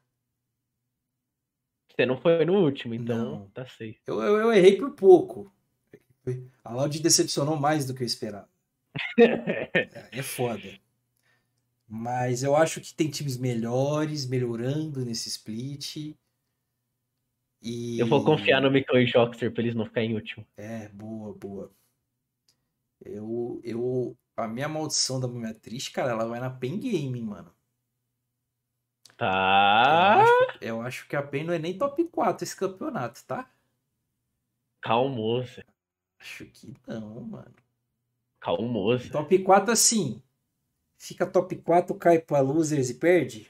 [1.90, 3.50] Você não foi no último, então Não.
[3.50, 4.00] tá sei.
[4.06, 5.52] Eu, eu, eu errei por pouco.
[6.64, 8.50] A Loud decepcionou mais do que eu esperava.
[9.20, 10.80] É, é foda.
[11.88, 16.16] Mas eu acho que tem times melhores, melhorando nesse split.
[17.66, 18.00] E...
[18.00, 20.46] Eu vou confiar no Mikão e Joxer pra eles não ficarem em último.
[20.56, 21.72] É, boa, boa.
[23.04, 27.50] Eu, eu, a minha maldição da Múmia Triste, cara, ela vai na Pen Gaming, mano.
[29.10, 30.22] Eu Tá.
[30.22, 33.50] acho, eu acho que a Pen não é nem top 4 esse campeonato, tá?
[34.80, 35.64] Calmoso.
[36.20, 37.56] Acho que não, mano.
[38.40, 39.10] Calmoso.
[39.12, 40.22] Top 4 assim.
[40.98, 43.50] Fica top 4, cai pra losers e perde?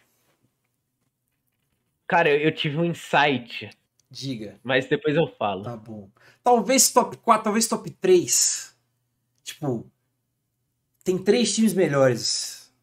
[2.07, 3.69] Cara, eu, eu tive um insight,
[4.09, 4.59] Diga.
[4.63, 5.63] mas depois eu falo.
[5.63, 6.09] Tá bom.
[6.43, 8.75] Talvez top 4, talvez top 3.
[9.43, 9.89] Tipo,
[11.03, 12.73] tem três times melhores.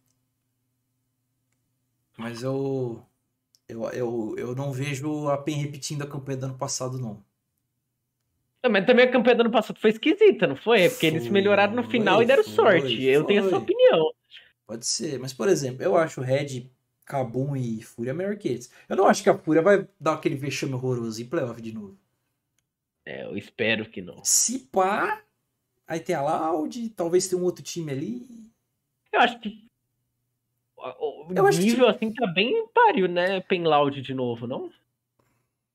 [2.16, 3.04] Mas eu,
[3.68, 7.24] eu, eu, eu não vejo a PEN repetindo a campanha do ano passado, não.
[8.62, 10.88] Não, Mas também a campanha do ano passado foi esquisita, não foi?
[10.88, 13.02] Porque eles Foi, melhoraram no final e deram foi, sorte.
[13.02, 13.58] Eu tenho essa foi.
[13.58, 14.12] opinião.
[14.66, 15.18] Pode ser.
[15.18, 16.70] Mas, por exemplo, eu acho Red,
[17.04, 18.70] Kabum e Fúria melhor que eles.
[18.88, 21.96] Eu não acho que a Fúria vai dar aquele vexame horroroso em playoff de novo.
[23.04, 24.22] É, eu espero que não.
[24.24, 25.20] Se pá,
[25.86, 28.50] aí tem a Loud, talvez tenha um outro time ali.
[29.12, 29.68] Eu acho que.
[30.76, 33.40] O Eu acho que- nível assim tá bem páreo, né?
[33.40, 34.70] Penloud de novo, não?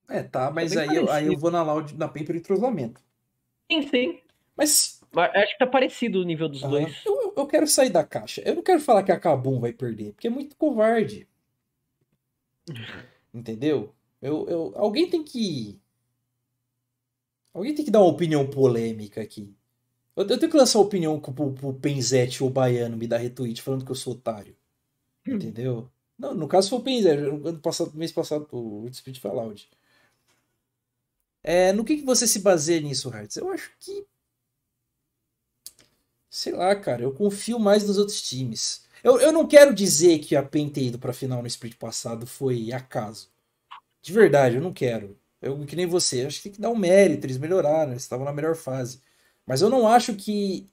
[0.10, 3.02] É, tá, mas bem aí, eu, aí eu vou na Loud, na PEN pelo entrosamento.
[3.70, 4.20] Sim, sim.
[4.56, 7.06] Mas Mas acho que tá parecido o nível dos ah, dois.
[7.06, 8.41] eu, eu- quero sair da caixa.
[8.45, 11.27] Eu não quero falar que a Kabum vai perder, porque é muito covarde.
[13.34, 13.93] Entendeu?
[14.22, 15.80] Eu, eu, alguém tem que.
[17.53, 19.53] Alguém tem que dar uma opinião polêmica aqui.
[20.15, 23.18] Eu, eu tenho que lançar uma opinião pro, pro, pro Penzete ou Baiano me dar
[23.19, 24.55] retweet falando que eu sou otário.
[25.27, 25.35] Hum.
[25.35, 25.89] Entendeu?
[26.18, 27.23] Não, no caso foi o Penzete.
[27.23, 29.69] Ano passado, mês passado, o Speed loud.
[31.43, 33.38] É, no que, que você se baseia nisso, Hartz?
[33.38, 34.05] Eu acho que.
[36.30, 38.86] Sei lá, cara, eu confio mais nos outros times.
[39.04, 42.28] Eu, eu não quero dizer que a PEN ter ido pra final no split passado
[42.28, 43.30] foi acaso.
[44.02, 45.18] De verdade, eu não quero.
[45.41, 48.26] Eu, que nem você, acho que tem que dar um mérito, eles melhoraram, eles estavam
[48.26, 48.99] na melhor fase.
[49.45, 50.70] Mas eu não acho que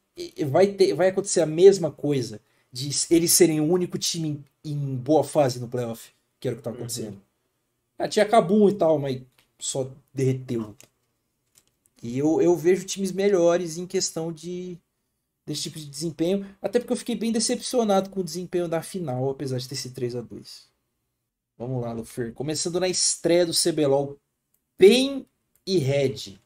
[0.47, 2.41] vai, ter, vai acontecer a mesma coisa
[2.73, 6.61] de eles serem o único time em, boa fase no playoff, que era o que
[6.61, 7.21] estava acontecendo.
[7.99, 9.23] Ah, tinha Kabum e tal, mas
[9.59, 10.75] só derreteu.
[12.03, 14.79] E eu, eu vejo times melhores em questão de
[15.47, 19.29] desse tipo de desempenho, até porque eu fiquei bem decepcionado com o desempenho da final,
[19.31, 20.69] apesar de ter sido 3 a 2
[21.59, 22.33] Vamos lá, Lufer.
[22.33, 24.19] Começando na estreia do CBLOL,
[24.77, 25.25] PEN
[25.67, 26.39] e Red.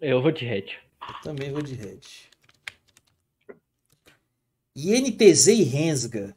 [0.00, 0.66] Eu vou de Red.
[1.08, 2.00] Eu também vou de Red.
[4.76, 6.36] E NTZ e Rensga.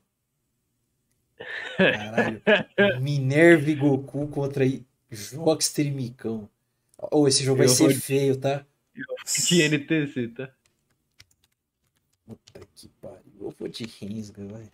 [1.78, 2.41] Caralho.
[3.02, 4.66] Minerva e Goku contra
[5.12, 6.49] Jockster e Micão.
[7.12, 8.66] Oh, esse jogo vai Eu ser vou de- feio, tá?
[9.48, 10.55] De NTC, tá?
[12.26, 13.34] Puta que pariu.
[13.40, 14.72] Eu vou de Rensga, vai.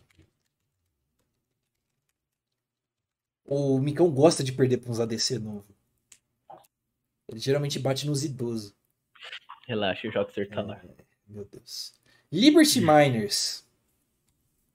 [3.45, 5.65] O Micão gosta de perder pra uns ADC novo.
[7.28, 8.73] Ele geralmente bate nos idosos.
[9.68, 10.78] Relaxa, o Joxer tá lá.
[10.78, 11.94] É, meu Deus.
[12.32, 13.68] Liberty Miners.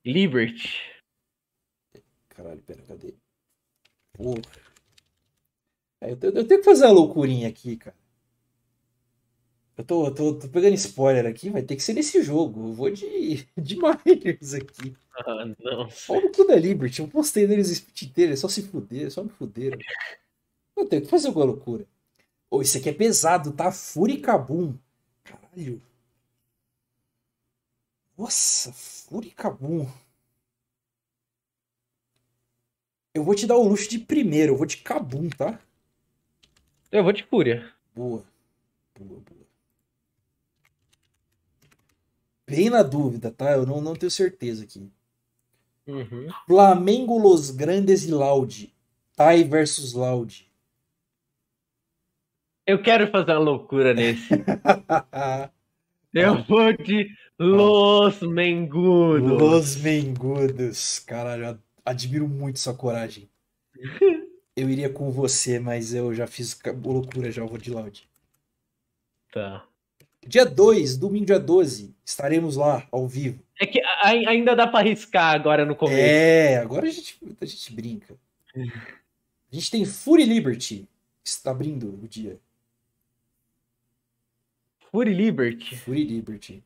[0.04, 0.80] Liberty.
[2.28, 3.14] Caralho, pera, cadê?
[4.12, 4.42] Porra.
[6.00, 7.96] É, eu, tenho, eu tenho que fazer uma loucurinha aqui, cara.
[9.76, 12.68] Eu tô, tô, tô pegando spoiler aqui, vai ter que ser nesse jogo.
[12.68, 14.96] Eu vou de, de Miners aqui.
[15.14, 15.88] Ah, não.
[16.08, 17.00] Olha no cu da Liberty.
[17.00, 19.78] Eu postei neles o split inteiro, é só se fuder, só me fuderam.
[20.76, 21.86] Eu tenho que fazer alguma loucura.
[22.50, 23.70] Ô, esse aqui é pesado, tá?
[23.70, 24.74] Fury Kabum.
[25.24, 25.82] Caralho.
[28.16, 29.86] Nossa, Fury Kabum.
[33.14, 35.58] Eu vou te dar o luxo de primeiro, eu vou de Kabum, tá?
[36.90, 37.72] Eu vou de Fúria.
[37.94, 38.24] Boa.
[38.98, 39.45] Boa, boa.
[42.46, 43.52] Bem na dúvida, tá?
[43.52, 44.90] Eu não, não tenho certeza aqui.
[45.86, 46.28] Uhum.
[46.46, 48.74] Flamengo, Los Grandes e Laude.
[49.14, 50.50] Tai versus Laude.
[52.66, 54.28] Eu quero fazer uma loucura nesse.
[56.12, 59.40] Eu vou de Los Mengudos.
[59.40, 60.98] Los Mengudos.
[61.00, 63.28] Caralho, admiro muito sua coragem.
[64.56, 68.08] Eu iria com você, mas eu já fiz loucura já, eu vou de Laude.
[69.30, 69.68] Tá.
[70.26, 73.42] Dia 2, domingo dia 12, estaremos lá, ao vivo.
[73.60, 76.00] É que ainda dá pra arriscar agora no começo.
[76.00, 78.16] É, agora a gente, a gente brinca.
[78.56, 80.88] A gente tem Fury Liberty,
[81.22, 82.38] que está abrindo o dia.
[84.90, 85.76] Fury Liberty.
[85.76, 86.62] Fury Liberty.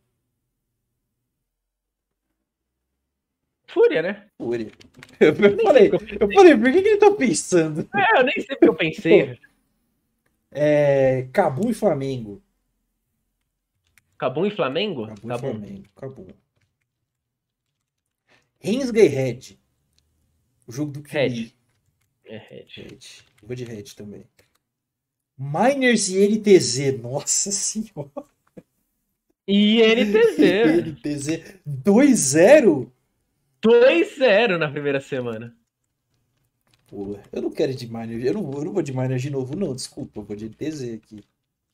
[3.70, 4.26] Fúria, né?
[4.36, 4.72] Fury.
[5.20, 7.88] Eu falei, eu falei, por que, que ele tá pensando?
[7.94, 9.38] É, eu nem sei o que eu pensei.
[10.52, 12.42] É, Cabu e Flamengo.
[14.20, 15.06] Cabum e Flamengo?
[15.06, 15.50] Cabu Tá e bom.
[15.50, 15.88] Flamengo.
[15.96, 16.26] Cabu.
[18.58, 19.58] Rensga e Red.
[20.66, 21.54] O jogo do Red.
[22.26, 22.66] É, Red.
[22.76, 22.98] Red.
[23.42, 24.26] Vou de Red também.
[25.38, 27.00] Miners e NTZ.
[27.00, 28.10] Nossa senhora.
[29.48, 30.86] E NTZ.
[30.86, 32.92] NTZ 2-0?
[33.62, 35.56] 2-0 na primeira semana.
[36.86, 38.22] Pô, eu não quero ir de Miners.
[38.22, 39.74] Eu não, eu não vou de Miners de novo, não.
[39.74, 41.24] Desculpa, eu vou de NTZ aqui.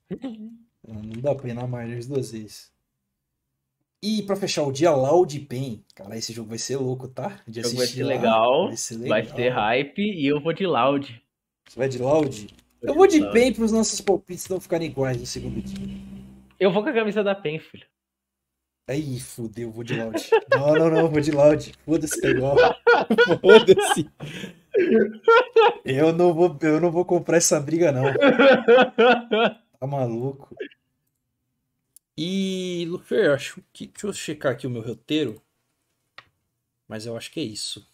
[0.87, 2.71] Não dá pra ir na Miners duas vezes.
[4.03, 5.83] E pra fechar o dia, Loud e Pen.
[5.95, 7.41] Cara, esse jogo vai ser louco, tá?
[7.47, 8.67] De jogo vai ser lá, legal.
[8.69, 9.37] Vai ser Vai legal.
[9.37, 11.23] ser hype e eu vou de Loud.
[11.69, 12.47] Você vai de Loud?
[12.83, 13.29] Eu vou de.
[13.33, 15.97] Pen pros nossos palpites não ficarem iguais no segundo dia.
[16.61, 17.87] Eu vou com a camisa da PEN, filho.
[18.89, 20.31] Aí, fudeu, vou de Loud.
[20.53, 21.73] Não, não, não, vou de Loud.
[21.85, 22.57] Foda-se, tá igual.
[23.41, 24.09] Foda-se.
[25.85, 28.05] Eu não vou, eu não vou comprar essa briga, não.
[29.79, 30.57] Tá maluco?
[32.17, 33.87] E, Lufer, acho que.
[33.87, 35.43] Deixa eu checar aqui o meu roteiro.
[36.89, 37.87] Mas eu acho que é isso.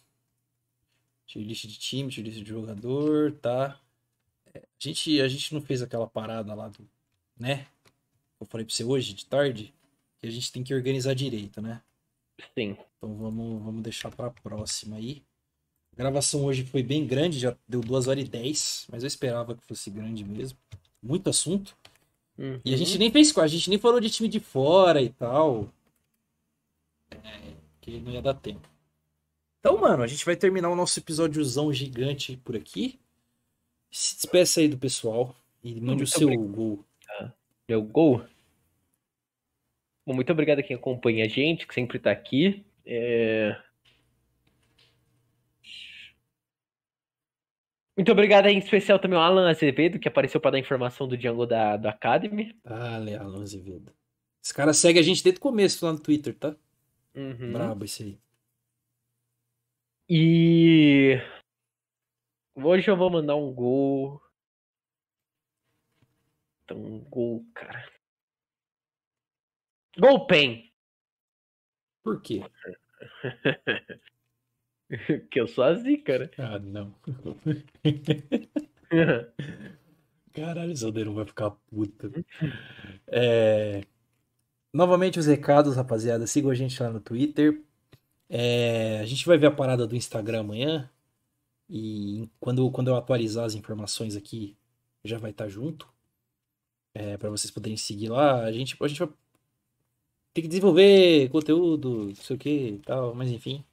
[1.25, 3.79] Tier list de time, tier list de jogador, tá?
[4.53, 6.87] É, a, gente, a gente não fez aquela parada lá do.
[7.37, 7.65] Né?
[8.39, 9.73] Eu falei pra você hoje, de tarde,
[10.21, 11.81] que a gente tem que organizar direito, né?
[12.57, 12.77] Sim.
[12.97, 15.23] Então vamos, vamos deixar pra próxima aí.
[15.93, 19.55] A gravação hoje foi bem grande, já deu 2 horas e 10, mas eu esperava
[19.55, 20.57] que fosse grande mesmo.
[21.01, 21.77] Muito assunto.
[22.65, 25.69] E a gente nem fez, a gente nem falou de time de fora e tal.
[27.11, 28.67] É, que não ia dar tempo.
[29.59, 32.99] Então, mano, a gente vai terminar o nosso episódiozão gigante por aqui.
[33.91, 36.51] Se despeça aí do pessoal e mande o Muito seu obrigado.
[36.51, 36.85] gol.
[37.69, 38.25] Meu gol.
[40.05, 42.65] Bom, muito obrigado a quem acompanha a gente, que sempre tá aqui.
[42.85, 43.57] É,
[47.95, 51.15] Muito obrigado aí, em especial também ao Alan Azevedo, que apareceu para dar informação do
[51.15, 52.59] Django da, do Academy.
[52.63, 53.93] Ah, Leal Azevedo.
[54.43, 56.55] Esse cara segue a gente desde o começo lá no Twitter, tá?
[57.15, 57.53] Uhum.
[57.53, 58.19] Brabo esse aí.
[60.09, 61.17] E
[62.55, 64.21] hoje eu vou mandar um gol.
[66.63, 67.87] Então, um gol, cara.
[69.97, 70.73] Gol Pen.
[72.03, 72.41] Por quê?
[75.29, 76.29] que eu sou a zica, né?
[76.37, 76.93] Ah, não.
[80.33, 82.11] Caralho, o Zaldeiro vai ficar puta.
[83.07, 83.81] É,
[84.73, 86.25] Novamente os recados, rapaziada.
[86.27, 87.61] Sigam a gente lá no Twitter.
[88.29, 90.89] É, A gente vai ver a parada do Instagram amanhã.
[91.69, 94.57] E quando, quando eu atualizar as informações aqui,
[95.03, 95.91] já vai estar junto.
[96.95, 98.43] É, para vocês poderem seguir lá.
[98.43, 99.09] A gente, a gente vai
[100.33, 103.13] ter que desenvolver conteúdo, não sei o que e tal.
[103.15, 103.63] Mas enfim,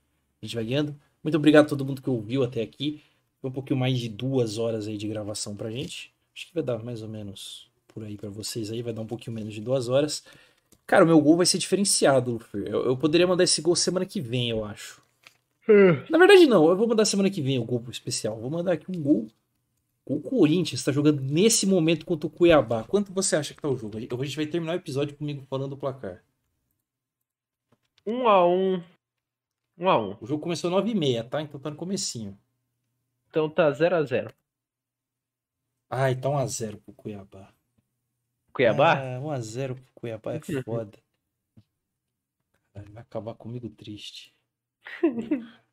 [0.43, 0.97] a gente vai guiando.
[1.23, 3.03] Muito obrigado a todo mundo que ouviu até aqui.
[3.41, 6.13] Foi um pouquinho mais de duas horas aí de gravação pra gente.
[6.35, 8.83] Acho que vai dar mais ou menos por aí pra vocês aí.
[8.83, 10.25] Vai dar um pouquinho menos de duas horas.
[10.87, 12.67] Cara, o meu gol vai ser diferenciado, Lufer.
[12.67, 15.03] Eu, eu poderia mandar esse gol semana que vem, eu acho.
[16.11, 16.69] Na verdade, não.
[16.69, 18.37] Eu vou mandar semana que vem o gol especial.
[18.39, 19.29] Vou mandar aqui um gol.
[20.05, 22.83] O Corinthians está jogando nesse momento contra o Cuiabá.
[22.83, 23.97] Quanto você acha que tá o jogo?
[23.99, 26.25] A gente vai terminar o episódio comigo falando o placar.
[28.05, 28.83] Um a um.
[29.81, 30.15] Um a um.
[30.21, 31.41] O jogo começou 9h30, tá?
[31.41, 32.39] Então tá no comecinho.
[33.31, 34.35] Então tá 0 a 0
[35.89, 37.51] Ai, tá 1x0 pro Cuiabá.
[38.53, 38.93] Cuiabá?
[38.93, 41.03] Ah, 1x0 pro Cuiabá é foda.
[42.75, 44.37] Vai acabar comigo triste.